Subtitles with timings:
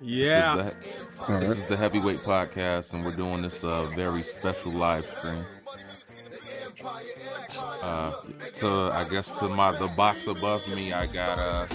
[0.00, 0.56] Yeah.
[0.56, 4.22] This is, the, All this is the Heavyweight Podcast, and we're doing this uh, very
[4.22, 5.44] special live stream.
[7.82, 8.12] Uh,
[8.54, 11.66] so I guess to my the box above me, I got uh,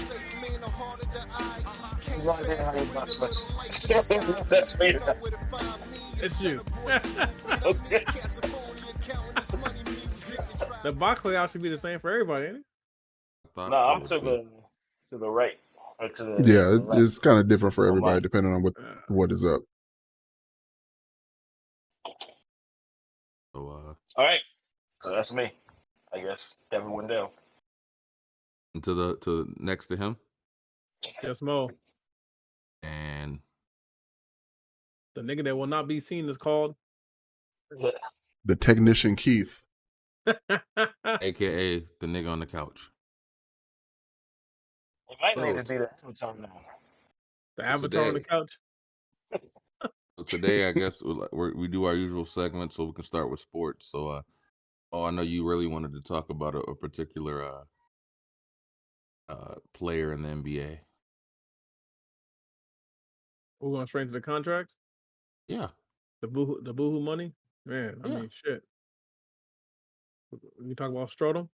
[4.49, 4.75] That's.
[6.21, 6.61] It's you.
[10.83, 12.63] The box layout should be the same for everybody, ain't it?
[13.55, 14.45] No, I'm to the
[15.09, 15.59] to the right.
[16.01, 18.21] Or the Yeah, the it- it's kind of different for everybody my.
[18.21, 18.75] depending on what
[19.07, 19.61] what is up.
[23.55, 24.41] So, uh, All right.
[25.01, 25.51] So that's me.
[26.13, 27.31] I guess Kevin Wendell.
[28.75, 30.17] and to the to next to him,
[31.23, 31.69] yes, Mo.
[32.83, 33.39] and
[35.15, 36.75] The nigga that will not be seen is called.
[38.45, 39.63] The technician Keith.
[41.21, 42.90] AKA the nigga on the couch.
[45.23, 46.61] It might need to be the avatar now.
[47.57, 48.57] the avatar on the couch.
[50.17, 53.39] So today, I guess we'll- we're, do our usual segment, so we can start with
[53.39, 53.87] sports.
[53.89, 54.21] So, uh,
[54.91, 57.63] oh, I know you really wanted to talk about a, a particular uh,
[59.29, 60.79] uh, player in the NBA.
[63.59, 64.73] We're going straight to the contract.
[65.47, 65.69] Yeah,
[66.21, 67.33] The boohoo, the boohoo money.
[67.65, 68.15] Man, I Yeah.
[68.15, 68.63] mean, shit.
[70.63, 71.49] You talk about Strodom,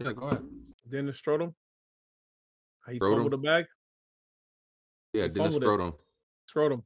[0.00, 0.12] yeah.
[0.12, 0.48] Go ahead.
[0.88, 1.54] Dennis Strodom.
[2.90, 3.12] You Strodom?
[3.14, 3.64] fumbled the bag?
[5.12, 5.66] Yeah, He Dennis fumbled it.
[5.66, 5.94] Scrotum.
[6.54, 6.82] Strodom.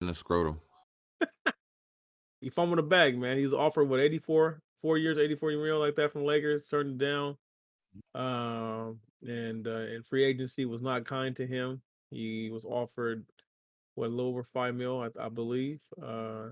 [0.00, 0.60] Dennis Scrotum.
[2.40, 3.36] He fumbled the bag, man.
[3.38, 7.36] He's offered what 84, four years, 84 mil like that from Lakers, turned it down.
[8.14, 11.80] Um, and uh, and free agency was not kind to him.
[12.10, 13.24] He was offered
[13.96, 15.80] what a little over five mil, I, I believe.
[16.00, 16.50] Uh,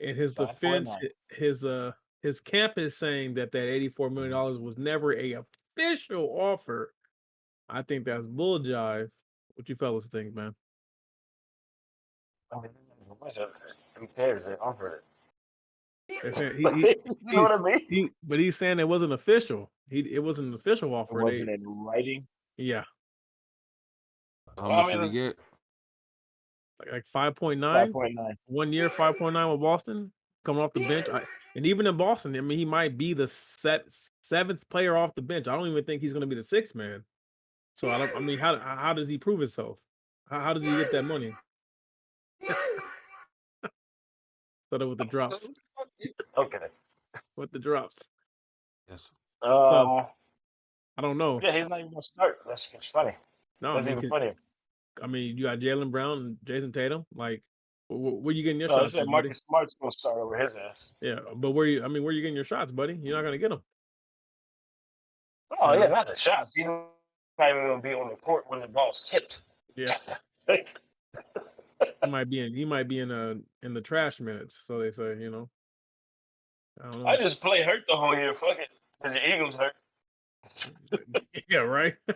[0.00, 0.96] in his defense, 5.9.
[1.36, 5.34] his uh his camp is saying that that 84 million dollars was never a
[5.76, 6.93] official offer.
[7.68, 9.08] I think that's bull jive.
[9.54, 10.54] What you fellas think, man?
[12.52, 12.70] I mean,
[13.18, 13.48] what's it?
[13.98, 14.44] Who cares?
[14.44, 15.02] They offered
[16.22, 16.74] They're saying it.
[16.74, 16.96] he- he-
[17.30, 17.80] you know what I mean?
[17.88, 19.70] He, but he's saying it wasn't official.
[19.88, 21.18] He, it wasn't an official offer.
[21.18, 22.26] They- wasn't in writing.
[22.56, 22.84] yeah,
[24.58, 25.36] How Well, I much did he uh, get?
[26.80, 27.92] like, like five point Five nine.
[27.92, 28.36] point nine.
[28.46, 30.12] One year, five point nine with Boston
[30.44, 31.08] coming off the bench.
[31.08, 31.22] I,
[31.56, 33.84] and even in Boston, I mean, he might be the set
[34.22, 35.46] seventh player off the bench.
[35.46, 37.04] I don't even think he's going to be the sixth man.
[37.76, 38.14] So I don't.
[38.16, 39.78] I mean, how how does he prove himself?
[40.30, 41.34] How, how does he get that money?
[44.68, 45.48] Started with the drops.
[46.36, 46.58] Okay.
[47.36, 47.96] With the drops.
[48.88, 49.10] Yes.
[49.42, 50.06] Um,
[50.96, 51.40] I don't know.
[51.42, 52.38] yeah, he's not even gonna start.
[52.46, 53.14] That's, that's funny.
[53.60, 54.34] No, I That's mean, even 'cause- funnier.
[55.02, 57.04] I mean, you got Jaylen Brown and Jayson Tatum.
[57.14, 57.42] Like,
[57.88, 58.92] wh- wh- where you getting your No, I shots?
[58.92, 59.28] said at, buddy?
[59.28, 60.94] Marcus Smart's gonna start over his ass.
[61.00, 61.82] Yeah, but where you?
[61.84, 62.98] I mean, where you getting your shots, buddy?
[63.02, 63.62] You're not gonna get them.
[65.60, 65.80] Oh Yeah.
[65.84, 66.54] yeah, not the shots.
[66.54, 66.66] He's
[67.38, 69.40] not even gonna be on the court when the ball's tipped.
[69.76, 69.96] Yeah,
[70.48, 70.64] he
[72.08, 72.54] might be in.
[72.54, 74.62] He might be in a in the trash minutes.
[74.66, 75.48] So they say, you know.
[76.82, 77.08] I don't know.
[77.08, 78.34] I just play hurt the whole year.
[78.34, 78.68] Fuck it,
[79.02, 79.74] cause the Eagles hurt.
[81.48, 81.94] yeah, right.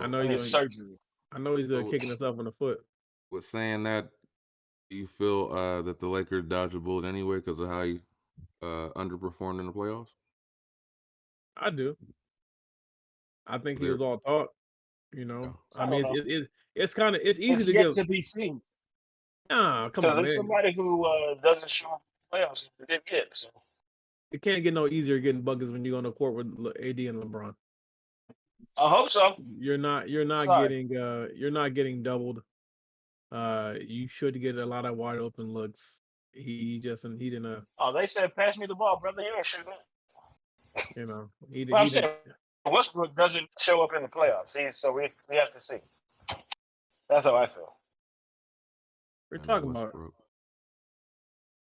[0.00, 0.38] I know I you.
[0.40, 0.98] surgery.
[1.32, 2.84] I know he's uh, So- kicking himself in the foot.
[3.30, 4.08] With saying that,
[4.90, 8.00] do you feel uh, that the Lakers dodged a bullet anyway because of how you
[8.62, 10.08] uh, underperformed in the playoffs?
[11.56, 11.96] I do.
[13.46, 14.50] I think he was all talk.
[15.12, 17.72] You know, I I mean, don't it's it's, it's kind of it's easy It's to
[17.72, 18.60] get to be seen.
[19.50, 20.26] Nah, come on, man.
[20.26, 22.00] somebody who uh, doesn't show
[22.32, 22.68] playoffs.
[22.88, 23.48] They get so.
[24.32, 26.46] It can't get no easier getting buckets when you're on the court with
[26.76, 27.54] AD and LeBron.
[28.76, 29.36] I hope so.
[29.58, 30.68] You're not you're not Sorry.
[30.68, 32.42] getting uh you're not getting doubled.
[33.30, 36.00] Uh you should get a lot of wide open looks.
[36.32, 39.32] He just and he didn't uh, Oh, they said, "Pass me the ball, brother." You
[39.36, 39.72] ain't shooting
[40.76, 40.84] it.
[40.96, 42.10] you know he, Well, he didn't
[42.70, 44.56] Westbrook doesn't show up in the playoffs.
[44.56, 45.76] He's, so we we have to see.
[47.08, 47.74] That's how I feel.
[49.30, 50.14] we're I talking about Westbrook.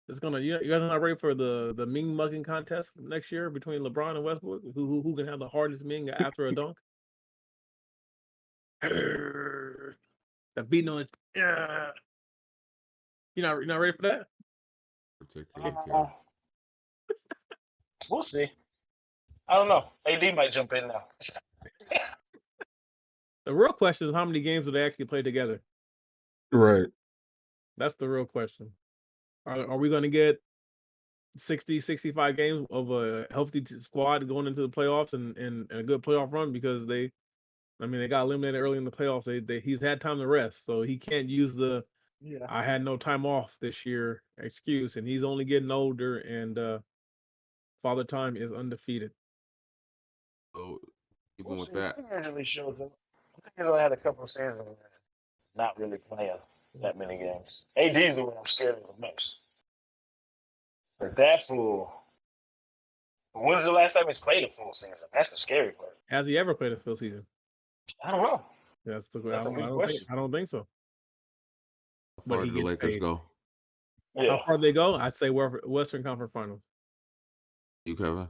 [0.10, 3.50] it's gonna you, you guys not ready for the the Ming mugging contest next year
[3.50, 4.62] between LeBron and Westbrook?
[4.76, 6.78] Who who, who can have the hardest Ming after a dunk?
[8.82, 9.96] the
[10.68, 11.90] beating on yeah.
[13.36, 14.28] You not you not ready for that?
[15.20, 16.06] particularly Uh,
[18.10, 18.50] we'll see.
[19.48, 19.86] I don't know.
[20.08, 21.04] AD might jump in now.
[23.46, 25.62] The real question is how many games will they actually play together?
[26.52, 26.88] Right.
[27.78, 28.72] That's the real question.
[29.46, 30.42] Are, are we going to get
[31.38, 35.80] 60, 65 games of a healthy t- squad going into the playoffs and, and, and
[35.80, 37.12] a good playoff run because they,
[37.82, 39.26] I mean, they got eliminated early in the playoffs.
[39.26, 41.84] They, they he's had time to rest, so he can't use the
[42.22, 42.46] Yeah.
[42.48, 46.80] I had no time off this year excuse, and he's only getting older, and uh
[47.82, 49.12] Father Time is undefeated.
[50.56, 50.80] So
[51.40, 51.76] even We'll with see.
[51.76, 52.92] that, He usually shows up.
[53.58, 54.62] He's only had a couple of seasons
[55.56, 56.38] not really playing
[56.82, 57.66] that many games.
[57.78, 59.38] AD's the one I'm scared of the most.
[61.00, 61.92] But that fool.
[63.34, 65.08] When's the last time he's played a full season?
[65.14, 65.98] That's the scary part.
[66.10, 67.26] Has he ever played a full season?
[68.04, 68.42] I don't know.
[68.86, 70.08] That's the That's I a don't, good I don't think, question.
[70.12, 70.68] I don't think so.
[72.28, 73.00] How far he did the Lakers paid.
[73.02, 73.22] go?
[74.16, 74.38] Yeah.
[74.38, 74.96] How far they go?
[74.96, 76.62] I'd say Western Conference Finals.
[77.86, 78.28] You Kevin?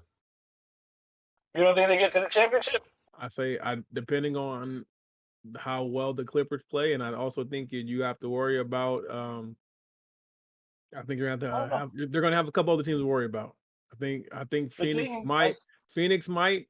[1.55, 2.83] You don't think they get to the championship?
[3.19, 4.85] I say I depending on
[5.57, 9.09] how well the Clippers play, and I also think you, you have to worry about.
[9.09, 9.55] um
[10.95, 11.77] I think you're gonna have to Oh.
[11.79, 13.55] have, they're gonna have a couple other teams to worry about.
[13.91, 16.67] I think I think The Phoenix thing might is- Phoenix might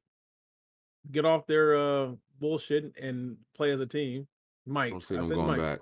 [1.10, 4.26] get off their uh bullshit and play as a team.
[4.66, 5.58] Might don't see them said going might.
[5.58, 5.80] back.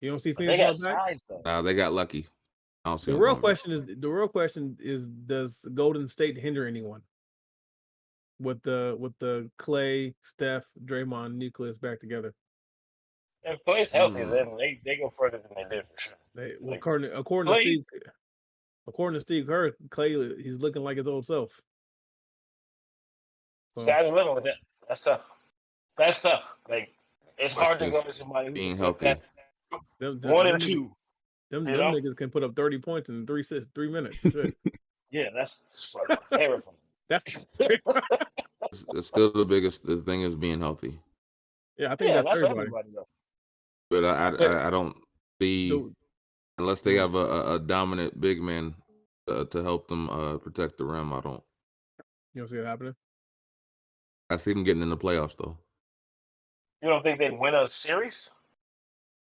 [0.00, 1.08] You don't see but They Phoenix got going back.
[1.08, 1.42] size though.
[1.44, 2.26] Nah, they got lucky.
[2.84, 3.40] I don't see The real going back.
[3.42, 7.02] question is the real question is does Golden State hinder anyone
[8.40, 12.34] with the with the Clay, Steph, Draymond nucleus back together?
[13.44, 14.30] If Clay's healthy, Mm.
[14.30, 16.14] then they, they go further than they did for sure.
[16.34, 18.02] They, well, Like, according according Clay- to Steve,
[18.86, 21.50] according to Steve Kerr, Clay he's looking like his old self.
[23.76, 24.54] So, Sky's the limit with that.
[24.88, 25.22] That's tough.
[25.96, 26.44] That's tough.
[26.68, 26.92] Like
[27.38, 29.06] it's hard to go is to somebody being healthy.
[29.06, 29.22] that
[29.98, 30.96] them, them, one them and niggas- two.
[31.50, 34.18] Them, you them niggas can put up thirty points in three sis- three minutes.
[35.14, 36.76] Yeah, that's it's fucking terrifying.
[37.12, 37.36] That's
[38.72, 40.98] It's, it's still the biggest the thing is being healthy.
[41.76, 42.60] yeah, I think Yeah, that's, that's everybody.
[42.60, 43.08] everybody though.
[43.90, 44.96] But I I, I, I don't
[45.40, 45.92] see The-
[46.58, 46.98] unless they Mm.
[47.00, 48.74] have a, a, a dominant big man
[49.28, 51.12] uh, to help them uh, protect the rim.
[51.12, 51.42] I don't.
[52.34, 52.94] you don't see it happening.
[54.30, 55.58] I see them getting in the playoffs though.
[56.82, 58.30] You don't think they'd win a series?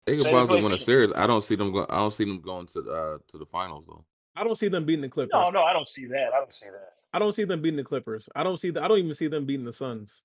[0.07, 1.13] They could Say they possibly play win a series.
[1.13, 1.71] I don't see them.
[1.73, 4.05] Go, I don't see them going to uh, to the finals though.
[4.35, 5.31] I don't see them beating the Clippers.
[5.33, 6.33] No, no, I don't see that.
[6.35, 6.95] I don't see that.
[7.13, 8.29] I don't see them beating the Clippers.
[8.35, 8.71] I don't see.
[8.71, 10.23] The, I don't even see them beating the Suns.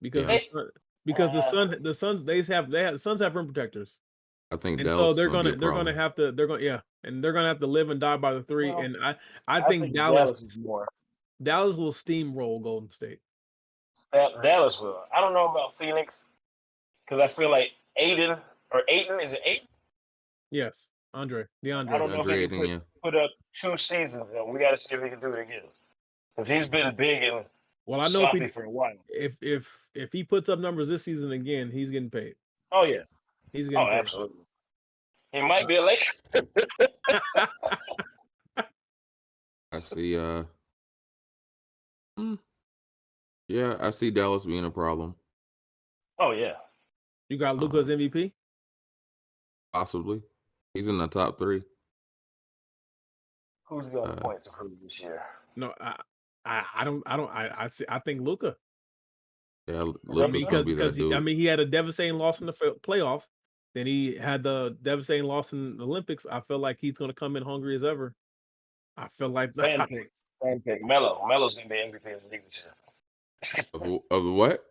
[0.00, 0.32] Because Yeah.
[0.34, 0.70] the Sun,
[1.04, 3.98] because the Uh, Sun the Sun they have they have the Suns have rim protectors.
[4.50, 6.80] I think And Dallas so they're gonna, gonna they're gonna have to they're gonna yeah,
[7.04, 8.70] and they're gonna have to live and die by the three.
[8.70, 9.16] Well, and I
[9.46, 10.88] I think, Dallas Dallas Dallas, is more.
[11.76, 13.20] will steamroll Golden State.
[14.12, 15.04] That Dallas will.
[15.14, 16.26] I don't know about Phoenix
[17.04, 17.68] because I feel like
[18.00, 18.40] Aiden
[18.72, 19.68] or Aiden is it Aiden?
[20.50, 21.90] Yes, Andre, DeAndre.
[21.92, 22.78] I don't know if Andre they can Ayton, yeah.
[23.02, 24.26] Put up two seasons.
[24.34, 25.62] And we got to see if he can do it again
[26.36, 27.44] because he's been big and
[27.86, 28.92] Well, I know sloppy if, he, for a while.
[29.08, 32.34] if if if he puts up numbers this season again, he's getting paid.
[32.72, 33.02] Oh yeah.
[33.52, 33.98] He's getting Oh, paid.
[33.98, 34.44] absolutely.
[35.32, 36.12] He might be a Laker.
[39.72, 40.16] I see.
[40.18, 40.42] Uh,
[42.16, 42.34] hmm.
[43.48, 45.14] yeah, I see Dallas being a problem.
[46.18, 46.54] oh yeah.
[47.28, 48.32] you got Luka's MVP.
[49.72, 50.20] Possibly,
[50.74, 51.62] he's in the top three.
[53.70, 55.22] Who's going to Uh, point to who this year?
[55.54, 55.94] No, I,
[56.44, 57.84] I, I don't, I don't, I, I see.
[57.88, 58.56] I think Luka
[59.68, 61.12] Yeah, gonna because be that because he, dude.
[61.12, 63.22] I mean he had a devastating loss in the playoff.
[63.74, 66.26] Then he had the devastating loss in the Olympics.
[66.28, 68.12] I feel like he's going to come in hungry as ever.
[68.96, 70.10] I feel like Fan pick.
[70.42, 70.82] Fan pick.
[70.82, 71.24] Melo.
[71.28, 73.64] Melo's going to be MVP the league this year.
[73.72, 74.64] of, of what?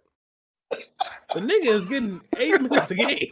[0.69, 3.31] the nigga is getting eight minutes a game.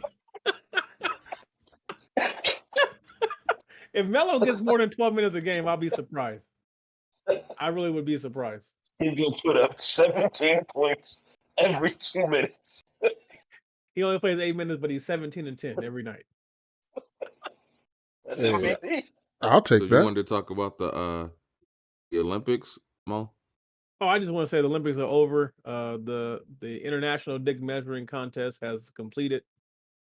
[3.97, 6.43] If Melo gets more than twelve minutes a game, I'll be surprised.
[7.59, 8.67] I really would be surprised.
[8.99, 11.21] He's going to put up 17 points
[11.57, 12.83] every two minutes.
[13.95, 16.23] He only plays eight minutes, but he's seventeen and ten every night.
[18.27, 18.99] That's Yeah.
[19.41, 20.03] I'll So take you that.
[20.03, 21.29] wanted to talk about the uh
[22.11, 22.77] the Olympics,
[23.07, 23.31] Mo?
[23.99, 25.51] Oh, I just want to say the Olympics are over.
[25.65, 29.41] Uh, the the international dick measuring contest has completed,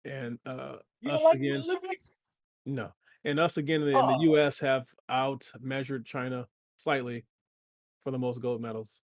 [0.03, 1.61] and uh, You us don't like the again.
[1.63, 2.19] Olympics?
[2.65, 2.91] No,
[3.25, 4.17] and us again in the, in Oh.
[4.17, 4.59] the U.S.
[4.59, 7.25] have out measured China slightly
[8.03, 9.01] for the most gold medals.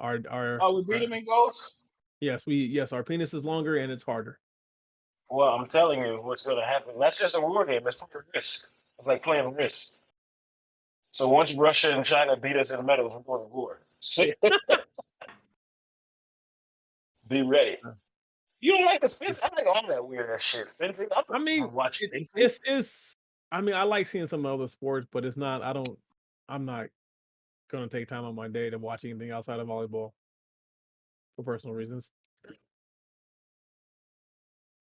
[0.00, 1.76] Our our Oh, we beat them in goals?
[2.20, 4.38] yes, we yes, our penis is longer and it's harder.
[5.30, 6.94] Well, I'm telling you what's going to happen.
[7.00, 7.86] That's just a war game.
[7.86, 8.66] It's pure risk.
[8.98, 9.94] It's like playing risk.
[11.12, 13.80] So once Russia and China beat us in the medals, we're going to war.
[17.28, 17.78] Be ready.
[17.84, 17.92] Uh.
[18.60, 19.40] You don't like the fence?
[19.42, 20.72] I like all that weird ass shit.
[20.72, 21.08] Fencing?
[21.14, 22.42] I, I mean, watch it- fencing.
[22.44, 23.15] it's it's.
[23.56, 25.62] I mean, I like seeing some other sports, but it's not.
[25.62, 25.98] I don't.
[26.46, 26.88] I'm not
[27.70, 30.12] gonna take time on my day to watch anything outside of volleyball
[31.34, 32.12] for personal reasons.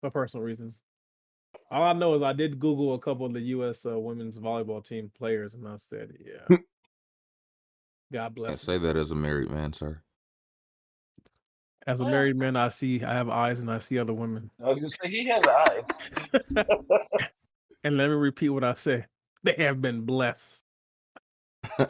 [0.02, 0.82] For personal reasons.
[1.72, 3.86] All I know is I did Google a couple of the U.S.
[3.86, 6.44] Uh, women's volleyball team players, and I said, "Yeah,
[8.12, 10.02] God Can't bless." say that as a married man, sir.
[11.88, 14.52] As a married man, I see, I have eyes, and I see other women.
[14.62, 16.66] I was gonna say, he has eyes.
[17.86, 19.06] And let me repeat what I said:
[19.44, 20.64] they have been blessed.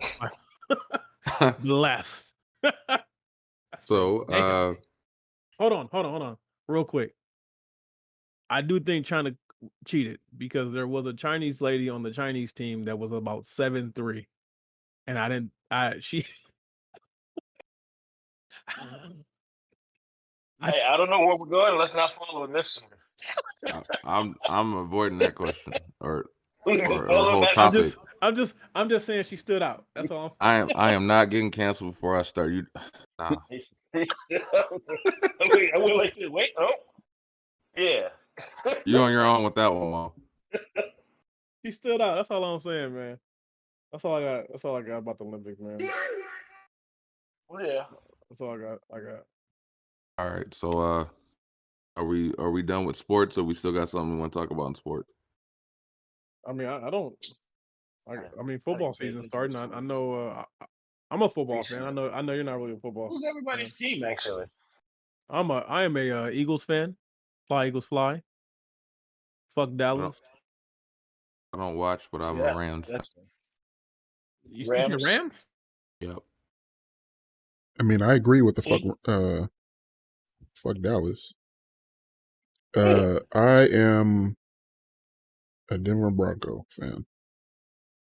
[1.59, 2.33] blessed.
[3.81, 4.73] so uh
[5.57, 6.37] hold on, hold on, hold on,
[6.67, 7.13] real quick.
[8.49, 9.31] I do think China
[9.85, 13.93] cheated because there was a Chinese lady on the Chinese team that was about seven
[13.95, 14.27] three,
[15.07, 15.51] and I didn't.
[15.71, 16.25] I she.
[18.67, 19.11] I-
[20.61, 21.77] Hey, I don't know where we're going.
[21.77, 22.89] Let's not follow this one.
[22.91, 22.94] I,
[24.03, 26.25] I'm I'm avoiding that question or
[26.65, 27.83] We Or- or follow whole that- I'm topic.
[27.83, 29.85] just, I'm just, I'm just saying she stood out.
[29.95, 30.35] That's all.
[30.39, 32.51] I'm I am I am not getting canceled before I start.
[32.53, 32.65] You,
[33.19, 33.35] nah.
[33.93, 34.09] wait,
[35.73, 36.29] I went like this.
[36.29, 36.73] Wait, oh,
[37.77, 38.09] yeah.
[38.85, 40.11] You on your own with that one, Mom.
[41.65, 42.13] She stood out.
[42.15, 43.17] That's all I'm saying, man.
[43.91, 44.43] That's all I got.
[44.49, 45.79] That's all I got about the Olympics, man.
[45.79, 47.83] yeah.
[48.29, 48.79] That's all I got.
[48.93, 49.23] I got.
[50.19, 51.05] All right, so uh,
[51.95, 54.39] are we are we done with sports, or we still got something we want to
[54.39, 55.11] talk about in sports?
[56.47, 57.15] I mean, I, I don't.
[58.07, 59.55] I, I mean, football pay season starting.
[59.55, 60.13] I, I know.
[60.13, 60.65] Uh, I,
[61.11, 61.83] I'm a football fan.
[61.83, 62.09] I know.
[62.11, 63.09] I know you're not really a football.
[63.09, 64.45] Who's everybody's team actually?
[65.29, 65.59] I'm a.
[65.59, 66.95] I am a uh, Eagles fan.
[67.47, 68.21] Fly Eagles fly.
[69.53, 70.21] Fuck Dallas.
[71.53, 72.87] I don't watch, but I'm Yeah, a Rams.
[72.87, 72.93] fan.
[72.93, 73.15] That's
[74.43, 75.03] You, you said Rams.
[75.03, 75.45] Rams?
[76.01, 76.17] Yep.
[77.79, 78.81] I mean, I agree with the fuck.
[79.05, 79.47] Uh,
[80.53, 81.33] fuck Dallas.
[82.75, 84.35] Uh, I am
[85.69, 87.05] a Denver Bronco fan.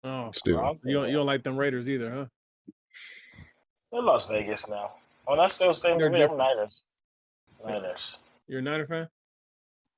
[0.03, 0.77] Oh, Still.
[0.83, 1.07] You don't.
[1.07, 2.25] You don't like them Raiders either, huh?
[3.91, 4.91] They're Las Vegas now.
[5.27, 6.25] Oh, that's still staying They're with me.
[6.25, 6.37] I'm.
[6.37, 6.83] Niners.
[7.65, 8.19] Niners.
[8.47, 9.07] You're a Niner fan.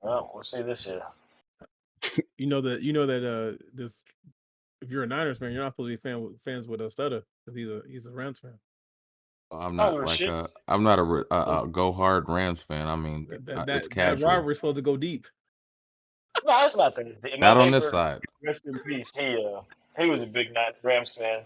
[0.01, 1.01] Well, we'll see this year.
[2.37, 2.81] You know that.
[2.81, 3.23] You know that.
[3.25, 4.01] Uh, this.
[4.81, 6.89] If you're a Niners fan, you're not supposed to be fan with, fans with a
[6.89, 8.57] stutter because he's a he's a Rams fan.
[9.51, 10.29] I'm not Oh, like shit.
[10.29, 12.87] uh, I'm not a re- uh, uh, go hard Rams fan.
[12.87, 14.55] I mean, That, uh, that, it's that, that casual.
[14.55, 15.25] supposed to go deep.
[16.45, 17.05] No, it's not that.
[17.23, 18.21] My Not on this side.
[18.43, 19.11] Rest in peace.
[19.15, 19.61] He uh
[19.97, 21.41] he was a big Niners Rams fan.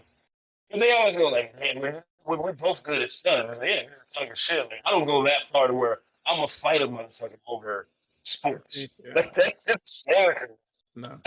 [0.70, 3.46] And they always go like, man, we're, we're, we're both good at stuff.
[3.46, 4.58] I like, yeah, you're talking shit.
[4.58, 7.88] Like, I don't go that far to where I'm gonna fight a motherfucker over
[8.24, 8.76] sports.
[8.78, 8.86] Yeah.
[9.16, 10.58] Like that's hysterical.
[10.96, 11.18] No.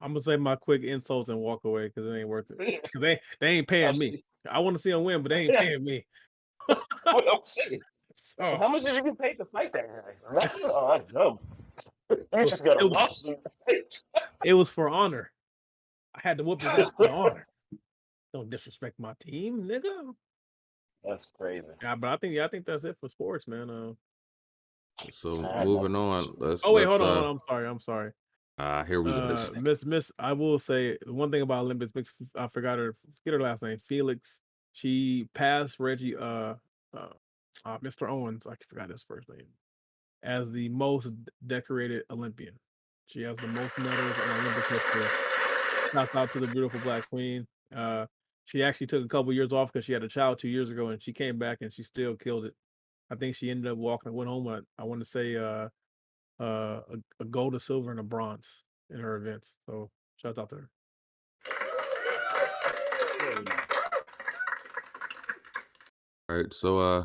[0.00, 2.58] I'm gonna say my quick insults and walk away because it ain't worth it.
[2.82, 4.22] Because they they ain't paying me.
[4.50, 6.04] I want to see them win, but they ain't paying me.
[6.66, 6.84] what
[7.28, 7.80] I'm saying.
[8.16, 10.34] So How much did you get paid to fight that guy?
[10.34, 10.60] Nothing?
[10.64, 11.38] Oh, that's dumb.
[12.10, 13.28] You just got a It was-
[14.44, 15.30] it was for honor.
[16.14, 17.46] I had to whoop his ass for honor.
[18.34, 20.12] Don't disrespect my team, nigga.
[21.04, 21.64] That's crazy.
[21.82, 23.70] Yeah, but I think yeah, I think that's it for sports, man.
[23.70, 23.92] Uh,
[25.12, 25.30] So
[25.64, 26.26] moving on.
[26.36, 26.60] Let's.
[26.64, 27.30] oh wait, let's, hold on, uh, hold on.
[27.30, 28.12] I'm sorry, I'm sorry.
[28.58, 29.18] Ah, here we go.
[29.18, 31.92] Uh, Miss Miss, I will say the one thing about Olympics.
[31.94, 32.96] Miss, I forgot her.
[33.22, 33.78] Forget her last name.
[33.78, 34.40] Felix.
[34.72, 36.16] She passed Reggie.
[36.16, 36.54] Uh,
[36.96, 37.08] uh,
[37.64, 38.08] uh, Mr.
[38.08, 38.46] Owens.
[38.46, 39.46] I forgot his first name.
[40.22, 41.08] As the most
[41.46, 42.54] decorated Olympian.
[43.06, 45.04] She has the most medals in Olympic history.
[45.92, 47.46] Shouts out to the beautiful Black Queen.
[47.74, 48.06] Uh,
[48.44, 50.88] she actually took a couple years off because she had a child two years ago,
[50.88, 52.54] and she came back and she still killed it.
[53.10, 54.48] I think she ended up walking, went home.
[54.48, 55.68] At, I want to say, uh,
[56.40, 59.56] uh, a, a gold, a silver, and a bronze in her events.
[59.66, 60.70] So shout out to her.
[66.30, 67.04] All right, so uh,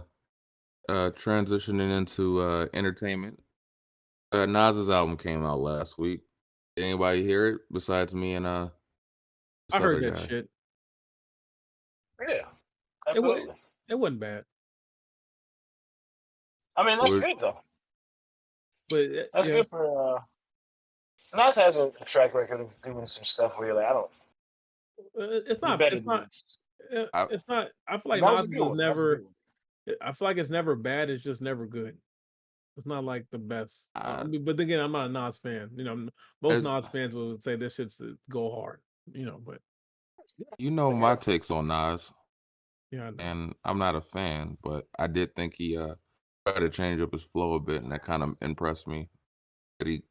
[0.90, 3.42] uh, transitioning into uh entertainment.
[4.32, 6.22] Uh, Nas's album came out last week.
[6.76, 8.70] Did anybody hear it besides me and uh?
[9.72, 10.28] I heard that guy?
[10.28, 10.50] shit.
[12.28, 12.34] Yeah.
[13.16, 13.56] It wa- Absolutely.
[13.90, 14.46] It wasn't bad,
[16.76, 17.60] I mean, that's Would- good though.
[18.94, 20.20] But That's yeah, good for uh
[21.36, 24.12] Nas has a, a track record of doing some stuff where you're like, I don't
[25.20, 25.80] uh, it's not.
[25.80, 26.28] better It's not.
[26.96, 27.68] uh, I- It's not.
[27.88, 28.78] I feel like Nas is good one.
[28.78, 29.24] That was never.
[30.02, 31.10] I feel like it's never bad.
[31.10, 31.98] It's just never good.
[32.78, 33.76] It's not like the best.
[33.96, 35.70] Uh, I Uh, mean, but again, I'm not a Nas fan.
[35.76, 36.10] You know,
[36.42, 38.82] most As- Nas fans will say this shit's uh, go hard.
[39.12, 39.60] You know, but
[40.58, 42.12] You know my takes on Nas,
[42.92, 43.16] yeah, I know.
[43.20, 45.96] and I'm not a fan, but I did think he uh
[46.46, 49.10] tried to change up his flow a bit, and that kind of impressed me.
[49.80, 50.04] That he,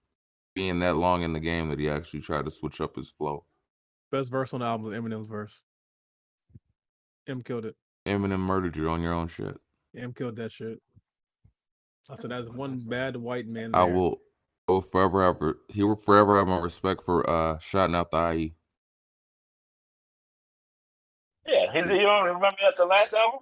[0.54, 3.44] being that long in the game, that he actually tried to switch up his flow.
[4.10, 5.60] best verse on the album is Eminem's verse.
[7.28, 7.76] M killed it.
[8.06, 9.56] Eminem murdered you on your own shit.
[9.96, 10.78] M killed that shit.
[12.10, 13.70] I said that's one bad white man.
[13.74, 14.18] I will,
[14.66, 15.58] will forever ever.
[15.68, 18.32] He will forever have my respect for uh shouting out the.
[18.32, 18.54] IE.
[21.46, 23.40] Yeah, he, you don't remember that the last album?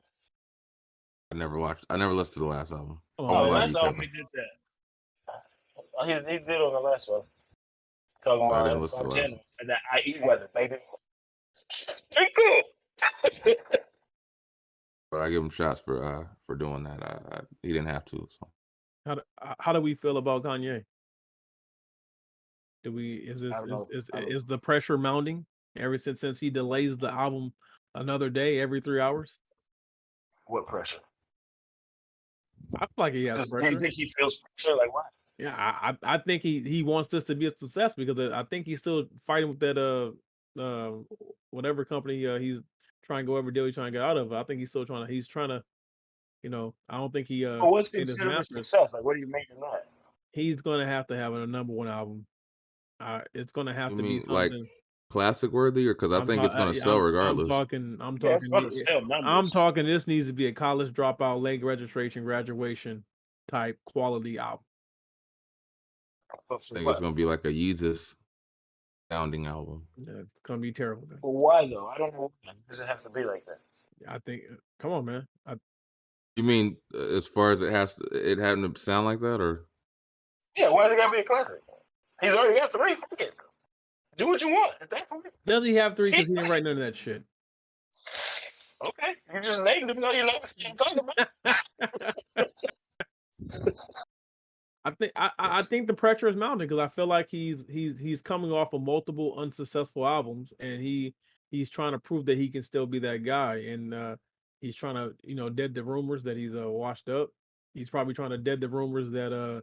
[1.33, 1.87] I never watched.
[1.89, 3.01] I never listened to the last album.
[3.19, 5.35] Oh, Oh, the why last you album he did that.
[5.99, 7.23] Oh, He, he did on the last one.
[8.25, 10.77] Talking about didn't uh, listen the last Santana and that IE weather, baby.
[11.89, 12.63] It's pretty cool.
[15.11, 17.03] But I give him shots for uh for doing that.
[17.03, 18.29] I, I he didn't have to.
[18.39, 18.49] So
[19.07, 19.23] How do,
[19.59, 20.85] how do we feel about Kanye?
[22.85, 25.47] Do we is this I is is, is the pressure mounting
[25.77, 27.53] ever since since he delays the album
[27.95, 29.39] another day every three hours?
[30.47, 30.99] what pressure?
[32.77, 34.77] I feel like he has Does- Do you think he feels pressure?
[34.77, 35.07] Like what?
[35.39, 38.41] Yeah, I, I I think he he wants this to be a success because I
[38.41, 40.11] I think he's still fighting with that uh
[40.63, 40.93] uh
[41.51, 42.59] whatever company uh, he's
[43.05, 44.33] trying to go every deal he's trying to get out of.
[44.33, 45.65] I think he's still trying to he's trying to,
[46.43, 48.93] you know, I don't think he uh But what's in considered a success?
[48.93, 49.87] Like, what do you make of that?
[50.33, 52.27] he's gonna have to have a number one album.
[53.01, 54.69] Uh, it's gonna have You to mean be like something.
[55.11, 57.45] Classic worthy, or because I I'm think ta- it's gonna sell I'm- regardless.
[57.45, 57.99] I'm talking.
[58.01, 58.51] I'm talking.
[58.51, 59.03] gonna sell.
[59.13, 59.85] I'm talking.
[59.87, 63.05] This needs to be a college dropout, late registration, graduation
[63.49, 64.65] type quality album.
[66.33, 66.93] I think what?
[66.93, 68.15] it's gonna be like a Yeezus
[69.11, 69.87] sounding album.
[69.97, 71.05] Yeah, It's gonna be terrible.
[71.09, 71.19] Then.
[71.21, 71.89] But why though?
[71.89, 72.31] I don't know.
[72.69, 73.59] Does it have to be like that?
[74.09, 74.43] I think.
[74.51, 75.27] uh, Come on, man.
[75.47, 75.55] I,
[76.37, 79.41] You mean uh, as far as it has to, it having to sound like that,
[79.41, 79.67] or
[80.57, 81.59] Yeah, why is it gotta be a classic?
[82.23, 82.95] He's already got three.
[82.95, 83.35] Fuck it.
[84.17, 85.27] Do what you want at that point.
[85.47, 86.11] does he have three?
[86.11, 87.23] Because he didn't write none of that shit.
[88.85, 90.01] Okay, you just named him.
[90.01, 92.51] No, you know what I'm talking about.
[94.85, 97.65] I think I, I I think the pressure is mounting because I feel like he's
[97.69, 101.15] he's he's coming off of multiple unsuccessful albums and he
[101.51, 104.17] he's trying to prove that he can still be that guy and uh
[104.61, 107.29] he's trying to you know dead the rumors that he's uh washed up.
[107.75, 109.61] He's probably trying to dead the rumors that uh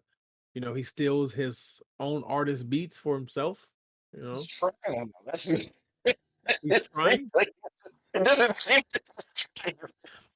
[0.53, 3.67] you know he steals his own artist beats for himself.
[4.17, 5.11] You know, He's trying.
[5.25, 7.29] That's he's trying.
[7.35, 7.53] like
[8.15, 8.81] it doesn't seem.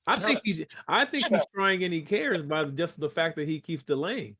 [0.07, 3.47] I think he I think he's trying and he cares by just the fact that
[3.47, 4.35] he keeps delaying.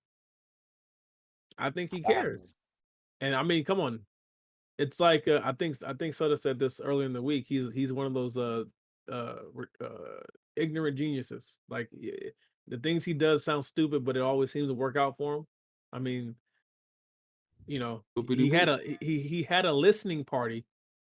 [1.58, 2.54] I think he cares.
[3.20, 4.02] And I mean, come on.
[4.78, 7.46] It's like uh, I think I think Sutter said this earlier in the week.
[7.48, 8.66] He's he's one of those uh
[9.12, 9.36] uh,
[9.82, 9.88] uh
[10.56, 11.56] ignorant geniuses.
[11.68, 11.90] Like
[12.68, 15.48] the things he does sound stupid, but it always seems to work out for him.
[15.92, 16.36] I mean,
[17.68, 20.66] you know, he had a he he had a listening party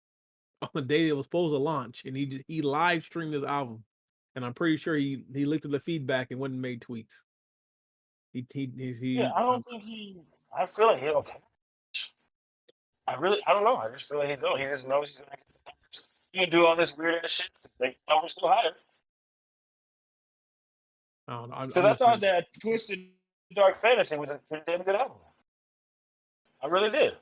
[0.62, 3.44] on the day it was supposed to launch, and he just, he live streamed his
[3.44, 3.84] album,
[4.34, 7.22] and I'm pretty sure he he looked at the feedback and went and made tweaks.
[8.32, 9.14] He he he's- he.
[9.14, 10.20] Yeah, I don't um think he.
[10.56, 11.28] I feel like he don't.
[13.06, 13.76] I really, I don't know.
[13.76, 14.58] I just feel like he don't.
[14.58, 16.08] He just knows he's gonna get the numbers.
[16.32, 17.50] He can do all this weird ass shit.
[17.80, 18.72] Make numbers go higher.
[21.26, 21.56] I don't know.
[21.56, 23.06] I'm, Because I'm I thought that Twisted
[23.54, 25.16] Dark Fantasy was a pretty damn good album.
[26.62, 27.14] I really did.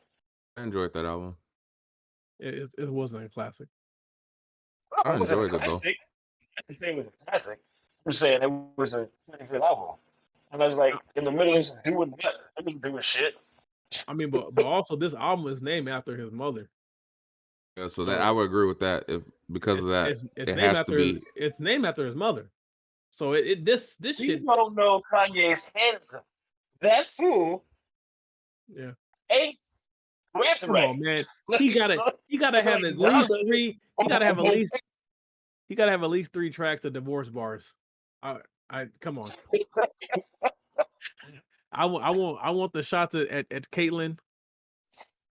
[0.56, 1.36] I enjoyed that album.
[2.38, 3.68] it, it, it wasn't a classic.
[5.04, 5.58] I it enjoyed it, though.
[5.58, 5.96] classic.
[6.58, 7.58] I didn't say it was a classic.
[8.06, 9.96] I'm saying it was a pretty good album.
[10.52, 12.24] And I was like, in the middle of doing what?
[12.24, 13.34] I was doing shit.
[14.08, 16.70] I mean, but but also this album is named after his mother.
[17.76, 19.22] Yeah, so that I would agree with that if
[19.52, 20.08] because of that.
[20.10, 22.50] it's, it's it named has to after his, be- it's named after his mother.
[23.10, 24.46] So it, it this this We shit.
[24.46, 26.00] don't know Kanye's head.
[26.80, 27.64] That fool
[28.74, 28.92] Yeah,
[29.30, 29.56] ain't
[30.34, 31.24] rap come on, man.
[31.58, 33.78] He gotta he gotta have at least three.
[34.00, 34.80] He gotta have at least
[35.68, 37.72] he gotta have at least three tracks of divorce bars.
[38.22, 38.38] I
[38.70, 39.30] I come on.
[41.72, 44.18] I want I want I want the shots at at, at Caitlyn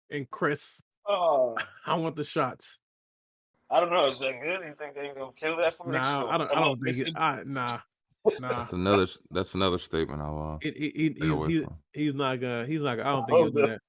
[0.10, 0.82] and Kris.
[1.08, 2.78] Oh, I want the shots.
[3.70, 4.08] I don't know.
[4.08, 4.62] Is that good?
[4.62, 5.94] You think they're gonna kill that for me?
[5.94, 7.16] Nah, I don't I don't think it.
[7.16, 7.80] I, nah,
[8.40, 8.50] nah.
[8.50, 9.08] That's another.
[9.32, 10.22] That's another statement.
[10.22, 10.54] I'll.
[10.54, 13.26] Uh, It, it, he- stay he's, he, he's not gonna he's not gonna, I don't
[13.26, 13.82] think Oh, he'll do the- that.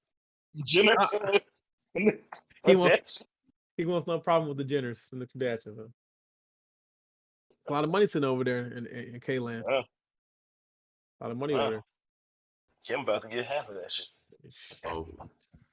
[0.65, 1.41] Jenners in the-
[1.95, 2.19] in the-
[2.65, 3.23] He wants
[3.77, 5.77] he wants no problem with the Jenners and the Kardashians.
[5.77, 5.87] Huh?
[7.69, 9.63] A lot of money sitting over there in in, in K-Land.
[9.67, 9.81] Yeah.
[11.21, 11.61] A lot of money Wow.
[11.61, 11.83] over there.
[12.85, 14.07] Kim about to get half of that shit.
[14.85, 15.07] oh,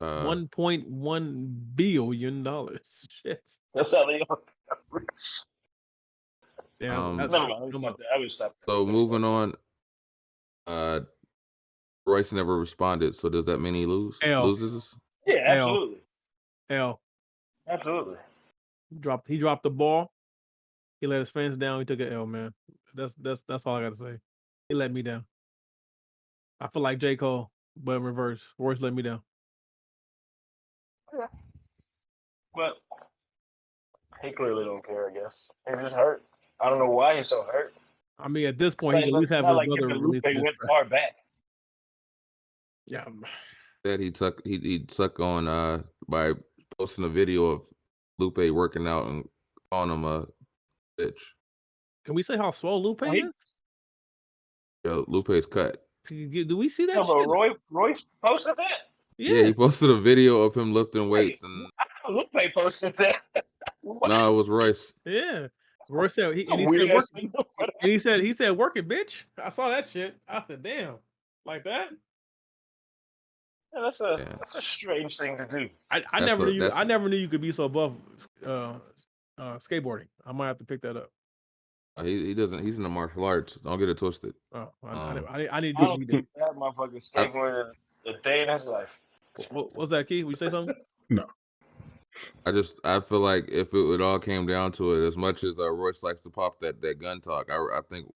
[0.01, 3.07] uh, One point one billion dollars.
[3.23, 3.43] Shit.
[3.75, 4.39] That's how they are
[4.91, 5.07] rich.
[6.81, 7.73] Yeah, Um, that's- Never mind.
[7.73, 8.05] come Stop on.
[8.15, 8.57] I would stop.
[8.67, 9.55] So moving on.
[10.67, 11.01] Uh,
[12.07, 13.15] Royce never responded.
[13.15, 14.19] So does that mean he lose?
[14.23, 14.47] L.
[14.47, 14.97] Loses?
[15.27, 16.01] Yeah, absolutely,
[16.71, 17.01] L
[17.69, 18.17] absolutely.
[19.01, 20.11] dropped he dropped the ball.
[21.01, 21.81] He let his fans down.
[21.81, 22.55] He took an L, man.
[22.95, 24.19] That's that's that's all I got to say.
[24.69, 25.27] He let me down.
[26.61, 28.43] I feel like J Cole, but in reverse.
[28.59, 29.23] Royce let me down.
[31.13, 31.27] Yeah.
[32.55, 32.75] But
[34.23, 35.11] he clearly don't care.
[35.11, 36.25] I guess he just hurt.
[36.63, 37.75] I don't know why he's so hurt.
[38.19, 39.57] I mean, at this It's point, he like- can at least it's have not his
[39.57, 41.17] like him brother and release Lupe a diss went far back.
[42.87, 43.05] Yeah,
[43.85, 44.45] That he took.
[44.45, 46.33] He he took on uh by
[46.79, 47.63] posting a video of
[48.19, 49.29] Lupe working out and
[49.71, 50.27] calling him a
[50.99, 51.19] bitch.
[52.05, 53.33] can we say how swole Lupe Well, he- is?
[54.85, 55.87] Yo, Lupe's cut.
[56.07, 57.29] Do you- do we see that No, but shit?
[57.29, 57.95] Roy, Roy
[58.25, 58.91] posted that.
[59.19, 59.35] Yeah.
[59.35, 63.23] Yeah, he posted a video of him lifting weights, and I know Lupe posted that.
[63.83, 64.09] What?
[64.09, 64.93] no, it was Royce.
[65.07, 65.49] yeah.
[65.89, 67.05] Roy said he, and he said, work,
[67.83, 69.23] and he said he said work it, bitch.
[69.43, 70.15] I saw that shit.
[70.29, 70.97] I said, damn,
[71.47, 71.89] like that.
[73.73, 74.37] Yeah, that's a Yeah.
[74.39, 75.69] that's a strange thing to do.
[75.91, 77.95] I, I never a- knew you, I never knew you could be so above
[78.45, 78.75] uh,
[79.39, 80.09] uh, skateboarding.
[80.27, 81.11] I might have to pick that up.
[81.97, 82.63] Uh, He he doesn't.
[82.65, 83.55] He's in the martial arts.
[83.55, 84.35] Don't get it twisted.
[84.53, 87.71] Oh, I, I, Um, I, I need to don't do think that motherfucker skateboarded
[88.07, 89.01] a day in his life.
[89.51, 90.25] What, what's that, Key?
[90.25, 90.75] Would you say something?
[92.47, 95.45] I just I feel like if it, it all came down to it, as much
[95.45, 98.13] as uh, Royce likes to pop that that gun talk, I I think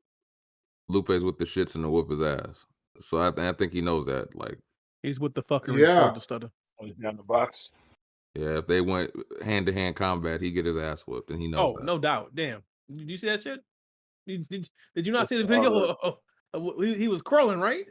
[0.88, 2.67] Lupe's with the shits and to whoop his ass.
[3.01, 4.35] So I I think he knows that.
[4.35, 4.59] Like,
[5.03, 6.11] He's with the fucking Yeah.
[6.14, 6.51] the stutter.
[6.83, 7.73] I down the box.
[8.35, 9.11] yeah, if they went
[9.45, 11.85] hand to hand combat, he get his ass whooped, and he knows Oh, that.
[11.85, 12.35] no doubt.
[12.35, 12.62] Damn.
[12.95, 13.61] Did you see that shit?
[14.27, 15.75] Did, did, did you not What's see the the video?
[15.75, 16.17] other- of-
[16.55, 17.87] of- of- he, he was crawling, right?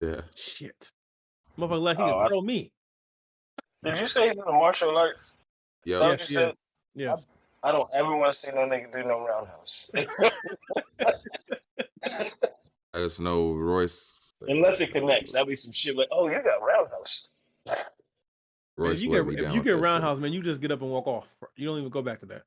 [0.00, 0.92] Yeah, Shit.
[1.58, 2.72] Motherfucker, like he Oh, could I- throw me.
[3.84, 5.34] Did you say he's in the martial arts?
[5.84, 5.96] Yeah.
[5.96, 6.54] Oh, Yes, yes.
[6.94, 7.26] Yes.
[7.62, 9.90] I don't ever want to see no nigga do no roundhouse.
[12.94, 14.34] I just know Royce.
[14.46, 15.32] Unless it connects.
[15.32, 17.28] That'd be some shit like, oh, you got roundhouse.
[17.66, 17.76] Man,
[18.76, 19.80] Royce if you let get if you get that shit.
[19.80, 21.26] roundhouse, man, you just get up and walk off.
[21.56, 22.42] You don't even go back to that.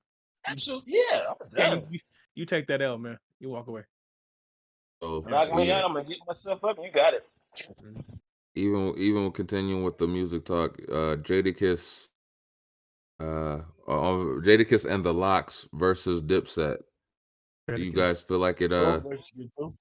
[0.45, 0.93] Absolutely.
[0.93, 1.99] Yeah, I'm Yeah, you, you,
[2.35, 3.17] you take that L, man.
[3.39, 3.83] You walk away.
[5.01, 5.85] So, Knock me yeah, out.
[5.85, 6.77] I'm gonna get myself up.
[6.81, 7.25] You got it.
[8.55, 12.07] even even continuing with the music talk, uh Jadakiss,
[13.19, 16.77] uh, uh Jadakiss and the LOX versus Dipset.
[17.67, 18.71] Do you guys feel like it?
[18.71, 19.73] Uh, Go versus you two.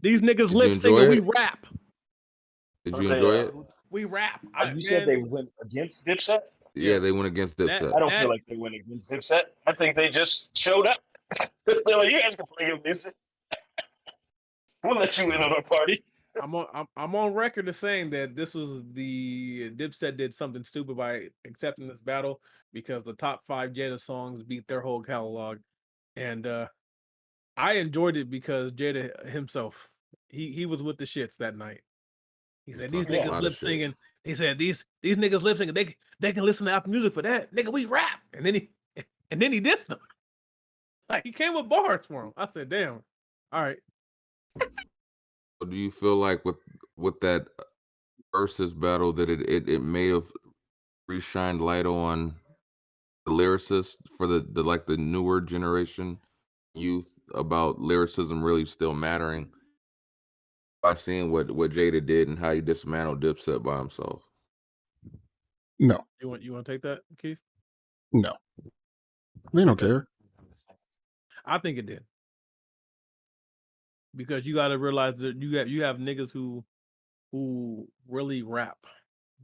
[0.00, 1.66] These niggas you lip enjoy singing, we rap.
[2.84, 3.54] did you enjoy uh, it?
[3.90, 4.40] We rap.
[4.54, 6.40] I, you said they went against Dipset.
[6.74, 6.98] Yeah, yeah.
[6.98, 7.94] they went against That- Dipset.
[7.94, 9.42] I don't That- feel like they went against Dipset.
[9.66, 10.98] I think they just showed up.
[11.66, 13.14] They're like, you guys can play your music.
[14.84, 16.02] we'll let you in on our party.
[16.40, 20.64] I'm on I'm, I'm on record as saying that this was the Dipset did something
[20.64, 22.40] stupid by accepting this battle
[22.72, 25.58] because the top five Jada songs beat their whole catalog,
[26.16, 26.66] and uh
[27.56, 29.90] I enjoyed it because Jada himself
[30.28, 31.82] he he was with the shits that night.
[32.64, 33.94] He said these niggas lip singing.
[34.24, 35.74] He said these these niggas lip singing.
[35.74, 37.52] They they can listen to Apple Music for that.
[37.52, 38.20] Nigga, we rap.
[38.32, 38.70] And then he
[39.30, 39.98] and then he dissed them.
[41.08, 42.32] Like he came with bars for him.
[42.36, 43.02] I said, damn.
[43.52, 43.78] All right.
[45.62, 46.56] So do you feel like with
[46.96, 47.62] with that uh,
[48.34, 50.24] versus battle that it it, it may have
[51.08, 52.34] reshined light on
[53.26, 56.18] the lyricist for the, the like the newer generation
[56.74, 59.48] youth about lyricism really still mattering
[60.82, 64.24] by seeing what what Jada did and how he dismantled Dipset by himself.
[65.78, 67.38] No, You want you want to take that, Keith?
[68.12, 68.32] no.
[69.52, 70.08] They don't care.
[71.46, 72.04] I think it did.
[74.14, 76.64] Because you got to realize that you got you have niggas who
[77.30, 78.78] who really rap.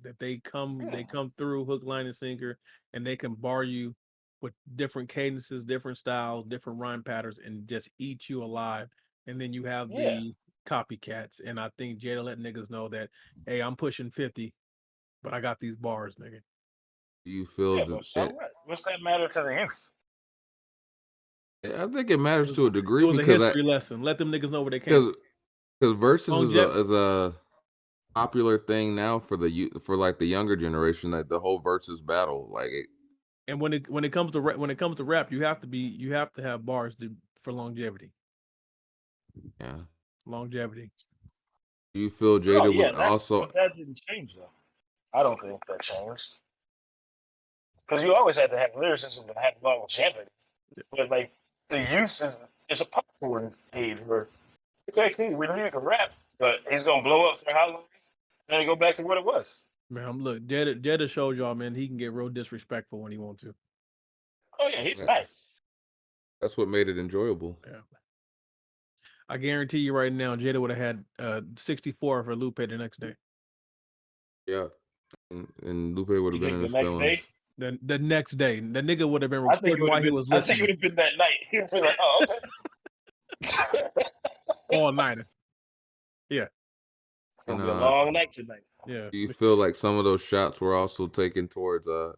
[0.03, 2.59] That they come they come through hook, line, and sinker,
[2.93, 3.95] and they can bar you
[4.41, 8.89] with different cadences, different styles, different rhyme patterns, and just eat you alive.
[9.27, 10.11] And then you have Yeah.
[10.11, 10.35] the
[10.67, 11.41] copycats.
[11.45, 13.11] And I think Jada let niggas know that,
[13.47, 14.55] hey, I'm pushing 50,
[15.23, 16.41] but I got these bars, nigga.
[17.25, 18.53] You feel Yeah, that but so it- what?
[18.67, 19.91] What's that matter to the youth?
[21.65, 23.03] I think it matters to a degree.
[23.03, 24.03] It degree was a because I, history lesson.
[24.03, 25.17] Let them niggas know where they came because
[25.81, 27.35] because versus is Longev- a, is a
[28.15, 32.49] popular thing now for the for like the younger generation that the whole versus battle
[32.53, 32.87] like it,
[33.49, 35.61] and when it when it comes to rap, when it comes to rap, you have
[35.61, 37.11] to be you have to have bars to,
[37.43, 38.13] for longevity.
[39.61, 39.77] yeah.
[40.27, 40.91] Longevity.
[41.95, 44.51] Do you feel oh, Jada oh, yeah, would also but that didn't change though.
[45.15, 46.31] I don't think that changed.
[47.89, 50.31] Because you always had to have lyricism to have longevity.
[50.91, 51.33] But like
[51.69, 52.37] the use is
[52.71, 54.29] is a popcorn age where
[54.91, 57.83] okay, cool, we know you can rap, but he's gonna blow up for how long?
[58.49, 59.67] And then go back to what it was.
[59.91, 63.19] Man, I'm- look, Jada Jada showed y'all, man, he can get real disrespectful when he
[63.19, 63.55] wants to.
[64.59, 65.07] Oh yeah, he's Yeah.
[65.07, 65.47] nice.
[66.41, 67.81] that's what made it enjoyable Yeah.
[69.29, 73.01] I guarantee you right now, Jada would have had uh 64 for Lupe the next
[73.01, 73.15] day.
[74.47, 74.69] yeah
[75.31, 77.23] and, and Lupe would have been in the next day?
[77.59, 80.15] The, the next day, the nigga would have been I recording while have he been.
[80.15, 81.35] was I think it would have been that night.
[81.51, 82.27] He would be like, "Oh,
[83.45, 84.03] okay."
[84.73, 85.19] all night.
[86.31, 88.63] It's gonna And, be a uh, long night tonight.
[88.87, 89.09] Yeah.
[89.11, 92.13] do you feel like some of those shots were also taken towards uh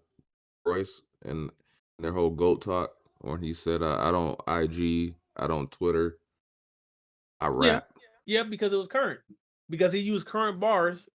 [0.64, 1.50] Royce and
[1.98, 6.18] their whole goat talk when he said uh, I don't IG I don't Twitter
[7.40, 7.88] I rap
[8.26, 9.20] Yeah, because it was current.
[9.70, 11.08] Because he used current bars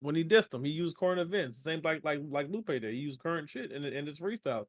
[0.00, 0.64] when he dissed them.
[0.64, 1.62] He used current events.
[1.62, 2.84] Same like like like Lupe did.
[2.84, 4.66] He used current shit in in his freestyle.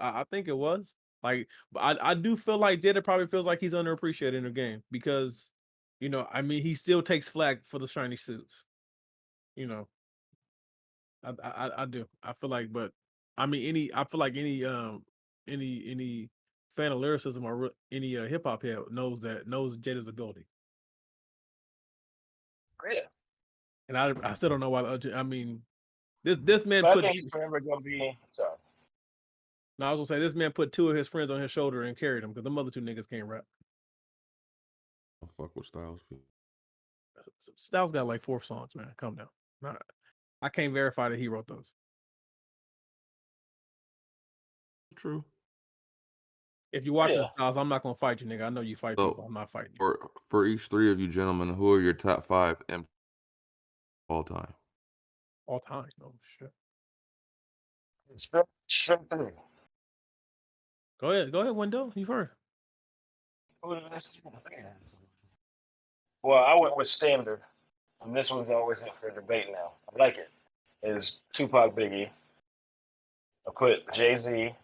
[0.00, 3.60] I, I think it was like, I I do feel like Jada probably feels like
[3.60, 5.50] he's underappreciated in the game because,
[6.00, 8.64] you know, I mean, he still takes flack for the shiny suits.
[9.56, 9.88] You know,
[11.24, 12.08] I I I- I do.
[12.22, 12.92] I feel like, but
[13.36, 15.04] I mean, any I feel like any um
[15.48, 16.30] any any
[16.76, 20.46] fan of lyricism or any uh, hip hop head knows that knows Jada's ability.
[22.84, 23.06] Yeah,
[23.92, 24.82] And I I still don't know why.
[24.82, 25.60] the I mean,
[26.24, 28.18] this this man but I put think he's forever gonna be.
[28.30, 28.48] Sorry,
[29.78, 31.82] No, I was gonna say this man put two of his friends on his shoulder
[31.82, 33.44] and carried them because the other two niggas can't rap.
[35.22, 36.00] I fuck with Styles.
[37.56, 38.88] Styles got like four songs, man.
[38.96, 39.28] Calm down.
[39.60, 39.74] Nah,
[40.40, 41.74] I can't verify that he wrote those.
[44.96, 45.22] True.
[46.72, 47.26] If you watch Yeah.
[47.34, 48.44] Styles, I'm not gonna fight you, nigga.
[48.44, 49.24] I know you fight So, people.
[49.26, 49.76] I'm not fighting you.
[49.76, 52.86] For for each three of you gentlemen, who are your top five M
[54.12, 54.52] all time?
[55.46, 55.88] All time.
[56.04, 56.50] Oh shit.
[58.16, 59.32] Strip, strip three.
[61.00, 61.32] Go ahead.
[61.32, 61.92] Go ahead, Wendell.
[61.94, 62.30] You've heard.
[63.62, 64.20] Who did I say?
[66.22, 67.40] Well, I went with standard,
[68.04, 69.72] and this one's always up for debate now.
[69.92, 70.30] I like it.
[70.82, 70.96] it.
[70.96, 72.10] Is Tupac Biggie?
[73.46, 74.54] I put Jay Z.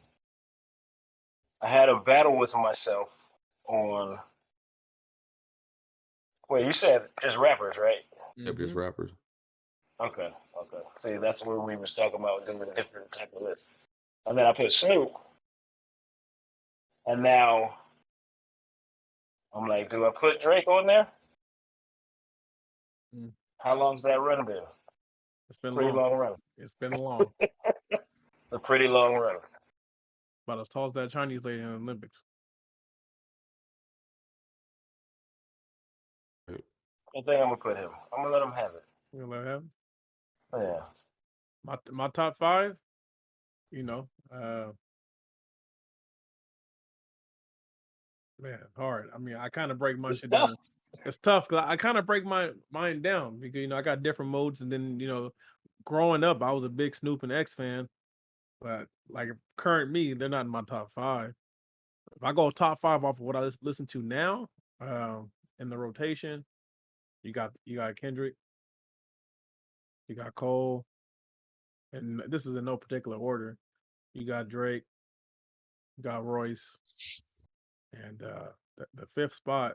[1.61, 3.09] I had a battle with myself
[3.67, 4.19] on.
[6.49, 8.05] Wait, you said just rappers, right?
[8.37, 8.79] Yep, just Mhm.
[8.79, 9.11] rappers.
[10.01, 10.29] Okay,
[10.63, 10.83] okay.
[10.97, 13.73] See, that's where we was talking about doing a different type of list.
[14.27, 15.11] And then I put Snoop.
[17.07, 17.75] And now
[19.55, 21.09] I'm like, do I put Drake on there?
[23.17, 23.31] Mm.
[23.59, 24.63] How long's that run been?
[25.51, 26.11] It's been a Pretty long.
[26.11, 26.35] long run.
[26.59, 27.33] It's been long.
[28.53, 29.37] A pretty long run.
[30.47, 32.23] About as tall as that Chinese lady in the Olympics.
[36.51, 37.91] I think I'm gonna put him.
[38.13, 38.85] I'm gonna let him have it.
[39.13, 39.63] You know what I have?
[40.55, 40.81] Yeah.
[41.65, 42.77] My my top five,
[43.71, 44.69] you know, uh
[48.41, 49.11] man, hard.
[49.15, 50.51] I mean, I kind of break my It's shit tough.
[50.51, 50.57] down.
[51.05, 54.03] It's tough because I kind of break my mind down because you know I got
[54.03, 55.33] different modes, and then you know,
[55.85, 57.89] growing up, I was a big Snoop and X fan,
[58.61, 61.35] but like current me, they're not in my top five.
[62.17, 64.49] If I go top five off of what I listen to now,
[64.81, 66.45] um, in the rotation,
[67.23, 68.35] you got you got Kendrick,
[70.09, 70.85] you got Cole,
[71.93, 73.57] and this is in no particular order.
[74.15, 74.85] You got Drake,
[75.97, 76.79] you got Royce,
[77.93, 79.73] and uh the, the fifth spot.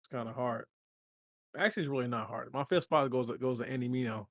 [0.00, 0.66] It's kind of hard.
[1.56, 2.52] Actually, it's really not hard.
[2.52, 4.26] My fifth spot goes goes to Andy Mineo.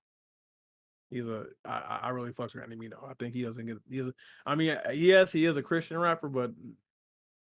[1.09, 3.09] He's a I I really fucks with Andy Mineo.
[3.09, 4.13] I think he doesn't get he's a,
[4.45, 6.51] I mean uh, yes he is a Christian rapper, but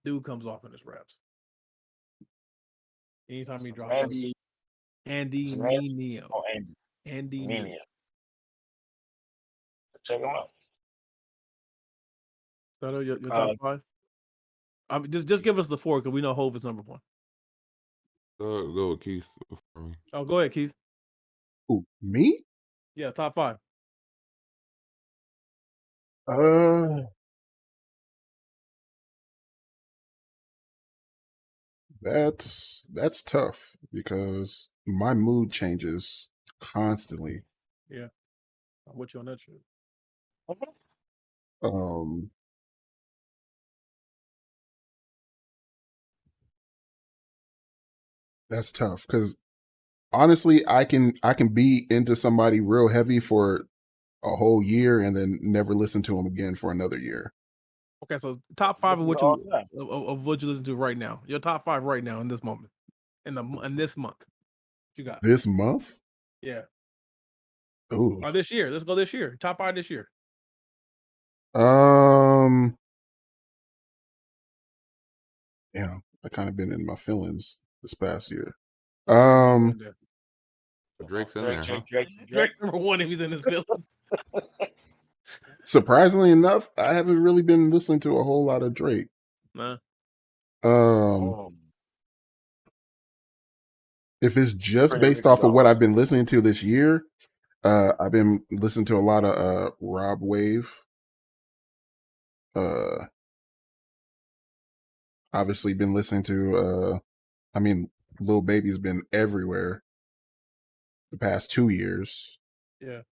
[0.05, 1.17] dude comes off in his raps.
[3.29, 4.33] Anytime he drops Randy
[5.07, 6.75] Andy Randy- oh, Andy
[7.07, 7.49] Andy Mineo.
[7.49, 7.79] Mania.
[10.05, 10.51] Check him out.
[12.83, 13.81] So your, your Uh, top five.
[14.89, 17.01] I mean, just just give us the four because we know Hove is number one.
[18.41, 19.27] Go go with Keith
[19.75, 19.95] for me.
[20.13, 20.73] Oh, go ahead, Keith.
[21.69, 22.45] Who, me?
[22.95, 23.59] Yeah, top five.
[26.27, 27.03] Uh,
[32.03, 36.29] that's that's tough because my mood changes
[36.61, 37.43] constantly.
[38.89, 39.61] I'm with you on that shit.
[41.63, 42.31] Um,
[48.49, 49.37] that's tough because
[50.13, 53.67] honestly, I can I can be into somebody real heavy for
[54.25, 57.33] a whole year and then never listen to them again for another year.
[58.03, 60.49] Okay, so top five of This what is all you of, of- of what you
[60.49, 61.21] listen to right now.
[61.27, 62.71] Your top five right now in this moment,
[63.27, 64.19] in the in this month.
[64.19, 65.19] What you got?
[65.23, 65.99] This month,
[66.43, 66.63] Yeah,
[67.93, 68.71] ooh, or this year.
[68.71, 69.37] Let's go this year.
[69.41, 70.09] Top five this year.
[71.55, 72.77] um,
[75.75, 78.55] yeah, I kind of been in my feelings this past year.
[79.09, 79.89] Um, Yeah.
[81.07, 81.83] Drake's in Drake, there, huh?
[81.87, 82.29] Drake, Drake, Drake.
[82.29, 83.89] Drake number one if he's in his feelings.
[85.65, 89.09] surprisingly enough, I haven't really been listening to a whole lot of Drake.
[89.55, 89.77] nah.
[90.63, 90.71] Um,
[91.33, 91.51] Oh,
[94.21, 97.05] if it's just based off of what I've been listening to this year,
[97.65, 100.83] uh, I've been listening to a lot of uh Rod Wave.
[102.55, 103.05] Uh,
[105.33, 106.99] obviously been listening to uh,
[107.55, 109.83] I mean, Lil Baby's been everywhere
[111.11, 112.39] the past two years.
[112.81, 113.03] Yeah.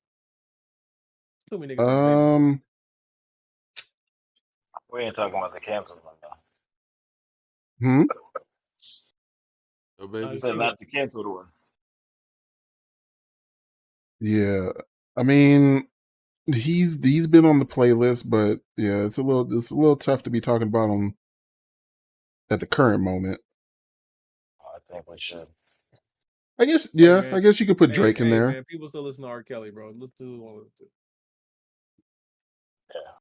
[1.50, 2.36] Too many niggas.
[2.36, 2.62] Um,
[4.90, 6.36] we ain't talking about the cancel one now.
[7.80, 8.02] hmm,
[10.00, 10.34] Oh, baby.
[10.34, 11.46] He said not the canceled one.
[14.20, 14.70] yeah.
[15.16, 15.88] I mean,
[16.46, 20.22] he's he's been on the playlist, but yeah, it's a little it's a little tough
[20.24, 21.14] to be talking about him
[22.50, 23.40] at the current moment.
[24.60, 25.46] I think we should.
[26.60, 27.34] I guess, yeah, man.
[27.34, 28.48] I guess you could put Hey, Drake in hey, there.
[28.48, 29.42] Man, people still listen to R.
[29.42, 29.92] Kelly, bro.
[29.96, 30.90] Let's do one of the two.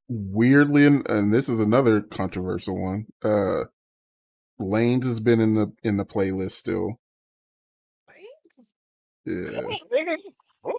[0.08, 3.06] Weirdly, and, and this is another controversial one.
[3.22, 3.64] Uh,
[4.60, 6.98] Lanez has been in the in the playlist still.
[9.26, 10.16] Yeah, Nigga,
[10.66, 10.74] oof.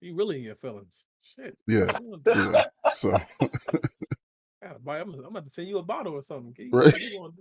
[0.00, 1.06] You really in your feelings.
[1.36, 1.56] Shit.
[1.68, 1.92] Yeah,
[2.32, 2.64] yeah.
[2.92, 3.18] So
[4.62, 6.54] gotta buy- I'm, I'm about to send you a bottle or something.
[6.58, 6.94] You- Right.
[6.94, 7.32] you some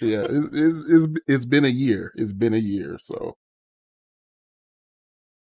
[0.00, 2.12] yeah, it, it, it's it's been a year.
[2.16, 2.98] It's been a year.
[3.00, 3.36] So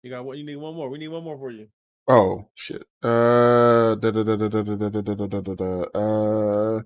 [0.04, 0.38] You got what?
[0.38, 0.90] You need one more.
[0.90, 1.68] We need one more for you.
[2.10, 2.84] oh shit.
[3.04, 6.82] Uh, da, da, da, da, da, da, da, da, da, da, da, da, uh.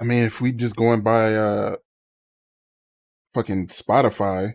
[0.00, 1.76] I mean, if we just going by uh,
[3.34, 4.54] fucking Spotify,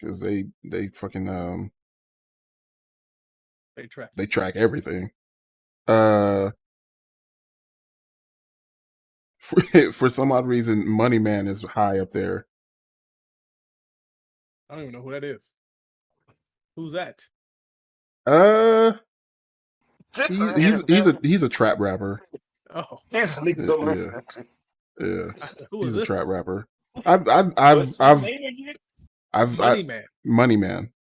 [0.00, 1.70] because they they fucking um
[3.76, 4.10] They track.
[4.16, 5.10] they track everything.
[5.86, 6.50] Uh,
[9.38, 9.60] for,
[9.92, 12.46] for some odd reason, Money Man is high up there.
[14.70, 15.42] I don't even know who that is.
[16.76, 17.20] Who's that?
[18.26, 18.92] Uh,
[20.14, 22.20] This he's he's he's a he's a trap rapper.
[22.74, 23.88] Oh, he's niggas I'm
[24.36, 24.42] Yeah.
[25.00, 25.34] Listening to.
[25.40, 26.06] Yeah, who is he's a this?
[26.06, 26.66] trap rapper.
[27.06, 28.24] I've I've I've What's his I've?
[29.32, 30.04] I've Money I, Man.
[30.24, 30.92] Money Man.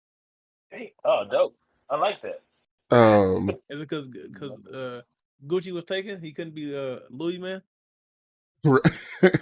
[0.71, 1.57] Hey, Oh, dope.
[1.89, 2.43] I like that.
[2.91, 5.03] Um, is it because because uh,
[5.47, 6.21] Gucci was taken?
[6.21, 7.63] He couldn't be uh, Louis Man.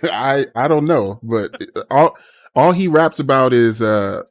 [0.04, 1.52] I I don't know, but
[1.90, 2.16] all
[2.54, 4.22] all he raps about is uh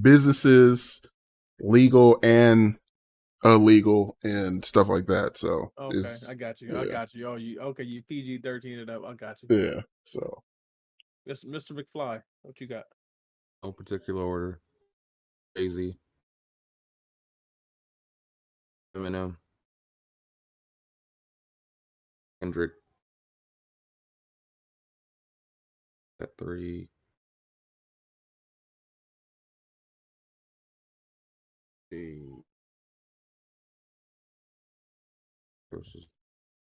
[0.00, 1.02] businesses,
[1.60, 2.76] legal and
[3.44, 5.36] illegal, and stuff like that.
[5.36, 6.78] So Okay, it's- I got you.
[6.78, 7.26] I got you.
[7.28, 7.82] Oh, you okay?
[7.82, 9.02] You PG thirteen it up.
[9.04, 9.48] I got you.
[9.56, 9.80] yeah.
[10.04, 10.42] So
[11.28, 11.44] Mr.
[11.46, 11.72] Mr.
[11.72, 12.84] McFly, what you got?
[13.62, 14.60] No particular order.
[15.56, 15.98] Jay Z.
[18.96, 19.36] Eminem.
[22.40, 22.72] Kendrick.
[26.20, 26.88] At three.
[31.90, 32.42] The
[35.72, 36.06] versus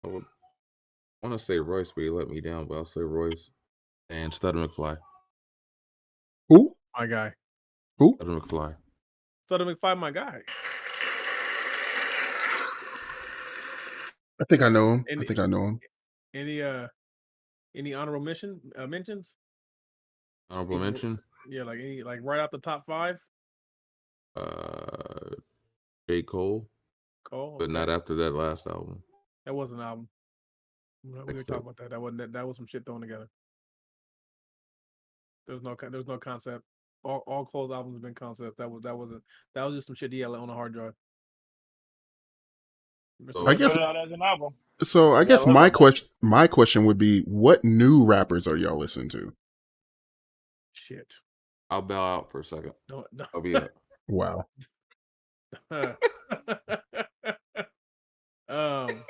[0.05, 0.25] I would
[1.23, 3.51] want to say Royce, but he let me down, but I'll say Royce
[4.11, 4.97] and Stutter McFly.
[6.49, 7.33] who My guy.
[7.99, 8.15] who?
[8.17, 8.75] Stutter McFly.
[9.47, 10.39] Stutter McFly, my guy.
[14.41, 15.05] I think I know him.
[15.21, 15.81] I think I know him.
[16.35, 16.89] Any uh,
[17.77, 19.35] any honorable mention uh, mentions?
[20.51, 21.19] Honorable People- mention.
[21.49, 23.17] Yeah, like any like right out the top five.
[24.37, 25.35] Uh,
[26.09, 26.23] J.
[26.23, 26.69] Cole,
[27.33, 27.73] Cole, but okay.
[27.73, 29.03] not after that last album.
[29.47, 30.07] That was an album.
[31.03, 31.91] We we were Except- talking about that.
[31.91, 33.29] That wasn't that, that was some shit thrown together.
[35.47, 36.63] There was no there was no concept.
[37.03, 38.59] All all Cole's albums have been concept.
[38.59, 39.23] That was that wasn't
[39.55, 40.93] that was just some shit he had on a hard drive.
[43.33, 44.55] So- I guess- as an album.
[44.83, 48.77] So I guess what my question my question would be, what new rappers are y'all
[48.79, 49.33] listening to?
[50.75, 51.15] shit.
[51.71, 52.73] I'll bow out for a second.
[52.91, 53.25] No, no.
[53.35, 53.71] I'll be out.
[54.09, 54.47] Wow.
[58.53, 59.05] um,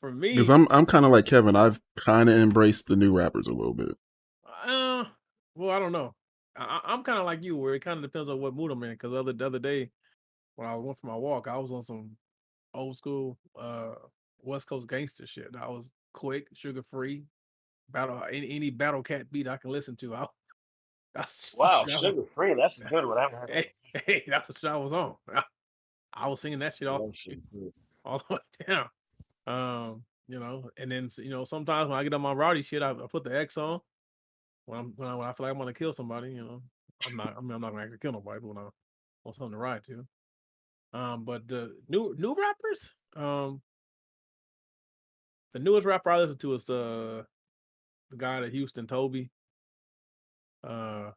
[0.00, 1.56] for me, Because I'm I'm kind of like Kevin.
[1.56, 3.94] I've kind of embraced the new rappers a little bit.
[4.66, 5.04] Uh,
[5.54, 6.14] well, I don't know.
[6.56, 8.70] I, I- I'm kind of like you, where it kind of depends on what mood
[8.70, 8.90] I'm in.
[8.92, 9.90] Because other the other day,
[10.56, 12.10] when I went for my walk, I was on some
[12.74, 13.94] old school uh
[14.42, 15.54] West Coast gangster shit.
[15.58, 17.24] I was Quik, Suga Free,
[17.90, 20.14] battle any any Battlecat beat I can listen to.
[20.14, 20.26] I,
[21.14, 22.54] that's Wow, was- Suga Free.
[22.54, 23.18] That's a good one.
[23.18, 23.48] I've.
[23.48, 23.72] Hey,
[24.06, 25.14] hey, that was I was on.
[25.32, 25.42] I,
[26.14, 27.12] I was singing that shit all,
[28.04, 28.88] all the way down.
[29.46, 32.82] Um, you know, and then you know, sometimes when I get on my rowdy shit,
[32.82, 33.80] I, I put the X on.
[34.66, 36.62] When I'm when I, when I feel like I'm gonna kill somebody, you know,
[37.04, 37.34] I'm not.
[37.36, 38.68] I mean, I'm not gonna actually kill nobody, but when I
[39.24, 40.06] want something to ride to.
[40.98, 43.60] Um, but the new new rappers, um,
[45.52, 47.26] the newest rapper I listen to is the
[48.10, 49.28] the guy at Houston, Tobe.
[50.62, 51.10] Uh,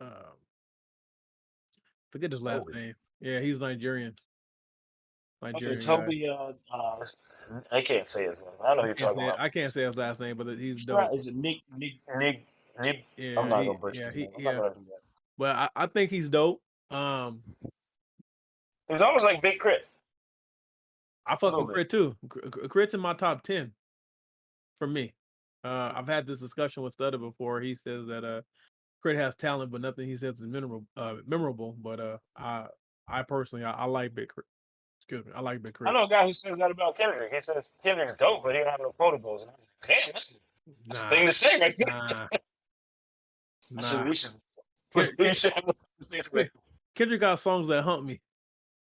[0.00, 0.36] um,
[2.12, 2.74] forget his last Tobe.
[2.74, 2.94] name.
[3.20, 4.14] Yeah, he's Nigerian.
[5.42, 5.78] Nigerian.
[5.78, 5.86] Okay.
[5.86, 6.54] Tobe.
[6.72, 7.04] Uh, uh,
[7.70, 8.48] I can't say his name.
[8.64, 9.40] I know who you're talking say, about.
[9.40, 11.14] I can't say his last name, but he's dope.
[11.14, 11.58] Is it Nick?
[11.76, 11.94] Nick?
[12.16, 12.46] Nick?
[12.80, 13.04] Nick?
[13.16, 14.24] Yeah, I'm not he- gonna butcher yeah, he.
[14.24, 14.52] I'm yeah.
[14.52, 15.00] gonna do that.
[15.38, 16.60] But I, I think he's dope.
[16.90, 17.42] Um,
[18.88, 19.86] He's almost like Big Crit.
[21.26, 21.68] I fuck with.
[21.68, 21.88] K.R.I.T.
[21.88, 22.16] too.
[22.28, 23.72] Cr- Cr- K.R.I.T.'s in my top ten
[24.78, 25.12] for me.
[25.64, 27.60] Uh, I've had this discussion with Stutter before.
[27.60, 28.42] He says that uh,
[29.02, 29.18] K.R.I.T.
[29.18, 30.86] has talent, but nothing he says is memorable.
[30.96, 31.76] Uh, memorable.
[31.82, 32.66] But uh, I,
[33.08, 34.46] I personally, I, I like Big Crit.
[35.00, 35.88] Excuse me, I like Big Crit.
[35.88, 37.32] I know a guy who says that about Kendrick.
[37.32, 39.42] He says Kendrick's dope, but he don't have no quotables.
[39.42, 40.40] And I was like, damn, that's,
[40.90, 41.86] that's Nah, a thing to say right there.
[41.86, 42.26] nah,
[43.76, 44.08] I said, nah.
[44.08, 44.30] we should,
[44.92, 46.50] Kid- we should have a conversation.
[46.94, 48.20] Kendrick got songs that hump me.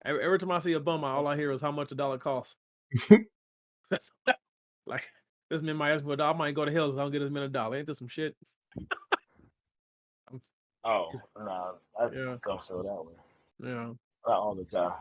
[0.04, 2.18] Every, every time I see a bum, all I hear is how much a dollar
[2.18, 2.54] costs.
[4.86, 5.02] Like
[5.50, 6.34] this man might ask me a dollar.
[6.34, 7.76] I might go to hell if I don't get this man a dollar.
[7.76, 8.36] Ain't this some shit?
[10.84, 12.36] Oh, no, I Yeah.
[12.44, 13.14] don't feel that way.
[13.58, 13.96] Know.
[14.26, 14.92] Not all the time.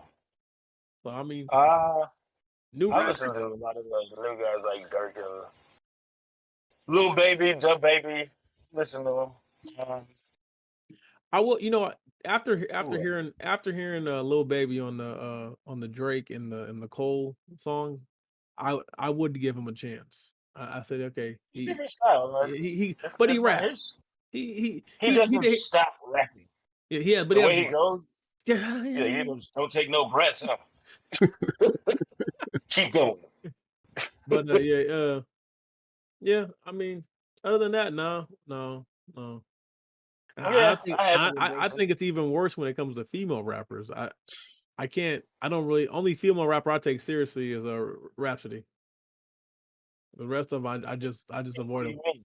[1.04, 2.06] So I mean, Uh,
[2.74, 5.46] new I listen to a lot of those new guys like Durk and
[6.88, 8.30] Lil Baby, Dub Baby.
[8.74, 9.30] Listen to
[9.68, 9.78] them.
[9.88, 10.02] Um,
[11.32, 11.60] I will.
[11.60, 11.92] You know,
[12.24, 13.02] after after Ooh.
[13.02, 16.82] hearing after hearing uh, "Little Baby" on the uh on the Drake and the and
[16.82, 18.00] the Cole song,
[18.58, 20.34] I I would give him a chance.
[20.56, 23.68] I, I said, okay, he different style, he, he but he raps.
[23.70, 23.98] his.
[24.32, 26.48] He he He, doesn't he- stop rapping.
[26.90, 28.06] yeah, yeah, but the he way he goes,
[28.54, 30.46] yeah, yeah, he goes, don't take no breaths.
[30.46, 30.58] Huh?
[32.70, 33.18] Keep going.
[34.28, 35.22] but uh, yeah, uh,
[36.22, 36.46] yeah.
[36.66, 37.04] I mean,
[37.44, 38.86] other than that, no, no,
[39.16, 39.42] no.
[40.38, 42.76] I- I, Yeah, think, I have I, I, I think it's even worse when it
[42.76, 43.90] comes to female rappers.
[43.90, 44.12] I
[44.78, 45.24] I can't.
[45.42, 45.88] I don't really.
[45.88, 47.88] Only female rapper I take seriously is a uh,
[48.18, 48.66] Rapsody.
[50.18, 52.00] The rest of them, I, I just I just avoid them.
[52.04, 52.22] you?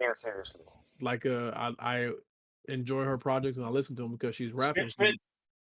[0.00, 0.62] Man, seriously.
[1.00, 2.10] Like uh, I I
[2.68, 4.88] enjoy her projects and I listen to them because she's rapping.
[4.88, 5.20] Spit, spit.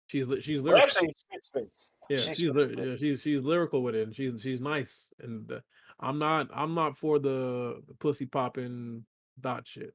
[0.09, 0.89] She's she's lyrical.
[0.89, 1.93] Spit spits.
[2.09, 5.11] Yeah, She she's spits yeah, she's she's lyrical with it, and she's she's nice.
[5.21, 5.59] And uh,
[5.99, 9.05] I'm not I'm not for the pussy popping
[9.39, 9.93] dot shit.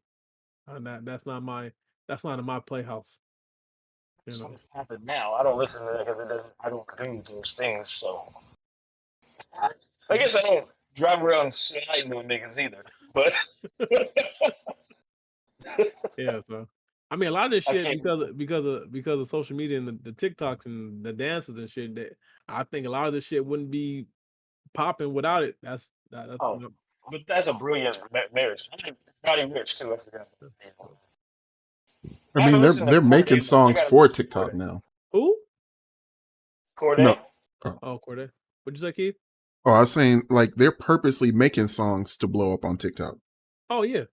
[0.69, 1.73] And that that's not my
[2.07, 3.19] that's not in my playhouse.
[4.27, 5.35] You know, it's happened now.
[5.35, 6.55] I don't listen to it because it doesn't.
[6.61, 6.87] I don't
[7.25, 7.91] do those things.
[7.91, 8.33] So
[10.09, 12.85] I guess I don't drive around sliding on niggas either.
[13.13, 13.33] But
[16.17, 16.41] yeah.
[16.49, 16.69] So
[17.15, 19.79] I mean, a lot of this shit because of, because of because of social media
[19.79, 21.95] and the, the TikToks and the dances and shit.
[21.95, 22.17] That
[22.49, 24.07] I think a lot of this shit wouldn't be
[24.73, 25.57] popping without it.
[25.63, 26.61] That's that, that's Oh.
[27.09, 28.01] but that's a brilliant
[28.33, 28.69] marriage.
[29.25, 29.95] Roddy Ricch too.
[29.95, 30.29] I forgot.
[32.35, 34.55] I haven't mean, they're they're making but I songs for TikTok Cordae.
[34.55, 34.83] now.
[35.13, 35.37] who?
[36.77, 36.99] Cordae.
[36.99, 37.19] No.
[37.65, 37.79] Oh.
[37.81, 38.31] oh, Cordae.
[38.65, 39.15] What'd you say, Keith?
[39.65, 43.19] Oh, I was saying like they're purposely making songs to blow up on TikTok.
[43.71, 44.07] Oh yeah.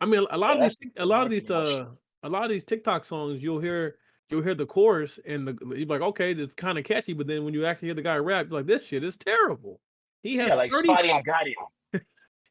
[0.00, 1.86] I mean, a lot Yeah, of these, a lot of these, uh,
[2.22, 3.96] a lot of these TikTok songs, you'll hear,
[4.28, 7.44] you'll hear the chorus, and the you're like, okay, it's kind of catchy, but then
[7.44, 9.80] when you actually hear the guy rap, you're like, this shit is terrible.
[10.22, 11.26] He has Yeah, like thirty, Spotty and
[11.94, 12.00] Gotti.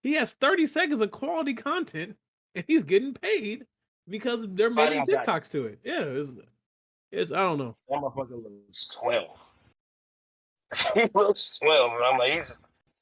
[0.02, 2.16] he has thirty seconds of quality content,
[2.56, 3.66] and he's getting paid
[4.08, 5.16] because they're Spotty making.
[5.16, 5.80] TikToks to it.
[5.84, 6.32] Yeah, it's,
[7.12, 7.76] it's I don't know.
[7.90, 9.38] That motherfucker looks twelve.
[10.96, 12.56] he looks twelve, and I'm like, he's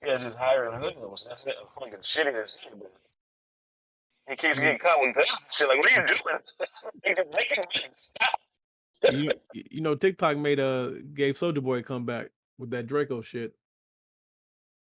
[0.03, 1.25] he has just hiring hoodlums.
[1.27, 1.55] That's it.
[1.77, 2.73] Fucking shitty as shit.
[4.27, 5.67] But he keeps getting caught with guns and shit.
[5.67, 7.15] Like, what are you doing?
[7.15, 7.93] Nigga, making money.
[7.95, 8.39] Stop.
[9.13, 13.21] you, know- you know, TikTok made a gave Soldier Boy a comeback with that Draco
[13.21, 13.53] shit.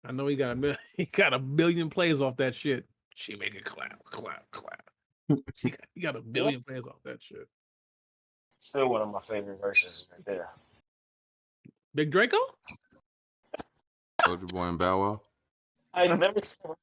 [0.05, 2.85] I know he got a mil- he got a billion plays off that shit.
[3.15, 4.83] She make it clap, clap, clap.
[5.55, 7.47] She got, he got a billion plays off that shit.
[8.59, 10.49] Still one of my favorite verses right there.
[11.95, 12.37] Big Draco?
[14.25, 15.21] Soldier Boy and Bow Wow.
[15.93, 16.73] I never saw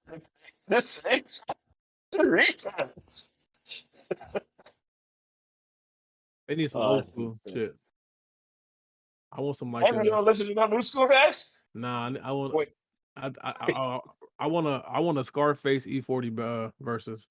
[0.67, 1.25] the same
[2.13, 2.47] three.
[6.47, 7.55] They need some Oh, old that's school insane.
[7.55, 7.77] shit.
[9.33, 11.59] I want some like Haven't you uh, all listened to my new school guys?
[11.75, 12.07] nah.
[12.09, 12.71] I- I want Wait.
[13.17, 14.01] I I, I, I,
[14.41, 17.27] I want to I want a Scarface E40 uh, versus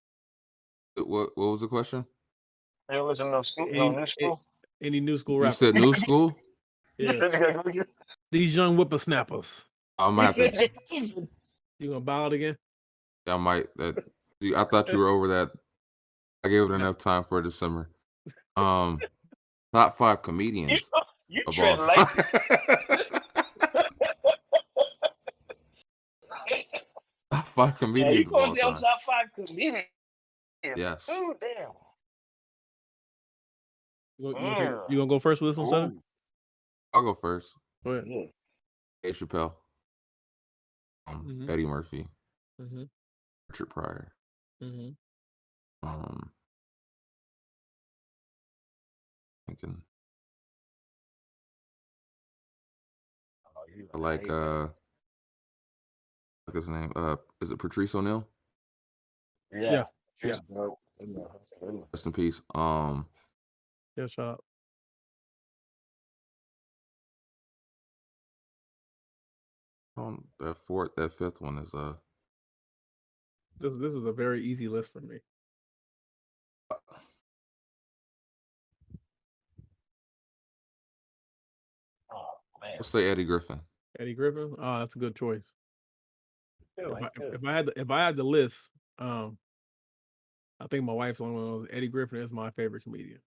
[0.95, 2.05] What what was the question?
[2.89, 4.45] You don't listen to no school, no Any- new school?
[4.83, 5.55] any new school You rap.
[5.55, 6.31] said new school.
[6.99, 7.89] You Yeah, said you gotta go get.
[8.31, 9.65] these young whippersnappers.
[9.97, 10.57] I'm You gonna have to.
[10.57, 11.27] said you- you
[11.79, 12.55] You gonna bow out again?
[13.25, 13.67] I might.
[13.77, 14.03] That.
[14.39, 15.51] You- I thought you were over that.
[16.43, 17.89] I gave it enough time for December.
[18.55, 18.99] Um,
[19.73, 20.79] top five comedians You,
[21.27, 22.07] you of all tread light.
[22.07, 22.25] time.
[27.31, 28.81] top five Yeah, comedians you of all going down time.
[28.81, 29.85] top five comedians.
[30.75, 31.05] Yes.
[31.09, 31.71] Oh damn.
[34.17, 34.89] You gonna, you, gonna take- Mm.
[34.89, 35.85] you gonna go first with this one, Stutter?
[35.87, 36.03] Ooh,
[36.93, 37.49] I'll go first.
[37.83, 38.05] Go ahead.
[38.07, 38.25] yeah.
[39.03, 39.53] Dave Chappelle.
[41.05, 41.49] Um, Mhm.
[41.49, 42.07] Eddie Murphy.
[42.61, 42.83] Mm-hmm.
[43.49, 44.11] Richard Pryor.
[44.61, 44.89] Mm-hmm.
[45.87, 46.31] Um,
[49.47, 49.81] thinking
[53.55, 54.67] Oh, you I like hate- uh,
[56.47, 56.91] like his name.
[56.95, 58.27] Uh, is it Patrice O'Neal?
[59.51, 59.71] yeah.
[59.71, 59.83] yeah,
[60.33, 60.79] She's dope.
[60.99, 61.83] You know, that's a good one.
[61.93, 62.41] Rest in peace.
[62.55, 63.05] Um,
[63.95, 64.43] Yeah, shut up.
[69.97, 71.93] um, that fourth, that fifth one is uh,
[73.59, 75.17] This this is a very easy list for me.
[82.11, 82.25] Oh
[82.61, 82.73] man.
[82.75, 83.59] let's say Eddie Griffin.
[83.99, 84.53] Eddie Griffin.
[84.59, 85.51] Oh, that's a good choice.
[86.77, 89.39] If I, if I had the, if I had the list, um,
[90.59, 91.67] I think my wife's on one of those.
[91.71, 93.19] Eddie Griffin is my favorite comedian.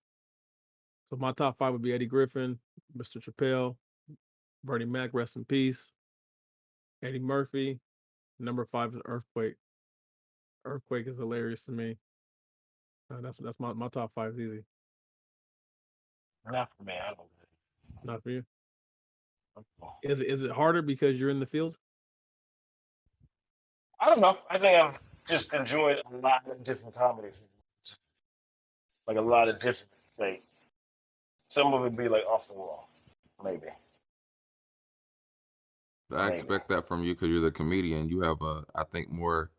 [1.08, 2.60] So my top five would be Eddie Griffin,
[2.96, 3.20] Mr.
[3.20, 3.74] Chappelle,
[4.62, 5.90] Bernie Mac, rest in peace,
[7.02, 7.80] Eddie Murphy.
[8.38, 9.56] Number five is Earthquake.
[10.64, 11.96] Earthquake is hilarious to me.
[13.10, 14.64] Uh, that's that's my, my top five is easy.
[16.50, 16.94] Not for me.
[16.94, 17.28] I don't.
[18.04, 18.44] Not for you.
[20.02, 21.76] Is it is it harder because you're in the field?
[24.00, 24.38] I don't know.
[24.48, 24.98] I think I've
[25.28, 27.42] just enjoyed a lot of different comedies.
[29.06, 30.42] like a lot of different like
[31.48, 32.88] some of it be like off the wall,
[33.44, 33.66] maybe.
[36.12, 36.40] I Maybe.
[36.40, 38.08] expect that from you because you're the comedian.
[38.08, 39.50] You have a, I think, more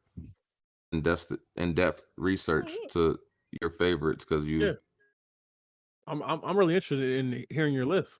[0.91, 3.17] in depth in depth research to
[3.61, 4.65] your favorites because you.
[4.65, 4.71] Yeah.
[6.07, 8.19] I'm I'm I'm really interested in hearing your list.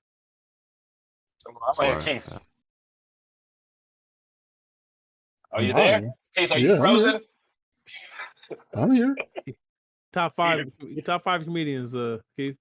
[1.48, 1.54] I'm
[1.86, 2.02] like Sorry.
[2.02, 2.48] Keith.
[5.52, 6.00] Are you there?
[6.00, 6.12] here.
[6.36, 7.20] Keith, are Yeah, you I'm frozen?
[8.74, 9.16] I'm here.
[10.12, 10.66] Top five
[11.04, 12.56] top five comedians, uh Keith.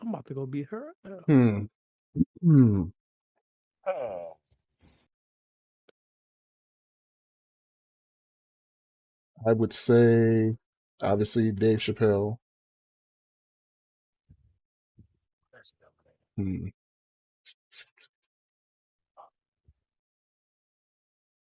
[0.00, 0.94] I'm about to go beat her.
[1.26, 1.64] Hmm.
[2.42, 2.84] Hmm.
[3.86, 4.36] Oh.
[9.46, 10.56] I would say,
[11.02, 12.38] obviously, Dave Chappelle.
[16.36, 16.68] Hmm.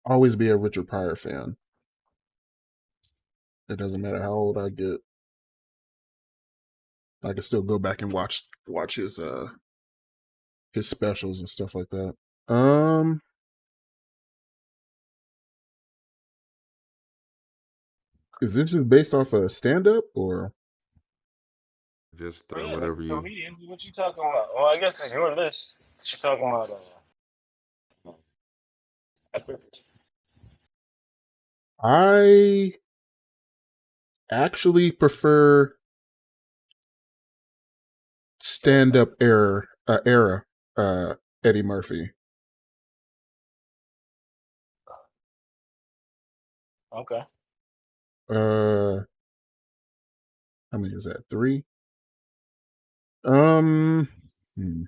[0.05, 1.57] Always be a Richard Pryor fan.
[3.69, 5.01] It doesn't matter how old I get.
[7.23, 9.49] I can still go back and watch watch his uh
[10.73, 12.15] his specials and stuff like that.
[12.53, 13.21] Um
[18.41, 20.53] Is this just based off a stand up or
[22.15, 23.17] Just uh, yeah, whatever that's you.
[23.17, 23.57] comedians.
[23.67, 24.47] What you talking about?
[24.55, 25.77] Well, I guess it's your list.
[25.97, 26.69] What you talking about?
[26.69, 28.13] Uh,
[31.83, 32.73] I
[34.31, 35.75] actually prefer
[38.41, 40.45] stand up era uh, era
[40.77, 42.11] uh Eddie Murphy.
[46.93, 47.21] okay.
[48.29, 49.01] Uh,
[50.71, 51.23] how many is that?
[51.29, 51.63] Three.
[53.23, 54.07] Um,
[54.55, 54.83] hmm.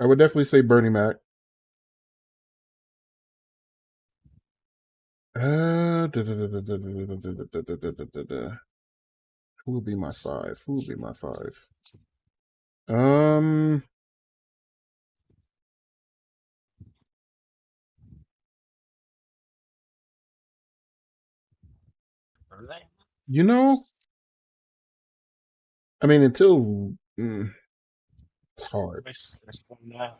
[0.00, 1.16] I would definitely say Bernie Mac.
[5.34, 6.08] Uh,
[9.64, 10.60] who will be my five?
[10.66, 11.66] Who will be my five?
[12.88, 13.82] Um,
[23.28, 23.78] you know,
[26.02, 27.52] I mean, until mm,
[28.56, 29.04] it's hard.
[29.06, 30.16] This- this one now.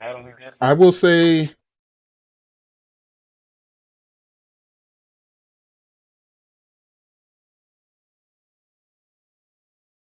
[0.00, 0.54] Battle we did.
[0.60, 1.54] I will say,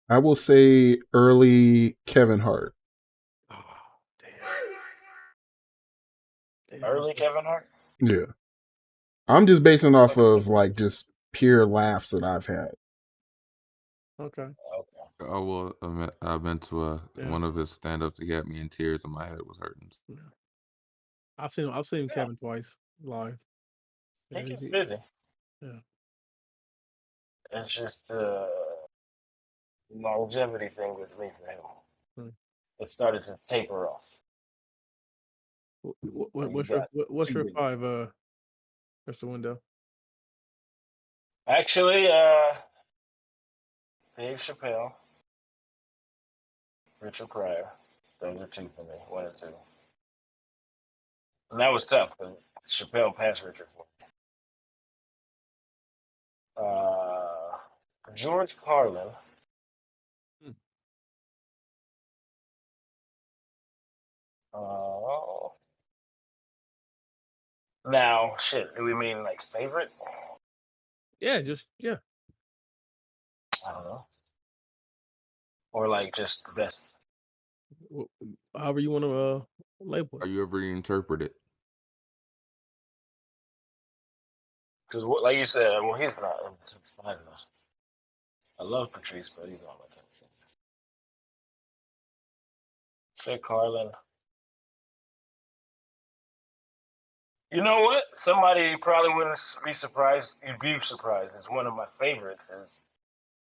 [0.09, 2.75] I will say early Kevin Hart.
[3.51, 3.57] Oh,
[4.21, 4.31] damn.
[6.81, 6.91] Damn.
[6.91, 7.69] Early Kevin Hart.
[8.01, 8.27] Yeah.
[9.29, 12.73] I'm just basing off of like just pure laughs that I've had.
[14.21, 14.43] Okay.
[14.43, 15.31] Okay.
[15.31, 17.31] I will admit, I've been to a Yeah.
[17.31, 18.19] one of his stand ups.
[18.19, 19.91] He had me in tears and my head was hurting.
[21.39, 22.15] I've seen I've seen Yeah.
[22.15, 23.39] Kevin twice live.
[24.31, 24.97] He Yeah, gets he's- busy.
[25.63, 25.81] Yeah.
[27.53, 28.49] It's just the
[29.91, 31.61] longevity thing with me for him.
[32.17, 32.29] Hmm.
[32.79, 34.09] It started to taper off.
[35.83, 35.97] What,
[36.33, 38.07] what, you what's your got what, what's two your big- five, uh,
[39.09, 39.25] Mr.
[39.25, 39.61] Window?
[41.51, 42.55] Actually, uh,
[44.17, 44.93] Dave Chappelle,
[47.01, 47.69] Richard Pryor.
[48.21, 48.95] Those are two for me.
[49.09, 49.47] One and two.
[51.51, 52.37] And that was tough because
[52.69, 54.07] Chappelle passed Richard for me.
[56.57, 57.57] Uh,
[58.15, 59.09] George Carlin.
[60.45, 60.51] Hmm.
[64.55, 65.49] Uh,
[67.91, 69.91] now, shit, do we mean like favorite?
[71.21, 71.97] Yeah, just yeah.
[73.67, 74.07] I don't know.
[75.73, 76.99] Or like just the best.
[77.97, 78.11] wh-
[78.57, 79.41] However you want to uh
[79.81, 80.31] label Are it.
[80.31, 81.33] you ever interpreted?
[84.89, 87.47] Because, like you said, well, he's not in the top five of us.
[88.61, 90.29] I love Patrice, but he's not my top five.
[93.17, 93.91] Say Carlin.
[97.53, 98.05] You know what?
[98.15, 100.35] Somebody probably wouldn't be surprised.
[100.47, 101.35] You'd be surprised.
[101.37, 102.49] It's one of my favorites.
[102.61, 102.83] Is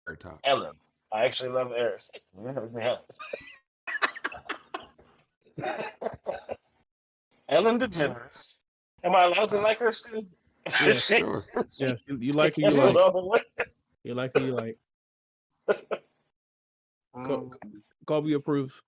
[0.06, 0.40] Very top.
[0.44, 0.74] Ellen.
[1.12, 2.10] I actually love Eris.
[7.48, 8.58] Ellen DeGeneres.
[9.04, 10.24] Am I allowed to like her still?
[10.82, 11.44] Yeah, Sure.
[11.72, 12.96] Yeah, you, you like who you like.
[12.96, 13.38] all.
[14.02, 14.78] You like who you like.
[18.06, 18.80] Kobe approves.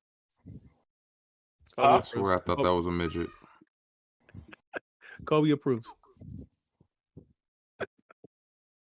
[1.76, 1.82] Colby Huh?
[1.82, 2.08] I approves.
[2.08, 3.28] swear I thought Col- that was a midget.
[5.24, 5.86] Colby approves.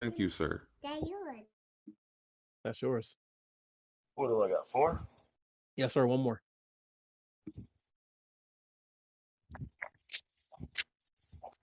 [0.00, 0.62] Thank you, sir.
[0.82, 1.46] That yours.
[2.64, 3.16] That's yours.
[4.14, 4.66] What do I got?
[4.68, 5.06] Four?
[5.76, 6.06] Yes, sir.
[6.06, 6.42] One more.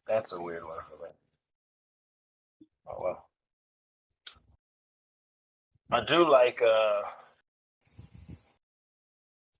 [0.07, 1.11] That's a weird one for me.
[2.87, 3.25] Oh well.
[5.91, 7.01] I do like uh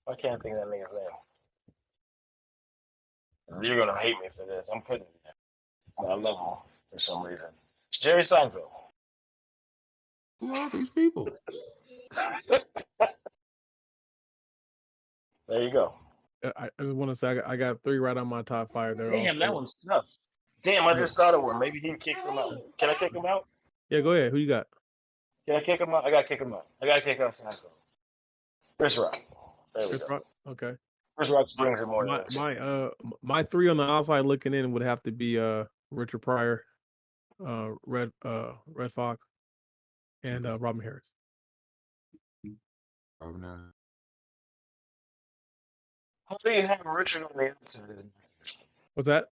[0.09, 1.28] I can't think of that nigga's name.
[3.61, 4.69] You're gonna hate me for this.
[4.73, 5.33] I'm putting it there.
[5.97, 6.57] But I love him
[6.91, 7.47] for some reason.
[7.91, 8.69] Jerry Seinfeld.
[10.39, 11.29] Who are these people?
[15.49, 15.93] There you go.
[16.43, 18.43] Uh, I, I just want to say I got, I got three right on my
[18.43, 18.97] top five.
[18.97, 19.55] They're all Damn, that cool.
[19.55, 20.05] one's tough.
[20.61, 21.59] Damn, I just thought of one.
[21.59, 22.53] Maybe he kicks him out.
[22.77, 23.47] Can I kick him out?
[23.89, 24.31] Yeah, go ahead.
[24.31, 24.67] Who you got?
[25.47, 26.05] Can I kick him out?
[26.05, 26.67] I gotta kick him out.
[26.81, 27.71] I gotta kick out Seinfeld.
[28.77, 29.19] Chris Rock.
[29.73, 30.07] There we Chris go.
[30.15, 30.23] Rock?
[30.49, 30.73] Okay.
[31.20, 32.05] Chris Rock brings it more.
[32.05, 32.89] My my uh
[33.22, 36.63] my three on the outside looking in would have to be uh Richard Pryor,
[37.45, 39.20] uh Red uh Redd Foxx,
[40.24, 41.03] and uh Robin Harris.
[43.20, 43.59] Robin Harris.
[46.30, 47.84] How do you have Richard on the outside?
[48.93, 49.26] What's that?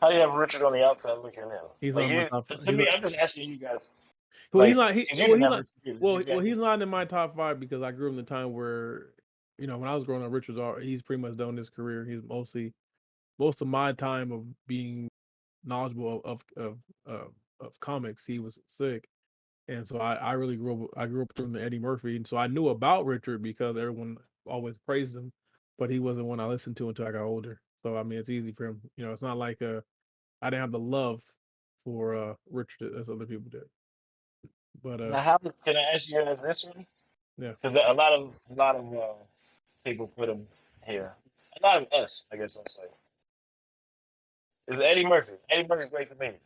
[0.00, 1.50] How do you have Richard on the outside looking in?
[1.80, 3.92] He's Like on my you- top- To me, on- I'm just asking you guys.
[4.52, 5.06] Well, he's like, not.
[5.06, 5.66] He, well, he's not.
[6.00, 8.52] Well, well, he's not in my top five because I grew up in the time
[8.52, 9.10] where,
[9.60, 12.04] you know, when I was growing up, Richard's al- he's pretty much done his career.
[12.04, 12.72] He's mostly,
[13.38, 15.08] most of my time of being
[15.64, 19.06] knowledgeable of of of, of comics, he was sick,
[19.68, 20.90] and so I I really grew up.
[20.96, 24.16] I grew up through the Eddie Murphy, and so I knew about Richard because everyone
[24.46, 25.30] always praised him,
[25.78, 27.60] but he wasn't one I listened to until I got older.
[27.82, 28.80] So I mean, it's easy for him.
[28.96, 29.82] You know, it's not like uh,
[30.42, 31.22] I didn't have the love
[31.84, 33.64] for uh Richard as other people did.
[34.82, 36.86] But uh, Now, how can I ask you guys this one?
[37.38, 37.52] Yeah.
[37.60, 39.24] Because a lot of a lot of uh,
[39.84, 40.46] people put him
[40.86, 41.14] here.
[41.62, 42.82] A lot of us, I guess I'll say.
[44.68, 45.32] Is Eddie Murphy.
[45.50, 46.38] Eddie Murphy's a great comedian.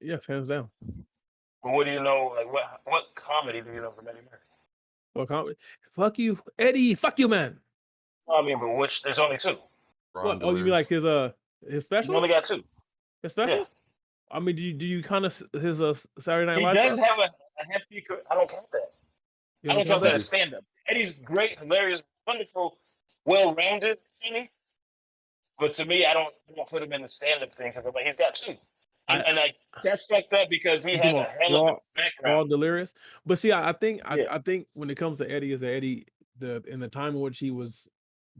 [0.00, 0.68] yes, hands down.
[1.62, 2.32] But what do you know?
[2.36, 4.44] Like what what comedy do you know from Eddie Murphy?
[5.14, 5.54] Well, com-
[5.94, 6.94] fuck you, Eddie.
[6.94, 7.58] Fuck you, man.
[8.26, 9.56] Well, I mean, but which there's only two.
[10.12, 10.42] What?
[10.42, 11.32] Oh, you mean like his uh
[11.64, 12.16] his You special?
[12.16, 12.62] only got two.
[13.22, 13.66] His special?
[14.30, 16.76] I mean, do you do you kind of his uh Saturday Night Live?
[16.76, 16.88] He Live?
[16.90, 17.08] does stuff?
[17.08, 17.22] have a,
[17.62, 18.04] a hefty.
[18.06, 18.92] co- I don't count that.
[19.62, 20.14] You I don't count that that?
[20.16, 20.64] as stand up.
[20.90, 22.78] Eddie's great, hilarious, wonderful,
[23.24, 24.50] well rounded, funny.
[25.58, 27.86] But to me, I don't, I don't put him in the stand up thing because
[27.86, 28.56] I'm like, he's got two.
[29.08, 31.76] And, I- and like, that's fucked up because he had a hell of Raw- a
[31.96, 32.36] background.
[32.36, 32.94] all delirious.
[33.26, 34.24] But see, I, I think I, Yeah.
[34.30, 36.06] I think when it comes to Eddie, is that Eddie
[36.38, 37.88] the in the time in which he was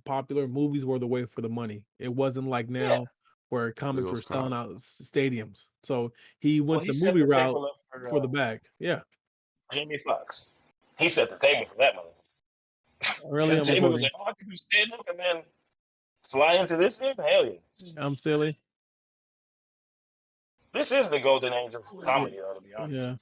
[0.05, 1.85] popular, movies were the way for the money.
[1.99, 3.07] It wasn't like now
[3.51, 5.69] where comics Wheels were selling out stadiums.
[5.83, 8.33] So he Well, went he the movie the route table up for, for the uh,
[8.33, 8.61] bag.
[8.79, 9.01] Yeah,
[9.73, 10.51] Jamie Foxx.
[10.99, 12.05] He set the table for that one.
[13.27, 13.59] Really.
[13.59, 15.43] I'm, a was like, oh, stand up and then
[16.29, 17.15] fly into this game?
[17.17, 17.93] Hell yeah.
[17.97, 18.59] I'm silly.
[20.73, 23.07] This is the golden age of comedy, though, to be honest.
[23.07, 23.15] Yeah.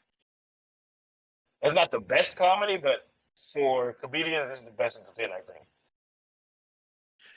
[1.62, 3.08] It's not the best comedy, but
[3.52, 5.64] for comedians, this is the best it's been, I think.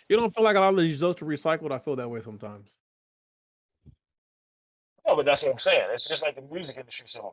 [0.09, 1.71] You don't feel like a lot of these jokes are recycled.
[1.71, 2.77] I feel that way sometimes.
[5.07, 5.87] No, but that's what I'm saying.
[5.93, 7.31] It's just like the music industry song.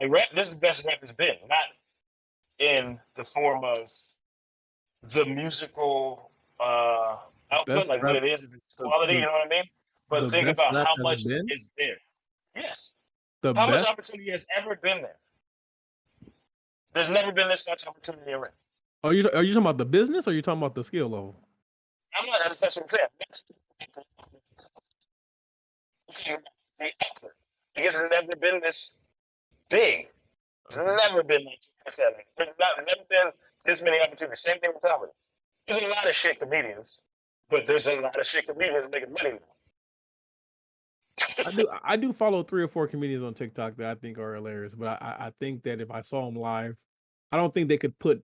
[0.00, 1.58] Like rap, this is the best rap has been, not
[2.58, 3.90] in the form of
[5.02, 7.16] the musical uh,
[7.50, 9.14] output, best like what it is, its quality.
[9.14, 9.64] the- you know what I mean?
[10.08, 11.96] But think about how much is there.
[12.56, 12.94] Yes.
[13.42, 15.16] The How much opportunity has ever been there?
[16.92, 18.52] There's never been this much opportunity around.
[19.04, 21.08] Are you are you talking about the business or are you talking about the skill
[21.08, 21.36] level?
[22.18, 22.40] I'm not.
[22.42, 23.06] That's, that's what I'm saying.
[26.10, 26.36] Okay,
[26.78, 27.30] The output.
[27.76, 28.96] Because it's never been this
[29.68, 30.08] big.
[30.66, 32.12] It's never been like I said.
[32.36, 33.30] There's not, never been
[33.64, 34.40] this many opportunities.
[34.40, 35.12] Same thing with comedy.
[35.68, 37.02] There's a lot of shit comedians,
[37.48, 39.38] but there's a lot of shit comedians making money.
[41.44, 44.34] I do I do follow three or four comedians on TikTok that I think are
[44.34, 46.76] hilarious, but I, I think that if I saw them live,
[47.30, 48.22] I don't think they could put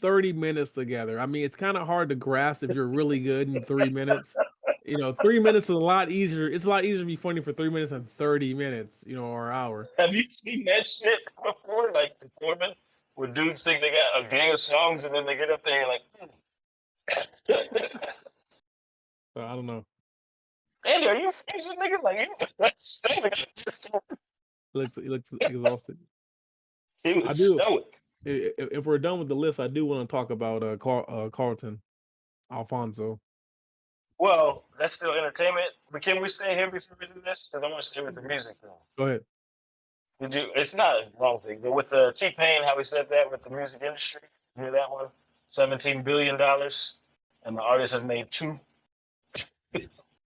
[0.00, 1.18] 30 minutes together.
[1.18, 4.36] I mean, it's kind of hard to grasp if you're really good in three minutes.
[4.84, 6.48] You know, three minutes is a lot easier.
[6.48, 9.24] It's a lot easier to be funny for three minutes than 30 minutes, you know,
[9.24, 9.88] or an hour.
[9.98, 11.90] Have you seen that shit before?
[11.92, 12.70] Like the Foreman,
[13.18, 15.82] where dudes think they got a gang of songs and then they get up there
[15.82, 15.90] and
[17.10, 17.72] you're like.
[19.36, 19.84] So I don't know.
[20.86, 22.00] Andy, are you freezing, nigga?
[22.00, 23.48] Like you stoic.
[24.72, 25.98] He looks he looks exhausted.
[27.02, 27.58] He was I do.
[27.60, 27.84] stoic.
[28.24, 31.80] If we're done with the list, I do want to talk about uh, uh Carlton,
[32.52, 33.18] Alfonso.
[34.20, 35.66] Well, that's still entertainment.
[35.90, 37.50] But can we stay here before we do this?
[37.50, 38.70] Because I want to stay with the music thing.
[38.96, 39.20] Go ahead.
[40.20, 43.42] It's not a wrong thing, but with the T Pain, how we said that with
[43.42, 44.20] the music industry.
[44.56, 45.06] You hear that one?
[45.48, 46.94] Seventeen billion dollars,
[47.44, 48.56] and the artist has made two.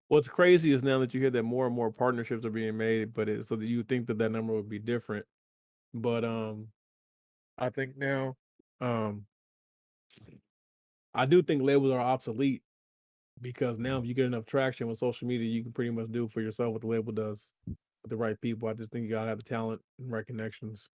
[0.07, 3.13] What's crazy is now that you hear that more and more partnerships are being made,
[3.13, 5.25] but it, so that you think that that number would be different.
[5.93, 6.67] But um,
[7.57, 8.35] I think now,
[8.81, 9.25] um,
[11.13, 12.63] I do think labels are obsolete,
[13.41, 16.27] because now if you get enough traction with social media, you can pretty much do
[16.27, 17.53] for yourself what the label does
[18.07, 18.67] the right people.
[18.67, 20.89] I just think you gotta have the talent and right connections.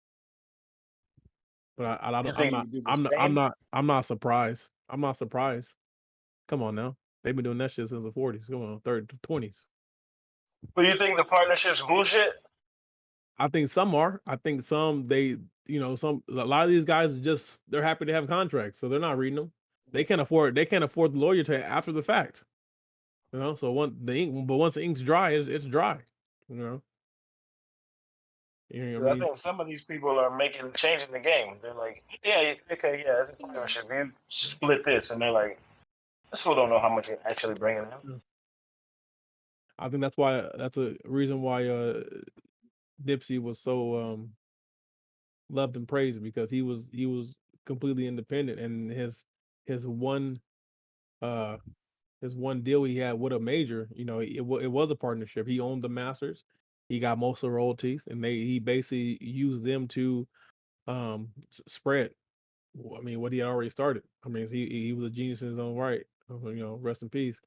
[1.76, 4.70] But I, I, I don't, I'm not, do I'm not, I'm not, I'm not surprised.
[4.88, 5.68] I'm not surprised.
[6.48, 8.50] Come on now, they've been doing that shit since the 40s.
[8.50, 9.57] Come on, third, 20s.
[10.74, 12.30] But you think the partnership's bullshit?
[13.38, 14.20] I think some are.
[14.26, 15.36] I think some they,
[15.66, 18.88] you know, some a lot of these guys just they're happy to have contracts, so
[18.88, 19.52] they're not reading them.
[19.92, 22.44] They can't afford they can't afford the lawyer to after the fact.
[23.32, 25.98] You know, so one the ink, but once the ink's dry, it's, it's dry.
[26.48, 26.82] You know.
[28.71, 29.29] You know what I I mean?
[29.29, 31.57] think some of these people are making changing the game.
[31.62, 33.87] They're like, yeah, okay, yeah, it's a partnership.
[33.91, 35.61] You split this, and they're like,
[36.33, 38.21] I still don't know how much you're actually bringing in.
[39.79, 42.03] I think that's why that's a reason why uh
[43.05, 44.31] Nipsey was so um
[45.49, 47.35] loved and praised because he was he was
[47.67, 49.25] completely independent and his
[49.67, 50.41] his one
[51.23, 51.57] uh
[52.21, 55.47] his one deal he had with a major, you know, it it was a partnership.
[55.47, 56.45] He owned the masters.
[56.89, 60.26] He got most of the royalties and they he basically used them to
[60.89, 61.28] um
[61.68, 62.11] spread
[62.97, 64.03] I mean what he already started.
[64.24, 66.03] I mean he he was a genius in his own right.
[66.30, 67.39] uh, You know, rest in peace.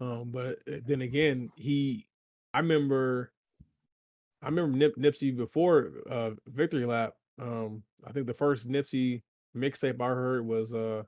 [0.00, 2.06] Um, but uh, then again, he,
[2.54, 3.32] I remember,
[4.42, 7.14] I remember Nip, Nipsey before uh, Victory Lap.
[7.40, 9.22] Um, I think the first Nipsey
[9.56, 11.04] mixtape I heard was uh,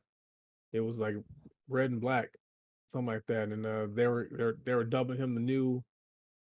[0.72, 1.16] it was like
[1.68, 2.30] Red and Black,
[2.92, 5.82] something like that, and uh, they were they were, they were dubbing him the new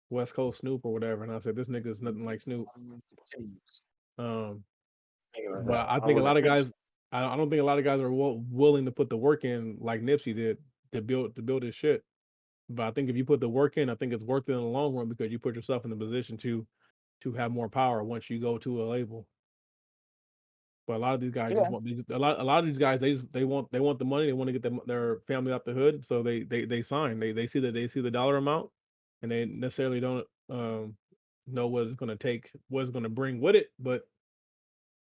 [0.10, 2.68] West Coast Snoop or whatever, and I said this nigga is nothing like Snoop.
[4.18, 4.64] Um,
[5.66, 6.72] but I think a lot of guys,
[7.12, 9.78] I don't think a lot of guys are wi- willing to put the work in
[9.80, 10.58] like Nipsey did
[10.94, 12.04] to build to build his shit.
[12.70, 14.58] But I think if you put the work in, I think it's worth it in
[14.58, 16.66] the long run because you put yourself in the position to
[17.22, 19.28] to have more power once you go to a label.
[20.88, 21.62] But a lot of these guys Yeah.
[21.62, 24.00] just want a lot a lot of these guys they just, they want they want
[24.00, 26.66] the money they want to get them, their family out the hood so they they
[26.66, 28.70] they sign they they see that they see the dollar amount
[29.26, 30.96] and they necessarily don't um
[31.48, 34.02] know what it's going to take what it's going to bring with it but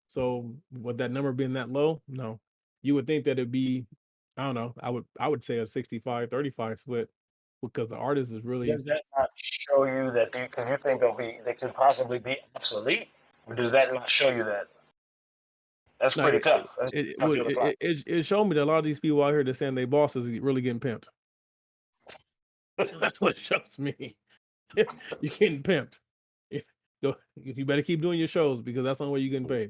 [0.07, 0.51] so
[0.82, 2.39] with that number being that low no
[2.82, 3.86] you would think that it'd be
[4.38, 7.09] I don't know I would I would say a 65 35 split
[7.61, 11.15] because the artist is really Does that not show you that because you think they'll
[11.15, 13.09] be they could possibly be obsolete?
[13.47, 14.67] Or does that not show you that?
[15.99, 16.76] That's No, pretty it- tough.
[16.78, 19.23] That's it, it, tough it, it, it, showed me that a lot of these people
[19.23, 21.07] out here that saying they bosses is really getting pimped.
[22.99, 24.15] That's what it shows me.
[24.76, 25.99] you're getting pimped.
[26.49, 29.69] You- better keep doing your shows because that's the only way you're getting paid.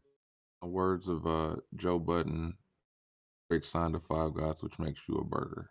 [0.62, 2.54] The words of uh, Joe Budden,
[3.50, 5.70] Rick signed to Five Guys, which makes you a burger.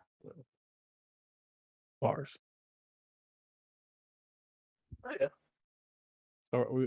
[2.00, 2.36] Bars.
[5.06, 5.28] Oh, Yeah,
[6.52, 6.84] So we,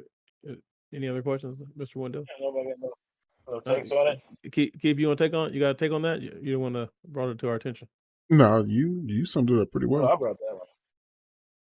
[0.49, 0.55] uh,
[0.93, 1.95] any other questions, Mr.
[1.95, 2.23] Wendell?
[2.39, 4.51] nobody got no, no takes on it.
[4.51, 5.53] Keep, keep you want to take on?
[5.53, 6.21] You got to take on that?
[6.21, 7.87] You, you want to brought it to our attention.
[8.29, 10.11] No, you you summed it up pretty Well, well.
[10.11, 10.67] I brought that one.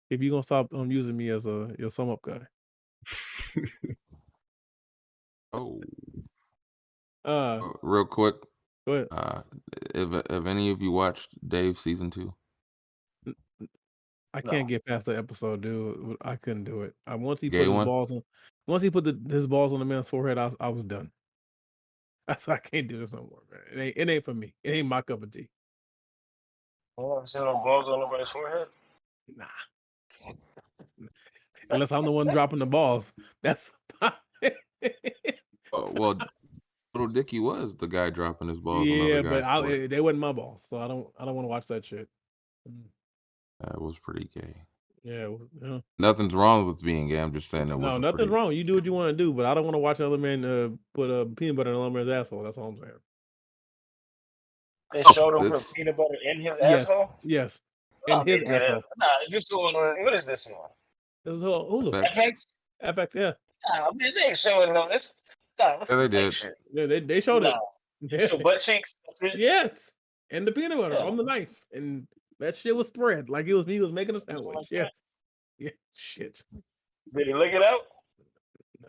[0.09, 2.41] If you gonna stop um, using me as a your sum up guy,
[5.53, 5.81] Oh,
[7.25, 8.35] uh, uh, real quick,
[8.87, 9.07] go ahead.
[9.11, 9.41] uh,
[9.93, 12.33] if if any of you watched Dave season two,
[14.33, 16.17] I can't get past the episode, dude.
[16.21, 16.93] I couldn't do it.
[17.05, 17.85] I once he put Gay his one?
[17.85, 18.23] balls on,
[18.67, 21.11] once he put the, his balls on the man's forehead, I, was- I was done.
[22.27, 23.61] I said I can't do this no more, man.
[23.71, 24.53] It ain't, it ain't for me.
[24.63, 25.49] It ain't my cup of tea.
[26.97, 28.67] Oh, I see no balls on nobody's forehead.
[29.35, 29.45] Nah.
[31.69, 33.11] Unless I'm the one dropping the balls.
[33.41, 33.71] That's
[34.01, 34.11] uh,
[35.71, 36.17] well,
[36.93, 38.87] Lil Dicky was the guy dropping his balls.
[38.87, 39.89] yeah, other but I, forehead.
[39.89, 42.07] they wasn't my balls, so I don't I don't want to watch that shit.
[42.69, 42.83] Mm,
[43.61, 44.55] that was pretty gay.
[45.03, 45.79] Yeah, well, yeah.
[45.99, 47.19] Nothing's wrong with being gay.
[47.19, 48.53] I'm just saying that no, was nothing's wrong.
[48.53, 50.45] You do what you want to do, but I don't want to watch another man
[50.45, 52.43] uh, put uh, peanut butter in another man's asshole.
[52.43, 52.91] That's all I'm saying.
[54.93, 56.83] They showed him This- peanut butter in his Yes.
[56.83, 57.09] asshole.
[57.23, 57.61] Yes,
[58.09, 58.61] Oh, in his they did.
[58.61, 58.83] asshole.
[58.97, 59.73] Nah, is this on?
[60.03, 60.69] What is this one?
[61.25, 61.91] This is Hulu.
[62.13, 62.55] FX?
[62.83, 63.31] FX, yeah.
[63.69, 64.89] Nah, man, they ain't showing no.
[64.89, 65.09] This.
[65.59, 66.33] Nah, Yeah, they did.
[66.33, 66.55] Shit.
[66.71, 67.57] Yeah, they, they showed Nah,
[68.01, 68.29] it.
[68.29, 68.93] so butt cheeks.
[69.35, 69.71] Yes,
[70.31, 71.03] and the peanut butter Yeah.
[71.05, 72.07] on the knife, and
[72.39, 74.55] that shit was spread like it was me was making a sandwich.
[74.69, 74.71] that.
[74.71, 74.91] Yes,
[75.57, 76.43] yeah, shit.
[77.15, 77.81] Did he lick it out?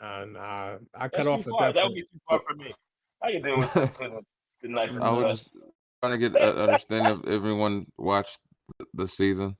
[0.00, 0.78] Nah, nah.
[0.94, 2.74] I That's cut off that That would be too far for me.
[3.22, 5.50] I can deal with the knife in I the was just
[6.09, 8.40] trying to get uh, understand if everyone watched
[8.92, 9.57] the season.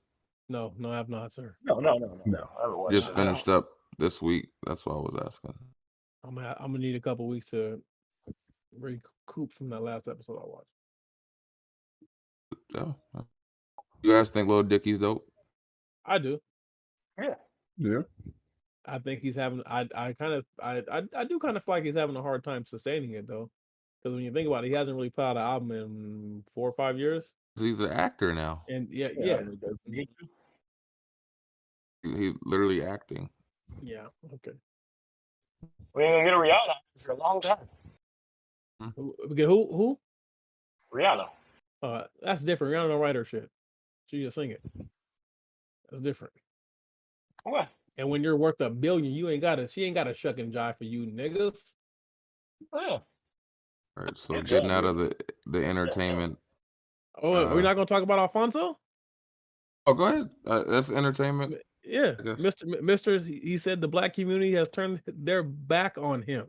[0.49, 1.57] No, no, I have not, sir.
[1.65, 2.51] No, no, no, no, no.
[2.59, 3.17] I haven't watched Just it.
[3.17, 3.69] finished up
[3.99, 4.49] this week.
[4.67, 5.55] That's why I was asking.
[6.25, 7.83] I'm gonna, I'm gonna need a couple weeks to
[8.79, 10.69] recoup from that last episode I watched.
[12.75, 13.23] Yeah.
[14.03, 15.27] You guys think Lil Dicky's dope?
[16.05, 16.39] I do.
[17.19, 17.35] Yeah.
[17.79, 18.03] Yeah.
[18.87, 19.63] I think he's having.
[19.67, 22.23] I I kind of I, I I do kind of feel like he's having a
[22.23, 23.51] hard time sustaining it though,
[24.05, 26.69] because when you think about it, he hasn't really put out an album in four
[26.69, 27.33] or five years.
[27.59, 28.63] He's an actor now.
[28.69, 30.27] And yeah, Yeah, yeah, I mean, does he need to?
[30.27, 30.31] He-
[32.27, 33.31] He's literally acting.
[33.83, 34.07] yeah.
[34.35, 34.53] Okay.
[35.95, 37.57] We ain't gonna get a Rihanna for a long time.
[38.95, 39.17] Who?
[39.31, 39.75] okay, Who?
[39.75, 39.99] Who?
[40.93, 41.29] Rihanna.
[41.83, 42.75] Uh, that's different.
[42.75, 43.49] Rihanna don't write her shit.
[44.07, 44.61] She just sing it.
[45.91, 46.35] That's different.
[47.45, 47.69] What?
[47.97, 49.67] And when you're worth a billion, you ain't got to.
[49.67, 51.57] She ain't got a shuck and jive for you niggas.
[52.75, 52.99] Yeah.
[53.97, 54.17] All right.
[54.19, 55.15] So Good getting out of the
[55.47, 56.39] the entertainment.
[57.23, 58.79] Oh, are we Uh, not gonna talk about Alfonso?
[59.87, 60.31] Oh, go ahead.
[60.47, 61.55] Uh, that's entertainment.
[61.85, 62.65] Yeah, Mr.
[62.81, 63.25] Mr.
[63.25, 66.47] He he said the black community has turned their back on him.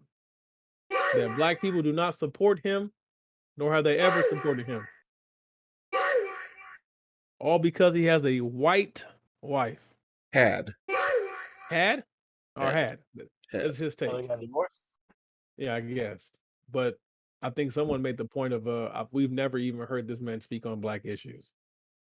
[1.13, 2.91] That black people do not support him,
[3.57, 4.87] nor have they ever supported him.
[7.39, 9.05] All because he has a white
[9.41, 9.79] wife.
[10.33, 10.73] Had.
[11.69, 12.03] Had
[12.55, 12.73] or Had.
[12.73, 12.99] had.
[13.51, 13.61] Had.
[13.61, 14.11] That's his take.
[14.11, 14.79] They got divorced?
[15.57, 16.31] Yeah, I guess.
[16.71, 16.97] But
[17.45, 20.65] I think someone made the point of uh we've never even heard this man speak
[20.65, 21.53] on black issues.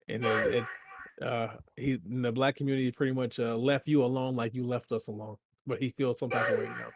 [0.08, 0.52] And then
[1.20, 4.92] it uh he the black community pretty much uh left you alone like you left
[4.92, 5.36] us alone.
[5.66, 6.88] But he feels some type of way now.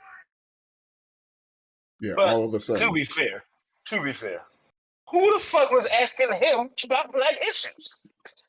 [2.01, 2.87] Yeah, But all of a sudden.
[2.87, 3.43] To be fair,
[3.89, 4.43] to be fair,
[5.11, 7.97] who the fuck was asking him about black issues?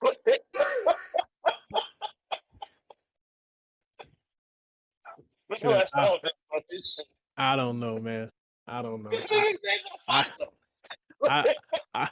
[5.48, 7.06] When's the Yeah, last I- time I think about this shit?
[7.38, 8.30] I don't know, man.
[8.70, 9.12] I don't know.
[10.08, 10.26] I,
[11.24, 11.56] I-
[11.94, 12.10] I-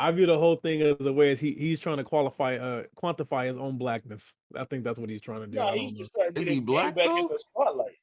[0.00, 2.84] I view the whole thing as a way as he he's trying to qualify uh
[3.02, 4.32] quantify his own blackness.
[4.54, 5.56] I think that's what he's trying to do.
[5.56, 5.98] no, I he's don't know.
[5.98, 7.28] just trying to Is he black, back in though?
[7.32, 7.96] the spotlight.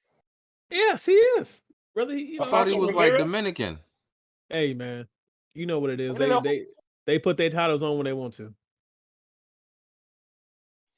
[0.70, 1.62] Yes, he is.
[1.96, 3.80] Really, you know, I thought he Alfonso was like Dominican.
[4.50, 5.08] hey man,
[5.54, 6.14] you know what it is.
[6.18, 6.66] They did Alfonso- they
[7.06, 8.54] they put their titles on when they want to.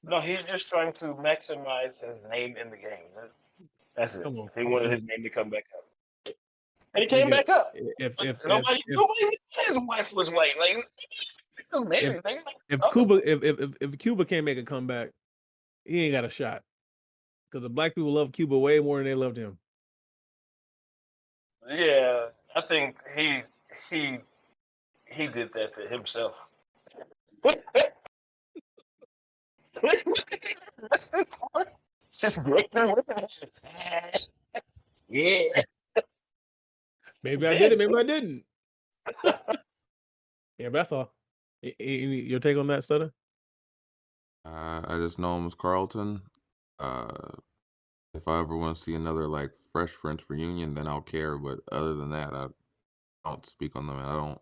[0.04, 3.12] No, he's just trying to maximize his name in the game.
[3.96, 4.24] That's it.
[4.24, 4.50] Come on.
[4.58, 5.84] He wanted his name to come back up.
[6.94, 7.72] And he came Nigga, back up.
[7.76, 10.58] If if if, nobody, if, nobody said his wife was white.
[10.60, 10.78] Like,
[11.74, 12.92] it was if Oh.
[12.92, 15.12] Cuba if, if if if Cuba can't make a comeback,
[15.86, 16.64] he ain't got a shot.
[17.50, 19.58] Because the black people love Cuba way more than they loved him.
[21.70, 23.44] Yeah, I think he
[23.90, 24.20] he
[25.06, 26.34] he did that to himself.
[30.90, 31.74] That's the part.
[32.14, 33.06] Just breaking with.
[35.10, 35.62] Yeah.
[37.28, 37.78] Maybe I did it.
[37.78, 38.44] Maybe I didn't.
[39.24, 39.34] yeah,
[40.70, 41.14] but that's all.
[41.64, 43.12] A- a- any- Your take on that, Stutter?
[44.46, 46.22] Uh, I just know him as Carlton.
[46.80, 47.08] Uh,
[48.14, 51.38] if I ever want to see another like Fresh Prince reunion, then I'll care.
[51.38, 52.48] But other than that, I
[53.26, 53.98] don't speak on them.
[54.00, 54.40] I don't.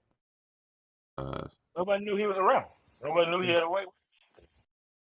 [1.17, 2.67] Uh, Nobody knew he was around.
[3.03, 3.88] Nobody knew he had a white.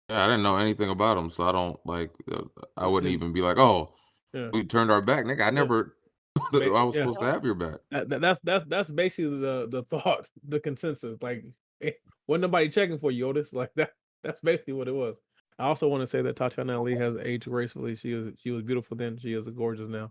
[0.08, 2.10] yeah, I didn't know anything about him, so I don't like.
[2.30, 2.42] Uh,
[2.76, 3.16] I wouldn't Yeah.
[3.16, 3.94] even be like, "Oh,
[4.34, 4.50] Yeah.
[4.52, 5.96] we turned our back, nigga." I never.
[6.52, 7.02] I was yeah.
[7.02, 7.76] supposed to have your back.
[7.90, 11.20] That, that- that's that's that's basically the the thought, the consensus.
[11.22, 11.44] Like,
[11.82, 11.92] eh,
[12.26, 13.52] wasn't nobody checking for you, Otis.
[13.52, 13.90] Like that.
[14.22, 15.16] That's basically what it was.
[15.58, 17.94] I also want to say that Tatyana Ali has aged gracefully.
[17.96, 19.18] She was she was beautiful then.
[19.18, 20.10] She is gorgeous now.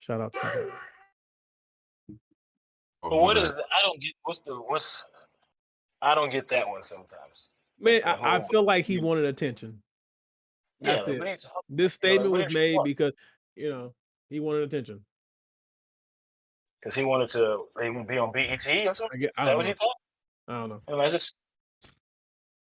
[0.00, 0.70] Shout out to her.
[3.02, 5.04] Oh, But what my the, I don't get what's the what's
[6.02, 7.50] I don't get that one sometimes.
[7.78, 9.82] Man, the I, I feel like he wanted attention.
[10.80, 11.20] That's like, it.
[11.20, 13.12] we need to- This statement was made because
[13.54, 13.94] you know
[14.30, 15.04] he wanted attention.
[16.86, 19.08] Cause he wanted to maybe be on BET or something.
[19.12, 19.68] I, get, I Is that don't what know.
[19.70, 19.96] he thought?
[20.46, 20.82] I don't know.
[20.86, 21.34] And I just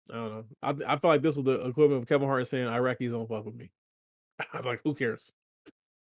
[0.10, 0.46] I don't know.
[0.64, 3.46] I I feel like this was the equivalent of Kevin Hart saying Iraqis don't fuck
[3.46, 3.70] with me.
[4.54, 5.32] I'm like, who cares?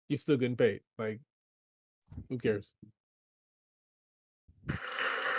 [0.10, 0.82] You're still getting paid.
[1.00, 1.22] Like,
[2.30, 2.72] who cares?
[4.70, 4.76] Oh,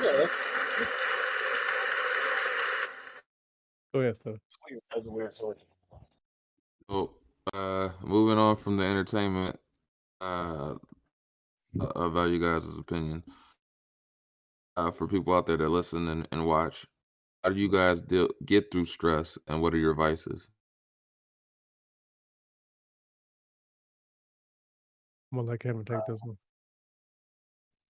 [0.02, 0.32] yeah, that's
[3.94, 4.34] Go ahead, stuff.
[4.68, 4.82] weird.
[4.92, 5.59] That's a weird choice.
[6.90, 7.11] So,
[7.54, 9.61] uh, moving on from the entertainment,
[10.20, 10.74] uh,
[11.81, 13.25] I- I value guys' opinion.
[14.77, 16.87] Uh, for people out there that listen and, and watch,
[17.45, 20.51] how do you guys deal get through stress, and what are your vices?
[25.33, 26.39] I'm gonna let Kevin take this one.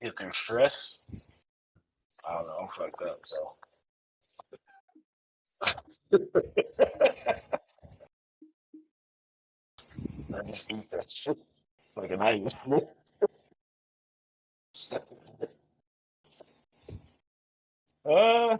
[0.02, 0.98] Get through stress.
[2.28, 2.58] I don't know.
[2.62, 3.20] I'm fucked up.
[3.24, 3.54] So.
[10.34, 11.38] I just eat that shit
[11.96, 12.54] like an ice.
[18.08, 18.56] uh,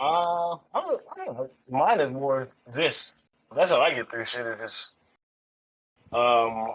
[0.00, 1.50] uh, I don't, I don't know.
[1.70, 3.14] Mine is more this.
[3.54, 4.46] That's how I get through shit.
[4.46, 4.88] Is just,
[6.12, 6.68] um,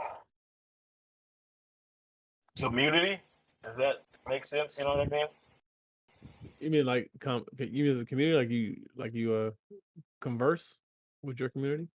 [2.58, 3.20] community.
[3.64, 4.78] Does that make sense?
[4.78, 5.28] You know what I mean?
[6.60, 7.46] You mean like com?
[7.58, 8.38] You mean the community?
[8.38, 9.52] Like you like you uh
[10.22, 10.76] converse
[11.22, 11.88] with your community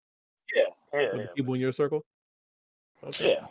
[0.56, 0.64] Yeah,
[0.94, 1.22] yeah, with yeah.
[1.24, 2.06] the people in your circle?
[3.04, 3.32] Okay.
[3.34, 3.48] Yeah.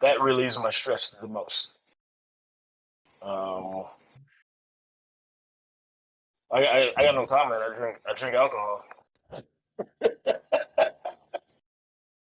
[0.00, 1.72] That relieves my stress the most.
[3.22, 3.84] Um,
[6.50, 7.62] I, I I got no comment.
[7.62, 8.84] I drink I drink alcohol.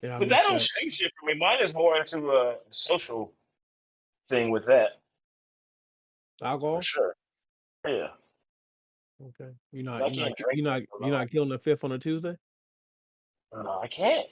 [0.03, 1.39] Yeah, But that don't change shit for me.
[1.39, 3.31] Mine is more into a social
[4.27, 4.99] thing with that
[6.41, 6.75] Alcohol.
[6.75, 7.15] for sure.
[7.87, 8.07] Yeah.
[9.29, 9.51] Okay.
[9.71, 10.01] You're not.
[10.01, 10.39] I You're not.
[10.51, 10.81] You're not.
[10.99, 12.35] You're not killing the fifth on a Tuesday.
[13.53, 14.27] No, I can't.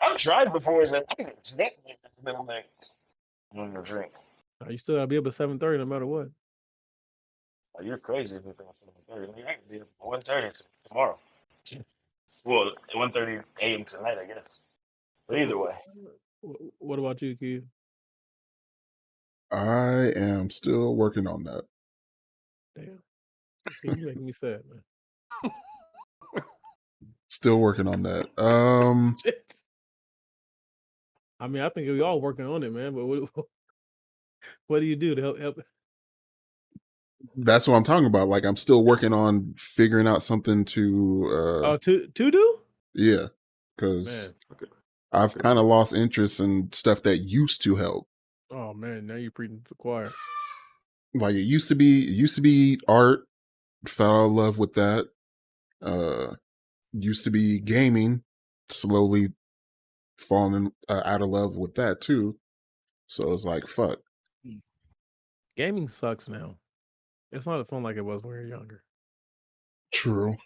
[0.00, 0.82] I've tried before.
[0.82, 1.74] It's like I can drink,
[2.22, 2.66] then I'm like,
[3.52, 4.12] I'm gonna drink.
[4.64, 6.28] Uh, You still gotta be up at seven thirty, no matter what.
[7.78, 9.26] Oh, you're crazy if you think at seven thirty.
[9.32, 10.48] Like, I can be up at one thirty
[10.88, 11.18] tomorrow.
[12.44, 13.84] Well, one thirty a.m.
[13.84, 14.62] tonight, I guess.
[15.28, 15.74] But either way,
[16.80, 17.62] What about you, Keith?
[19.52, 21.62] I am still working on that.
[22.74, 22.98] Damn.
[23.70, 25.52] See, you making me sad, man.
[27.28, 28.26] Still working on that.
[28.38, 29.54] Um, Shit.
[31.38, 32.92] I mean, I think we all working on it, man.
[32.92, 33.30] But what,
[34.66, 35.38] what do you do to help?
[35.38, 35.60] help?
[37.36, 38.28] that's what I'm talking about.
[38.28, 42.58] Like I'm still working on figuring out something to uh Oh, to to do?
[42.94, 43.28] yeah, Man,
[43.76, 44.34] because
[45.12, 48.08] I've kind of lost interest in stuff that used to help.
[48.50, 50.12] oh man, now you're preaching to the choir.
[51.14, 53.20] Like it used to be, it used to be art.
[53.86, 55.08] Fell in love with that.
[55.82, 56.34] Uh,
[56.92, 58.22] used to be gaming.
[58.68, 59.32] Slowly
[60.18, 62.38] falling uh, out of love with that too.
[63.08, 63.98] So it's like fuck.
[65.56, 66.56] Gaming sucks now.
[67.30, 68.82] It's not as fun like it was when we were younger.
[69.92, 70.36] True.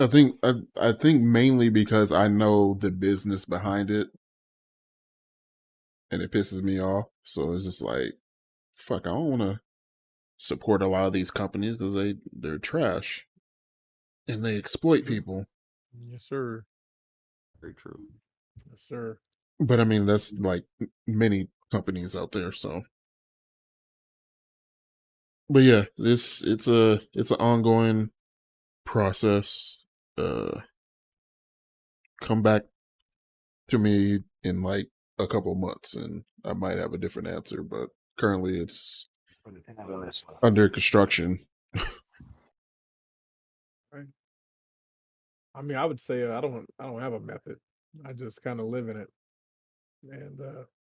[0.00, 4.08] I think I, I think mainly because I know the business behind it,
[6.10, 7.06] and it pisses me off.
[7.22, 8.14] So it's just like,
[8.74, 9.60] fuck, I don't want to
[10.38, 13.26] support a lot of these companies because they they're trash,
[14.26, 15.14] and they exploit mm-hmm.
[15.14, 15.46] people.
[16.10, 16.64] yes, sir.
[17.60, 18.00] Very true.
[18.70, 19.18] Yes, sir.
[19.60, 20.64] But I mean, that's like
[21.06, 22.52] many companies out there.
[22.52, 22.82] So,
[25.48, 28.10] but yeah, this it's a it's an ongoing
[28.84, 29.78] process.
[30.18, 30.60] Uh,
[32.20, 32.62] come back
[33.68, 34.88] to me in like
[35.18, 37.62] a couple months, and I might have a different answer.
[37.62, 39.08] But currently, it's
[39.76, 40.36] handle this one.
[40.42, 41.46] under construction.
[45.54, 46.66] I mean, I would say uh, I don't.
[46.78, 47.58] I don't have a method.
[48.04, 49.08] I just kind of live in it,
[50.10, 50.80] and uh,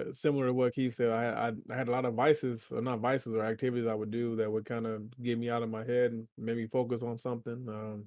[0.00, 2.80] uh, similar to what Keith said, I, I I had a lot of vices, or
[2.80, 5.70] not vices, or activities I would do that would kind of get me out of
[5.70, 7.66] my head and make me focus on something.
[7.68, 8.04] Um,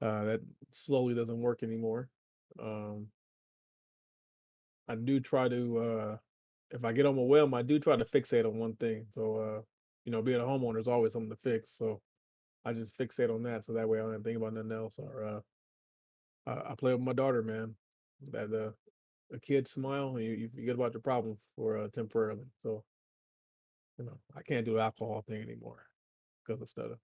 [0.00, 0.40] uh, that
[0.70, 2.08] slowly doesn't work anymore.
[2.62, 3.08] Um,
[4.88, 6.16] I do try to, uh,
[6.70, 9.06] if I get whim, I do try to fixate on one thing.
[9.12, 9.62] So, uh,
[10.04, 11.76] you know, being a homeowner is always something to fix.
[11.76, 12.00] So,
[12.64, 14.98] I just fixate on that, so that way I don't think about nothing else.
[14.98, 15.42] Or
[16.46, 17.74] I, I play with my daughter, man.
[18.32, 18.70] That uh,
[19.34, 22.46] a kid smile, and you, you forget about your problem for uh, temporarily.
[22.62, 22.84] So,
[23.98, 25.84] you know, I can't do the alcohol thing anymore
[26.46, 26.98] because of stutter.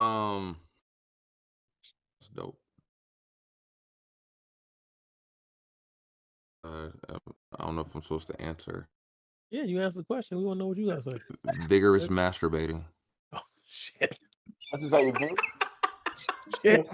[0.00, 0.56] Um,
[2.20, 2.58] it's dope.
[6.64, 7.20] Uh, um,
[7.58, 8.88] I don't know if I'm supposed to answer.
[9.50, 10.38] Yeah, you answer the question.
[10.38, 11.14] We want to know what you guys say.
[11.68, 12.84] Vigorous masturbating.
[13.32, 14.18] Oh shit!
[14.72, 15.36] That's just how you do.
[16.62, 16.86] Shit.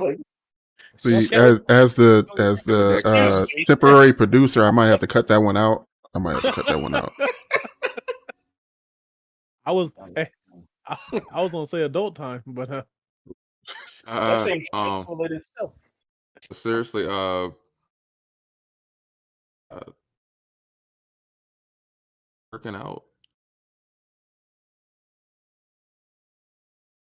[0.99, 1.37] See, Okay.
[1.37, 5.57] as as the as the uh, temporary producer, I might have to cut that one
[5.57, 5.87] out.
[6.15, 7.13] I might have to cut that one out.
[9.67, 10.29] I was, I,
[11.33, 12.83] I was gonna say adult time, but uh,
[14.07, 15.83] That Uh, seems um, stressful in itself.
[16.53, 17.49] seriously, uh,
[19.71, 19.81] uh,
[22.53, 23.03] working out.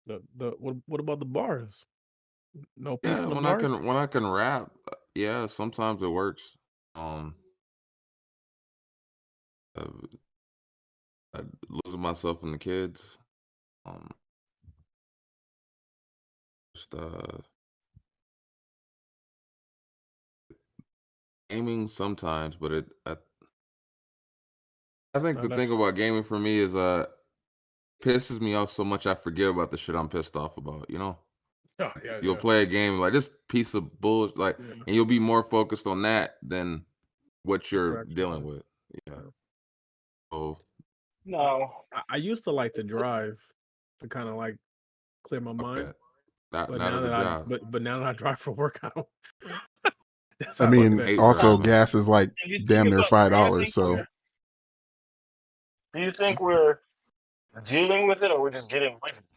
[0.07, 1.85] the the what what about the bars?
[2.77, 6.03] No peace Yeah, in the when I can when I can rap, uh, yeah, sometimes
[6.03, 6.43] it works.
[6.97, 7.35] Um,
[9.77, 9.85] uh,
[11.35, 11.41] I
[11.85, 13.19] losing myself in the kids.
[13.87, 14.11] Um,
[16.77, 17.39] just uh,
[21.51, 23.17] gaming sometimes, but it I,
[25.15, 27.07] I think Uh, the that's- thing about gaming for me is uh
[28.03, 30.91] pisses me off so much I forget about the shit I'm pissed off about.
[30.91, 31.19] You know,
[31.81, 34.75] Oh, yeah, you'll yeah, play a game like this piece of bullshit, like, yeah.
[34.87, 36.85] and you'll be more focused on that than
[37.43, 38.62] what you're Correct, dealing with.
[39.09, 39.14] Yeah.
[40.31, 40.59] Oh.
[41.25, 43.41] No, I, I used to like to drive
[44.01, 44.57] to kind of like
[45.25, 45.97] clear my fuck mind, that.
[46.53, 47.49] Not but not now that I job.
[47.49, 49.07] but but now that I drive for work, I don't.
[50.61, 51.25] I mean, look hate back.
[51.25, 51.62] also driving.
[51.64, 53.75] gas is like If you think damn near five driving, dollars.
[53.75, 54.05] So
[55.93, 56.79] do you think we're
[57.64, 59.34] dealing with it or we're just getting away from it?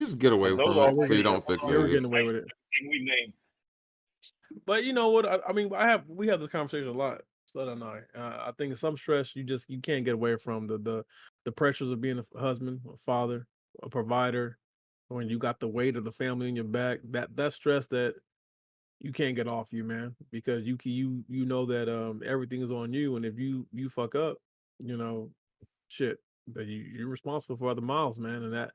[0.00, 1.90] Just get away Those from it so you don't fix are Yeah, we're it.
[1.90, 2.44] getting away with it.
[2.80, 3.32] Everything we name.
[4.66, 5.26] But you know what?
[5.26, 7.20] I, I mean, I have we have this conversation a lot.
[7.46, 8.18] So I.
[8.18, 11.04] Uh, I think some stress you just you can't get away from the the
[11.44, 13.46] the pressures of being a husband, a father,
[13.82, 14.58] a provider.
[15.08, 18.14] When you got the weight of the family in your back, that that stress that
[19.00, 22.62] you can't get off you, man, because you can you you know that um everything
[22.62, 24.38] is on you, and if you you fuck up,
[24.78, 25.30] you know,
[25.88, 26.18] shit,
[26.54, 28.70] that you you're responsible for other miles, man, and that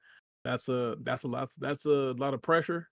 [0.45, 2.87] that's a that's a lot that's a lot of pressure.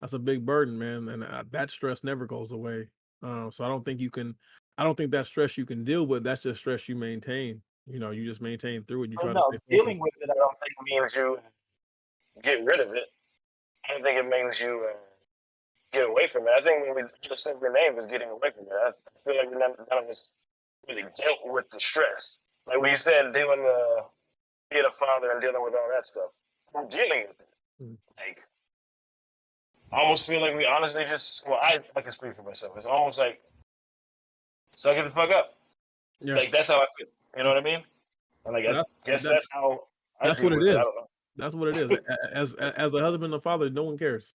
[0.00, 2.88] That's a big burden, man, and uh, that stress never goes away.
[3.22, 4.34] Um, so I don't think you can.
[4.76, 6.24] I don't think that stress you can deal with.
[6.24, 7.62] That's just stress you maintain.
[7.86, 9.10] You know, you just maintain through it.
[9.10, 11.38] You Oh, try no, to dealing with it, I don't think means you
[12.42, 13.04] get rid of it.
[13.88, 14.96] I don't think it means you uh,
[15.90, 16.52] get away from it.
[16.54, 18.76] I think when we just said name is getting away from it.
[18.84, 20.32] I, I feel like none, none of us
[20.86, 22.36] really dealt with the stress.
[22.66, 24.02] Like we said dealing, uh,
[24.70, 26.32] being a father and dealing with all that stuff.
[26.76, 27.48] I'm dealing with it.
[27.82, 27.96] Mm.
[28.16, 28.42] Like,
[29.92, 32.72] I almost feel like we honestly just, well, I, I can speak for myself.
[32.76, 33.40] It's almost like,
[34.76, 35.54] suck it the fuck up.
[36.20, 37.06] Yeah, Like, that's how I feel.
[37.36, 37.82] You know what I mean?
[38.44, 39.80] And like, I That's- guess that- that's how.
[40.20, 40.84] I that's deal what it with I is.
[40.84, 41.08] don't know.
[41.36, 41.98] that's what it is.
[42.32, 44.32] As a- as a husband and a father, no one cares.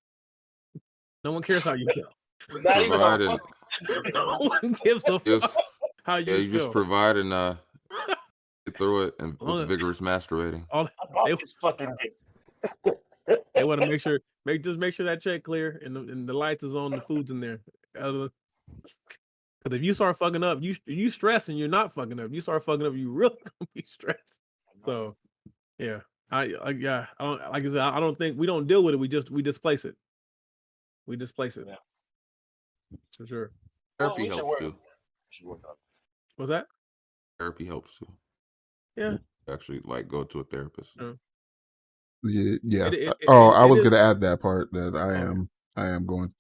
[1.24, 2.10] No one cares how you feel.
[2.62, 3.54] Not even Provided, fuck-
[4.14, 5.56] no one gives a fuck
[6.04, 6.60] how you yeah, you feel.
[6.62, 7.56] just provide and uh,
[8.66, 10.66] get through it and Long with vigorous masturbating.
[10.72, 12.16] All I bought They- this fucking gift.
[13.56, 16.28] They want to make sure, make just make sure that check clear and the, and
[16.28, 17.62] the lights is on, the food's in there.
[18.00, 18.28] Uh,
[19.64, 22.32] because if you start fucking up, you you stress and you're not fucking up.
[22.32, 24.40] You start fucking up, you really gonna be stressed.
[24.86, 25.16] So,
[25.78, 26.00] yeah,
[26.32, 28.94] I, I yeah, I don't like I said, I don't think we don't deal with
[28.94, 28.98] it.
[28.98, 29.96] We just we displace it.
[31.08, 31.66] We displace it.
[31.68, 31.76] Yeah.
[33.18, 33.52] For sure.
[33.98, 34.76] Therapy oh, we should helps work- too.
[34.76, 35.78] we should work on it.
[36.38, 36.68] What's that?
[37.38, 38.08] Therapy helps too.
[38.96, 39.18] Yeah.
[39.52, 40.92] Actually, like go to a therapist.
[41.00, 41.14] Yeah.
[42.24, 42.88] Yeah, yeah.
[42.88, 45.88] It- it- Uh, oh, it- I was gonna add that part that I am I
[45.88, 46.34] am going.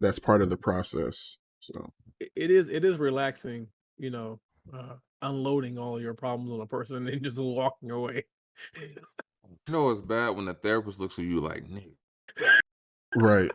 [0.00, 1.36] That's part of the process.
[1.60, 4.40] So it- it is it is relaxing, you know,
[4.72, 8.24] uh, unloading all your problems on a person and then just walking away.
[8.80, 11.92] You know it's bad when the therapist looks at you like, nigga.
[13.16, 13.50] right,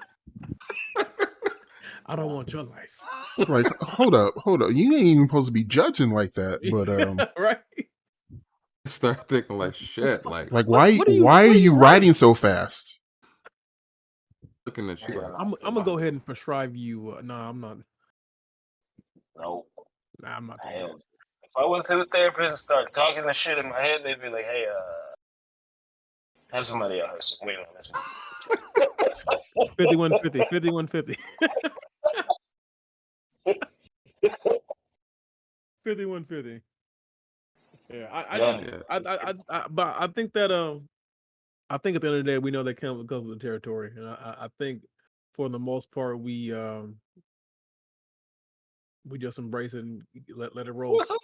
[2.06, 2.89] I don't want your life.
[3.50, 4.72] like hold up, hold up.
[4.72, 6.60] You ain't even supposed to be judging like that.
[6.72, 7.60] But um, right?
[8.94, 12.14] Start thinking like shit, like, like why are you- why are are you you riding
[12.14, 13.00] so fast?
[14.66, 17.12] looking at you like, I'm I'm gonna go ahead and prescribe you.
[17.18, 17.78] Uh, no, I'm not.
[19.38, 19.66] No,
[20.22, 20.60] Nah, I'm not.
[20.64, 21.00] hell.
[21.44, 24.22] If I went to the therapist and started talking the shit in my head, they'd
[24.22, 25.16] be like, "Hey, uh,
[26.56, 28.04] have somebody else wait on this." that.
[29.78, 31.18] 5150, 5150.
[35.86, 36.62] 5150.
[37.94, 38.60] Yeah, I, I Yeah.
[38.62, 40.89] just, I, I, I, I, but I think that, um,
[41.70, 43.46] I think at the end of the day, we know that comes comes with the
[43.46, 44.82] territory, and I, I- I think
[45.36, 46.96] for the most part, we, um,
[49.08, 50.02] we just embrace it and
[50.36, 50.94] let let it roll.
[50.94, 51.18] What's up?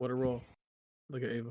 [0.00, 0.40] Let it roll.
[1.10, 1.50] Look at Ava.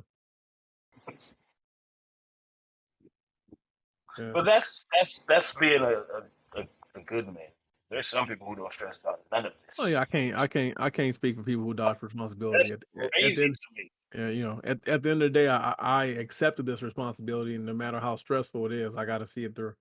[4.17, 4.31] Yeah.
[4.33, 7.51] But that's that's that's being a, a, a, a good man.
[7.91, 9.75] There's some people who don't stress about none of this.
[9.77, 12.71] Oh yeah, I can't, I can't, I can't speak for people who dodge responsibility.
[12.71, 13.91] At, the- at, at crazy the end, to me.
[14.15, 17.55] yeah, you know, at, at the end of the day, I, I accepted this responsibility,
[17.55, 19.73] and no matter how stressful it is, I got to see it through.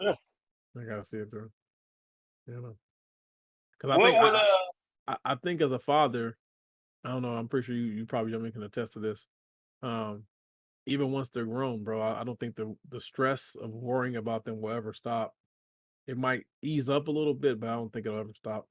[0.00, 0.14] Yeah.
[0.80, 1.50] I got to see it through.
[2.46, 2.76] You know,
[3.72, 6.38] because I think would, I, uh, I, I think as a father,
[7.04, 7.34] I don't know.
[7.34, 9.26] I'm pretty sure you, you probably Jamie can attest to this.
[9.82, 10.24] Um,
[10.86, 14.46] even once they're grown, bro, I, I don't think the the stress of worrying about
[14.46, 15.34] them will ever stop.
[16.06, 18.66] It might ease up a little bit, but I don't think it'll ever stop.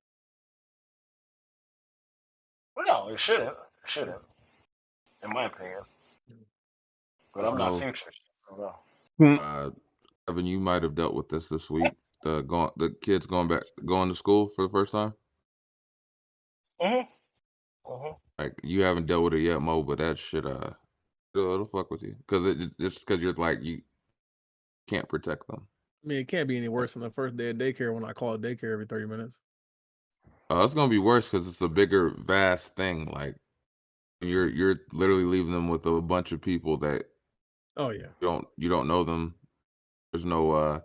[2.78, 3.50] no, it shouldn't.
[3.50, 4.22] It shouldn't,
[5.24, 5.82] in my opinion.
[7.34, 7.80] But I'm not No.
[7.80, 8.12] future.
[8.50, 8.56] so
[9.20, 9.44] I don't know.
[9.44, 9.70] uh,
[10.30, 11.92] Evan, you might have dealt with this this week.
[12.24, 15.14] The going, the kids going back, going to school for the first time.
[16.82, 17.06] Mhm.
[17.86, 18.18] Mhm.
[18.40, 20.70] Like you haven't dealt with it yet, Mo, but that shit, uh,
[21.36, 23.82] it'll, it'll fuck with you because it it- just because you're like you
[24.88, 25.68] can't protect them.
[26.04, 28.14] I mean, it can't be any worse than the first day of daycare when I
[28.14, 29.40] call it daycare every 30 minutes.
[30.50, 33.06] Uh, it's gonna be worse because it's a bigger, vast thing.
[33.06, 33.36] Like
[34.22, 37.08] you're you're literally leaving them with a bunch of people that
[37.78, 38.14] Oh yeah.
[38.20, 39.36] you don't you don't know them.
[40.12, 40.82] There's no uh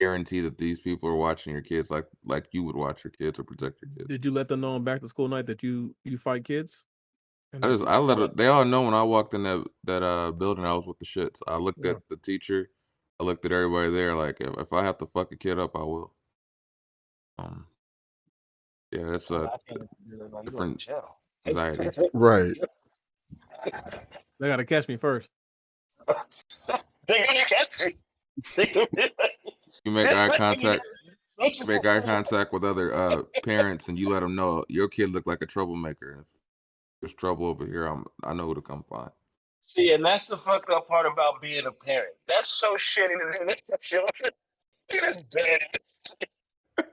[0.00, 3.38] guarantee that these people are watching your kids like like you would watch your kids
[3.38, 4.08] or protect your kids.
[4.08, 6.86] Did you let them know on back to school night that you you fight kids?
[7.52, 10.02] And I just I let it, they all know when I walked in that that
[10.02, 11.40] uh building I was with the shits.
[11.46, 11.84] I looked Yeah.
[11.84, 12.70] at the teacher,
[13.20, 14.14] I looked at everybody there.
[14.14, 16.12] Like if, if I have to fuck a kid up, I will.
[17.38, 17.66] Um,
[18.90, 21.16] yeah, that's a like, you going to different jail.
[21.46, 21.90] anxiety.
[22.14, 22.54] Right.
[24.40, 25.28] they got to catch me first.
[27.08, 27.92] They gonna catch you.
[28.56, 29.32] They gonna be like,
[29.84, 30.84] You make eye contact.
[31.42, 35.10] is make eye contact with other uh parents and you let them know your kid
[35.10, 36.20] look like a troublemaker.
[36.20, 36.26] If
[37.00, 39.10] there's trouble over here, I'm I know who to come find.
[39.62, 42.14] See, and that's the fucked up part about being a parent.
[42.26, 44.30] That's so shitty to do that to children.
[44.90, 46.86] That's bad.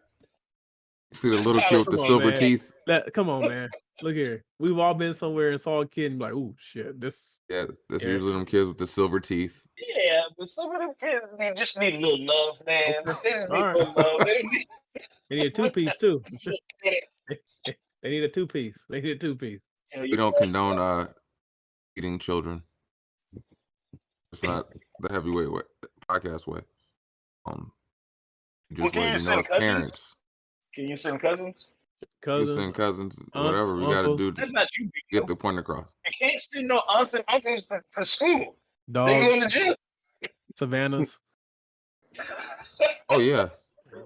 [1.13, 2.39] See the little kid with the on, silver man.
[2.39, 2.71] teeth?
[2.85, 3.69] That come on, man.
[4.01, 4.43] Look here.
[4.59, 7.65] We've all been somewhere and saw a kid and be like, oh shit, this Yeah,
[7.89, 8.09] that's Yeah.
[8.09, 9.65] usually them kids with the silver teeth.
[9.77, 12.93] Yeah, but some of them kids they just need a little love, man.
[13.23, 14.25] They just need All a little love.
[14.25, 14.67] They need,
[15.29, 16.21] they need a two piece too.
[16.83, 17.01] they
[18.03, 18.77] they need a two piece.
[18.89, 19.61] They need a two piece.
[19.99, 21.07] We don't condone uh
[21.97, 22.61] eating children.
[24.31, 24.67] It's not
[24.99, 25.61] the heavyweight way,
[26.09, 26.61] podcast way.
[27.45, 27.71] Um,
[28.77, 29.65] Well, just can you let you know send cousins?
[29.67, 30.15] parents,
[30.73, 31.71] Can you send cousins?
[32.01, 32.55] you Cousins.
[32.57, 34.89] send cousins, whatever we gotta do to That's not you.
[35.11, 35.87] get the point across.
[36.05, 38.55] You can't send no aunts and uncles to, to school.
[38.87, 39.73] They go going to jail.
[40.55, 41.17] Savannah's.
[43.09, 43.49] Oh yeah,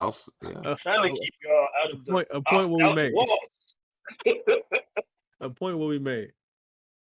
[0.00, 0.50] I'll s- yeah.
[0.50, 2.88] Uh, Trying to keep y'all out of the point, a out, point will be out
[2.88, 3.12] the made.
[3.14, 3.74] walls.
[5.40, 6.32] A point will be made.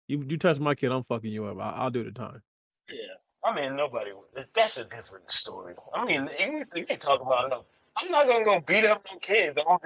[0.08, 1.58] You you touch my kid, I'm fucking you up.
[1.60, 2.42] I, I'll do the time.
[2.90, 2.96] Yeah,
[3.44, 4.12] I mean nobody.
[4.54, 5.76] That's a different story.
[5.94, 7.66] I mean, you, you can talk about no.
[7.96, 9.58] I'm not gonna go beat up no kids.
[9.58, 9.80] I'm gonna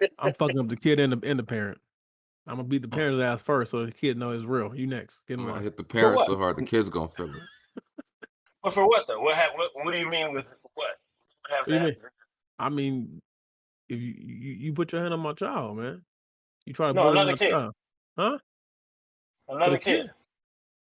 [0.00, 0.06] be.
[0.18, 1.78] I'm fucking up the kid and the and the parent.
[2.46, 2.96] I'm gonna beat the oh.
[2.96, 4.74] parent's ass first, so the kid know it's real.
[4.74, 5.22] You next.
[5.26, 5.64] Get in I'm gonna line.
[5.64, 7.32] hit the parents so hard the kids gonna feel it.
[8.62, 9.20] But for what though?
[9.20, 9.70] What, hap- what?
[9.74, 10.96] What do you mean with what?
[11.42, 11.96] What has What do you to mean?
[12.58, 13.22] I mean,
[13.90, 16.00] if you, you you put your hand on my child, man,
[16.66, 17.50] you try to No, bully another kid.
[17.50, 17.74] child.
[18.18, 18.38] Huh?
[19.48, 20.02] Another kid?
[20.06, 20.10] kid.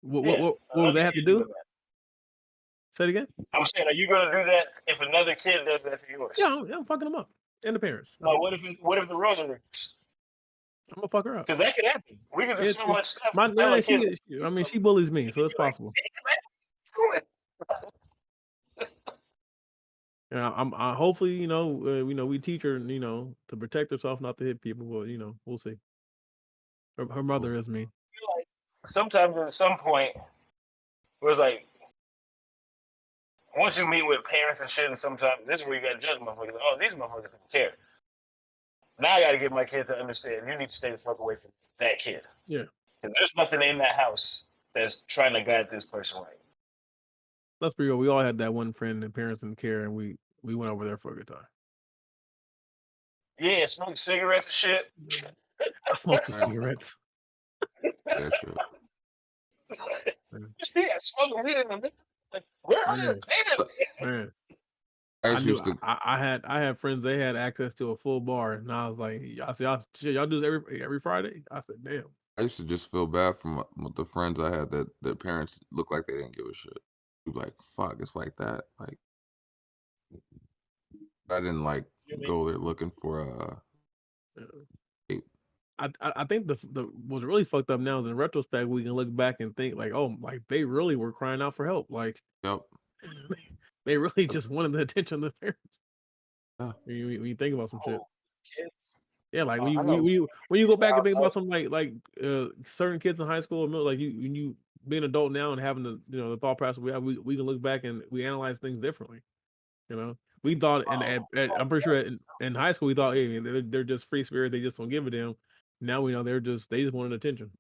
[0.03, 1.47] What Yeah, what what, what do they have to do?
[2.97, 3.27] Say it again.
[3.55, 6.37] I'm saying, are you gonna do that if another kid does that to yours?
[6.37, 7.31] Yeah, I'm, I'm fucking them up
[7.65, 8.17] and the parents.
[8.21, 8.37] No.
[8.37, 8.61] What if?
[8.81, 9.45] What if the roles are?
[9.45, 11.47] I'm gonna fuck her up.
[11.47, 12.19] Because that could happen.
[12.37, 13.35] We could do It's- so much stuff.
[13.35, 15.93] My, to yeah, she- I mean, she bullies me, so it's possible.
[20.33, 20.75] "Do it." Yeah, I'm.
[20.75, 24.21] I, hopefully, you know, uh, you know, we teach her, you know, to protect herself,
[24.21, 24.87] not to hit people.
[24.87, 25.77] But you know, we'll see.
[26.99, 27.91] Her, her mother is mean.
[28.37, 28.47] like
[28.87, 30.13] sometimes at some point
[31.21, 31.67] where it's like
[33.57, 36.19] once you meet with parents and shit and sometimes this is where you gotta judge
[36.21, 36.57] motherfuckers.
[36.61, 37.73] Oh, these motherfuckers don't care.
[39.01, 41.37] Now I gotta get my kid to understand you need to stay the fuck away
[41.37, 42.23] from that kid.
[42.47, 42.65] Yeah.
[43.01, 44.45] Because there's nothing in that house
[44.75, 46.39] that's trying to guide this person right.
[47.63, 47.97] Let's be real.
[47.97, 50.85] We all had that one friend and parents didn't care, and we we went over
[50.85, 51.47] there for a good time.
[53.39, 55.33] Yeah, smoke cigarettes and shit.
[55.89, 56.97] I smoked some cigarettes.
[57.85, 58.57] Yeah, sure.
[60.75, 61.91] yeah, smoking weed in the middle.
[62.33, 63.05] Like, where are Yeah.
[63.05, 63.73] your parents?
[64.01, 64.33] Man,
[65.23, 67.05] I I knew used to I, I had I had friends.
[67.05, 70.15] They had access to a full bar, and I was like, I said, y'all, shit,
[70.15, 71.45] y'all do this every every Friday.
[71.49, 72.07] I said, damn.
[72.39, 75.15] I used to just feel bad for my, with the friends I had that their
[75.15, 76.79] parents looked like they didn't give a shit.
[77.27, 78.65] You'd like, fuck, it's like that.
[78.81, 78.99] Like,
[81.31, 84.45] I didn't like You go there looking for uh
[85.09, 85.19] Yeah.
[85.79, 88.83] I, I I think the the what's really fucked up now is in retrospect we
[88.83, 91.87] can look back and think like oh like they really were crying out for help
[91.91, 92.61] like yep.
[93.85, 95.79] they really just wanted the attention of the parents.
[96.61, 96.73] Yeah.
[96.85, 98.07] When you, when you think about some shit, Oh,
[98.57, 98.99] kids.
[99.33, 101.71] Yeah, like when you when you, when you go back and think about some like
[101.71, 104.57] like uh certain kids in high school like you when you
[104.87, 107.17] being an adult now and having the you know the thought process we have we,
[107.19, 109.21] we can look back and we analyze things differently.
[109.89, 112.95] You know, we thought and at, at, I'm pretty sure in, in high school we
[112.95, 115.35] thought hey they're, they're just free spirit they just don't give a damn.
[115.81, 117.51] Now we know they're just they just wanted attention.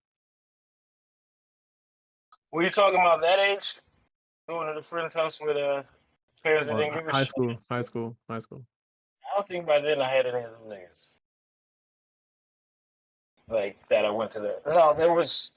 [2.53, 3.78] Were you talking about that age?
[4.47, 5.85] Going to the friend's house with uh
[6.43, 7.28] parents that Well, didn't give a high shit?
[7.28, 8.62] school, high school, high school.
[9.24, 11.15] I don't think by then I had any of them niggas.
[13.53, 15.53] Like that I went to the no, there was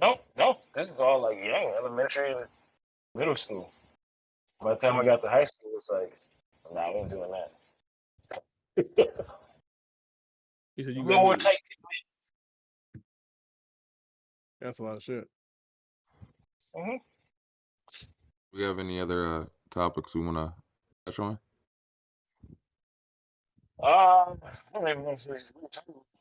[0.00, 0.58] no, no.
[0.74, 2.46] This is all like young, elementary and
[3.14, 3.70] middle school.
[4.62, 6.16] By the time I got to high school, it's like,
[6.74, 7.52] nah, I ain't doing that.
[10.76, 11.58] You said you You more me- tight.
[14.60, 15.28] That's a lot of shit.
[16.74, 16.96] hmm
[18.54, 20.54] We have any other uh topics we wanna
[21.06, 21.38] touch on?
[23.82, 26.11] Um, I don't even know if we we talking about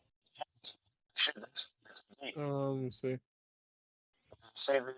[1.21, 1.35] shit.
[1.39, 1.67] That's,
[2.21, 2.37] that's.
[2.37, 3.17] Um, let me see.
[4.55, 4.93] Say the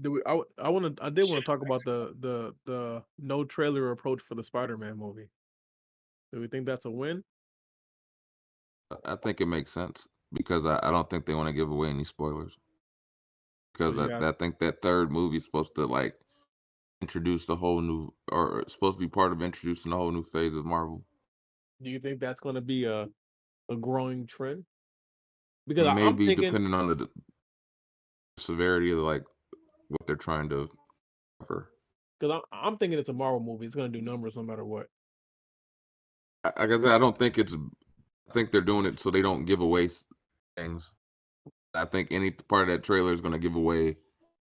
[0.00, 0.20] Do we?
[0.26, 1.04] I, w- I want to.
[1.04, 4.96] I did want to talk about the the the no trailer approach for the Spider-Man
[4.98, 5.28] movie.
[6.32, 7.22] Do we think that's a win?
[8.90, 11.70] I- I think it makes sense because I, I don't think they want to give
[11.70, 12.56] away any spoilers.
[13.72, 16.14] Because you I, got- I think that third movie is supposed to like
[17.00, 20.54] introduce the whole new or supposed to be part of introducing the whole new phase
[20.54, 21.04] of Marvel.
[21.82, 23.06] Do you think that's going to be a
[23.70, 24.64] a growing trend?
[25.66, 27.08] Because I, I'm Maybe thinking, depending on the
[28.38, 29.22] severity of like
[29.88, 30.68] what they're trying to
[31.40, 31.70] cover.
[32.18, 33.66] Because I'm I'm thinking it's a Marvel movie.
[33.66, 34.86] It's gonna do numbers no matter what.
[36.44, 37.54] I, like I said, I don't think it's.
[37.54, 39.88] I think they're doing it so they don't give away
[40.56, 40.90] things.
[41.74, 43.96] I think any part of that trailer is going to give away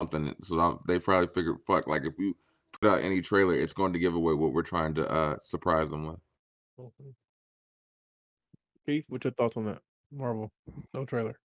[0.02, 0.34] something.
[0.44, 2.34] So they probably figured, fuck, like if we
[2.80, 5.90] put out any trailer, it's going to give away what we're trying to uh surprise
[5.90, 6.20] them with.
[6.80, 7.14] Mhm.
[8.90, 9.84] Keith, what's your thoughts on that?
[10.12, 10.52] Marvel,
[10.96, 11.38] no trailer.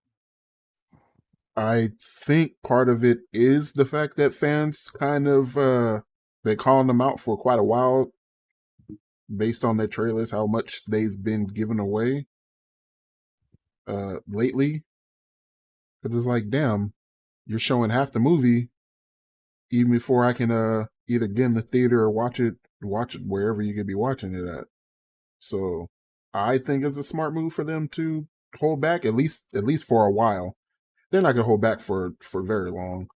[1.55, 6.01] I think part of it is the fact that fans kind of uh
[6.43, 8.11] they calling them out for quite a while
[9.33, 12.25] based on their trailers, how much they've been given away
[13.87, 14.83] uh lately.
[16.01, 16.93] Cause it's like, damn,
[17.45, 18.69] you're showing half the movie
[19.69, 23.21] even before I can uh either get in the theater or watch it watch it
[23.23, 24.65] wherever you could be watching it at.
[25.37, 25.89] So
[26.35, 28.27] I think it's a smart move for them to
[28.59, 30.55] hold back at least at least for a while
[31.11, 33.07] they're not gonna hold back for for very long.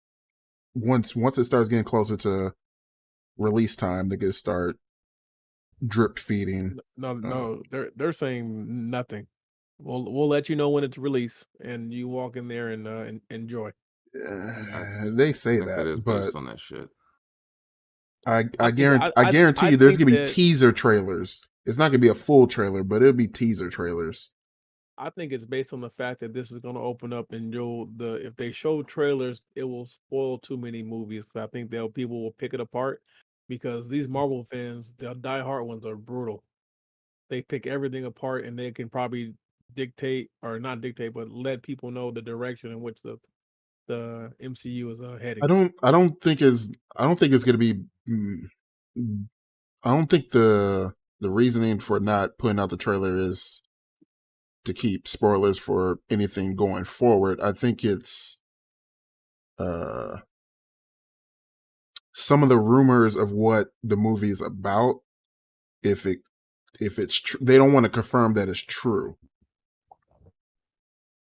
[0.73, 2.53] Once once it starts getting closer to
[3.37, 4.77] release time, they're gonna start
[5.85, 6.77] drip feeding.
[6.95, 9.27] No, no, they're they're saying nothing.
[9.79, 13.01] We'll we'll let you know when it's released, and you walk in there and uh,
[13.01, 13.71] and enjoy.
[14.15, 16.89] Uh, they I say think that is that, based on that shit.
[18.25, 20.71] I I, I guarantee I- I, I- guarantee I you there's gonna be that- teaser
[20.71, 21.41] trailers.
[21.65, 24.29] It's not gonna be a full trailer, but it'll be teaser trailers.
[24.99, 27.53] I think it's based on the fact that this is going to open up, and
[27.53, 31.25] you'll the if they show trailers, it will spoil too many movies.
[31.35, 33.01] I think they'll people will pick it apart
[33.47, 36.43] because these Marvel fans, the diehard ones, are brutal.
[37.29, 39.35] They pick everything apart, and they can probably
[39.73, 43.17] dictate or not dictate, but let people know the direction in which the
[43.87, 45.43] the MCU is uh, heading.
[45.43, 47.75] I don't I don't think is I don't think it's gonna be.
[48.07, 48.49] mm,
[49.81, 53.61] I don't think the the reasoning for not putting out the trailer is
[54.65, 57.39] to keep spoilers for anything going forward.
[57.41, 58.37] I think it's
[59.57, 60.17] uh
[62.13, 64.95] some of the rumors of what the movie is about.
[65.83, 66.19] If it
[66.79, 69.17] if it's true, they don't want to confirm that it's true.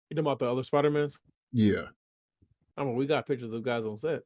[0.10, 1.18] You talking about the other Spider Mans?
[1.53, 1.86] Yeah,
[2.78, 4.22] I mean, we got pictures of guys on set.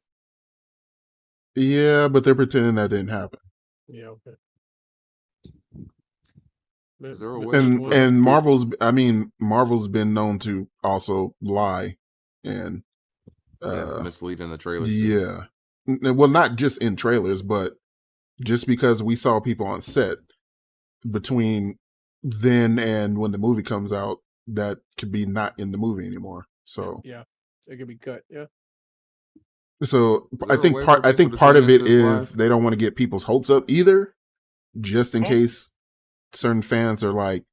[1.54, 3.40] yeah, but they're pretending that didn't happen.
[3.88, 4.32] Yeah, okay.
[5.44, 5.86] Is there a Mi- way-
[7.02, 11.96] and and Marvel's I mean Marvel's been known to also lie
[12.44, 12.82] and
[13.62, 14.90] yeah, uh misleading in the trailers.
[14.92, 15.44] yeah.
[15.86, 17.74] Well not just in trailers but
[18.42, 20.18] just because we saw people on set
[21.10, 21.78] between
[22.22, 24.18] then and when the movie comes out
[24.48, 26.46] that could be not in the movie anymore.
[26.64, 27.24] So yeah,
[27.66, 28.22] it could be cut.
[28.30, 28.46] Yeah.
[29.82, 32.38] so I think part I think part of it is into this is live?
[32.38, 34.14] they don't want to get people's hopes up either
[34.80, 35.28] just in Oh.
[35.28, 35.72] case
[36.32, 37.44] certain fans are like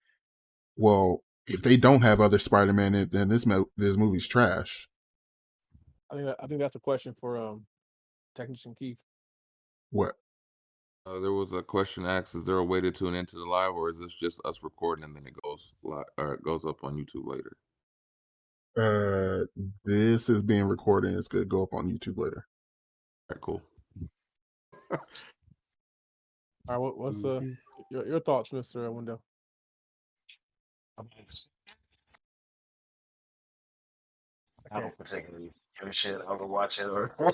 [0.75, 4.87] well if they don't have other Spider-Man in- then this mo- this movie's trash.
[6.11, 7.65] I think that, I think that's a question for um
[8.35, 8.97] technician Keith.
[9.91, 10.15] What?
[11.05, 13.73] Uh, there was a question asked: Is there a way to tune into the live,
[13.73, 16.83] or is this just us recording and then it goes live or it goes up
[16.83, 17.57] on YouTube later?
[18.75, 19.45] Uh
[19.85, 21.15] this is being recorded.
[21.15, 22.47] It's going to go up on YouTube later.
[23.29, 23.61] All right, cool.
[24.91, 24.99] All
[26.69, 27.41] right, what, what's uh
[27.93, 29.21] your, your thoughts, Mister Window?
[30.97, 31.47] I mean, it's-
[34.71, 36.19] I don't particularly give a shit.
[36.27, 37.15] I'll go watch it or.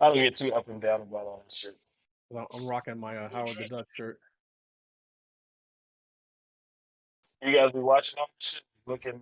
[0.00, 1.76] I don't get too up and down about all that shit.
[2.52, 4.18] I'm rocking my uh, Howard the Duck shirt.
[7.42, 9.20] You guys be watching all that shit, looking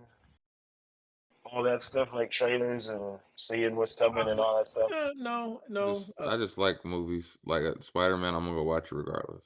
[1.53, 4.91] all that stuff like trailers and seeing what's coming and all that stuff.
[4.91, 5.93] Uh, no, no.
[5.93, 8.33] Just- uh, I just like movies like uh, Spider Man.
[8.33, 9.43] I'm gonna go watch it regardless.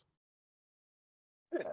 [1.54, 1.64] Yeah.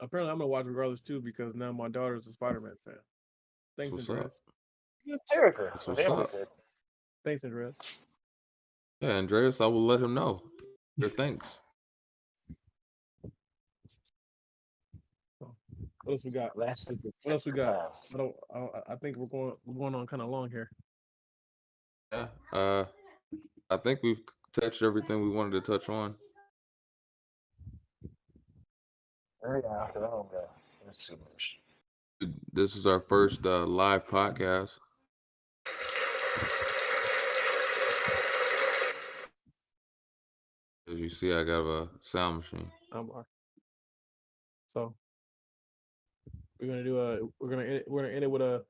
[0.00, 2.94] apparently, I'm gonna watch regardless too because now my daughter's a Spider-Man fan.
[3.76, 4.16] Thanks, what's up.
[4.16, 4.40] Andreas.
[5.06, 5.70] Good character.
[5.74, 6.32] That's what's damn up.
[7.24, 7.76] Thanks, Andreas.
[9.00, 10.42] Yeah, Andreas, I will let him know.
[10.96, 11.60] Your thanks.
[16.08, 16.56] What else we got?
[16.56, 17.98] Lasted the What else we got?
[18.14, 18.34] I don't.
[18.54, 19.52] I, I think we're going.
[19.66, 20.70] We're going on kind of long here.
[22.10, 22.28] Yeah.
[22.50, 22.86] Uh,
[23.68, 24.22] I think we've
[24.58, 26.14] touched everything we wanted to touch on.
[28.02, 30.28] Yeah, after that one.
[30.86, 31.60] That's too much.
[32.54, 34.78] This is our first uh, live podcast.
[40.90, 42.72] As you see, I got a sound machine.
[42.92, 43.10] Um,
[44.72, 44.94] so
[46.60, 47.18] we're gonna do a.
[47.40, 47.80] We're gonna.
[47.86, 48.64] We're gonna end it with a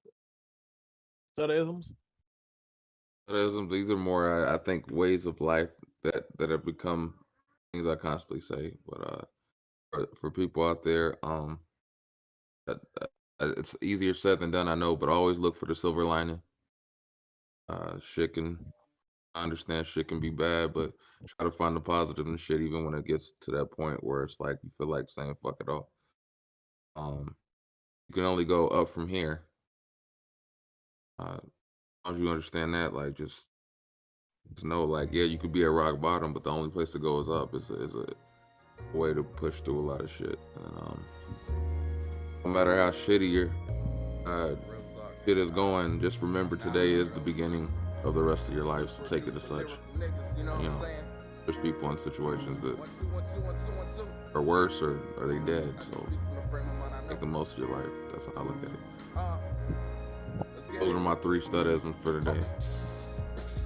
[1.37, 1.93] set of isms.
[3.71, 5.71] These are more, uh, I think, ways of life
[6.03, 7.15] that that have become
[7.73, 8.73] things I constantly say.
[8.87, 9.25] But uh,
[9.91, 11.59] for, for people out there, um,
[13.41, 14.97] it's easier said than done, I know.
[14.97, 16.41] But always look for the silver lining.
[17.69, 18.59] Uh, shit can.
[19.35, 20.93] I understand shit can be bad, but
[21.29, 24.23] try to find the positive in shit, even when it gets to that point where
[24.23, 25.93] it's like you feel like saying fuck it all.
[26.97, 27.37] Um,
[28.09, 29.43] you can only go up from here.
[31.19, 31.39] Uh,
[32.07, 33.45] as you understand that, like just
[34.55, 36.99] just know, like yeah, you could be at rock bottom, but the only place to
[36.99, 37.55] go is up.
[37.55, 38.07] Is is a
[38.97, 40.39] way to push through a lot of shit.
[40.57, 41.05] And um,
[42.45, 43.51] no matter how shitty your
[44.27, 44.55] uh,
[45.25, 47.71] shit is going, just remember today is the beginning
[48.05, 48.91] of the rest of your life.
[48.91, 49.71] So take it as such.
[50.39, 50.87] You know,
[51.45, 52.77] there's people in situations that
[54.35, 55.75] are worse or are they dead.
[55.91, 56.07] So
[57.09, 57.87] make the most of your life.
[58.13, 58.79] That's how I look at it.
[59.17, 59.39] Oh.
[60.81, 62.41] Those are my three studisms for today.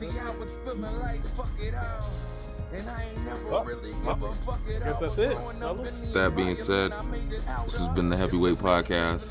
[0.00, 2.10] See, I was feeling like fuck it all.
[2.72, 5.62] And I ain't never Well, really well, give a fuck it guess that's it, growing
[5.62, 6.00] up fellas.
[6.00, 9.28] in the That being said, I made it out This has been the Heavyweight Podcast.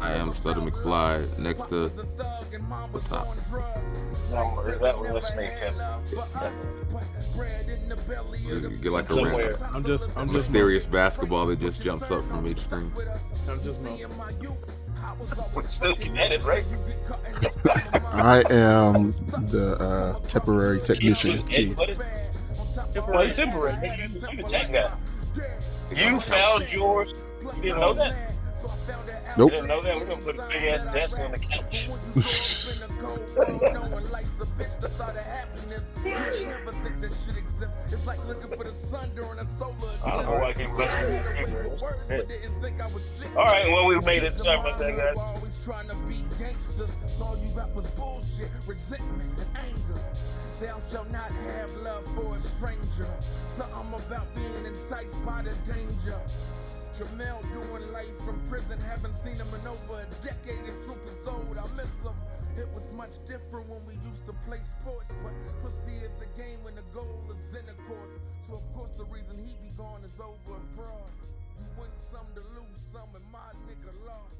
[0.00, 1.38] And I feel how I am Stutter McFly.
[1.38, 3.26] Next to was a thug and mom was top?
[4.30, 5.76] No, is that what Never this make him?
[5.76, 6.52] love for us,
[6.92, 10.26] but bread in the belly of the You get like a random I'm just I'm
[10.28, 12.92] just mysterious basketball that just jumps up from each screen.
[13.48, 13.80] I'm just
[15.54, 16.64] We're still connected, right?
[18.12, 19.12] I am
[19.48, 21.76] the uh, temporary technician, Keith.
[21.76, 23.76] Well, temporary.
[23.98, 24.90] You, you the tech guy.
[25.94, 27.14] You found yours.
[27.56, 28.37] You didn't know that?
[29.36, 29.52] Nope.
[29.52, 29.96] Didn't know that?
[29.96, 31.88] We're gonna put a big ass desk on the couch.
[40.04, 40.58] I don't know why I to
[43.20, 43.38] people.
[43.38, 44.38] All right, well, we made it.
[44.38, 45.16] Sorry about that, guys.
[45.16, 46.90] Always trying to be gangsters.
[47.16, 50.00] So all you got was bullshit, resentment, and anger.
[50.60, 53.06] Thou shalt not have love for a stranger.
[53.56, 56.20] Something about being enticed by the danger.
[56.98, 60.58] Jamel doing life from prison, haven't seen him in over a decade.
[60.66, 62.18] His troop is old, I miss him.
[62.58, 65.30] It was much different when we used to play sports, but
[65.62, 68.10] pussy is a game when the goal is intercourse.
[68.42, 71.14] So of course the reason he be gone is over abroad.
[71.54, 74.37] You win some to lose some, and my nigga lost.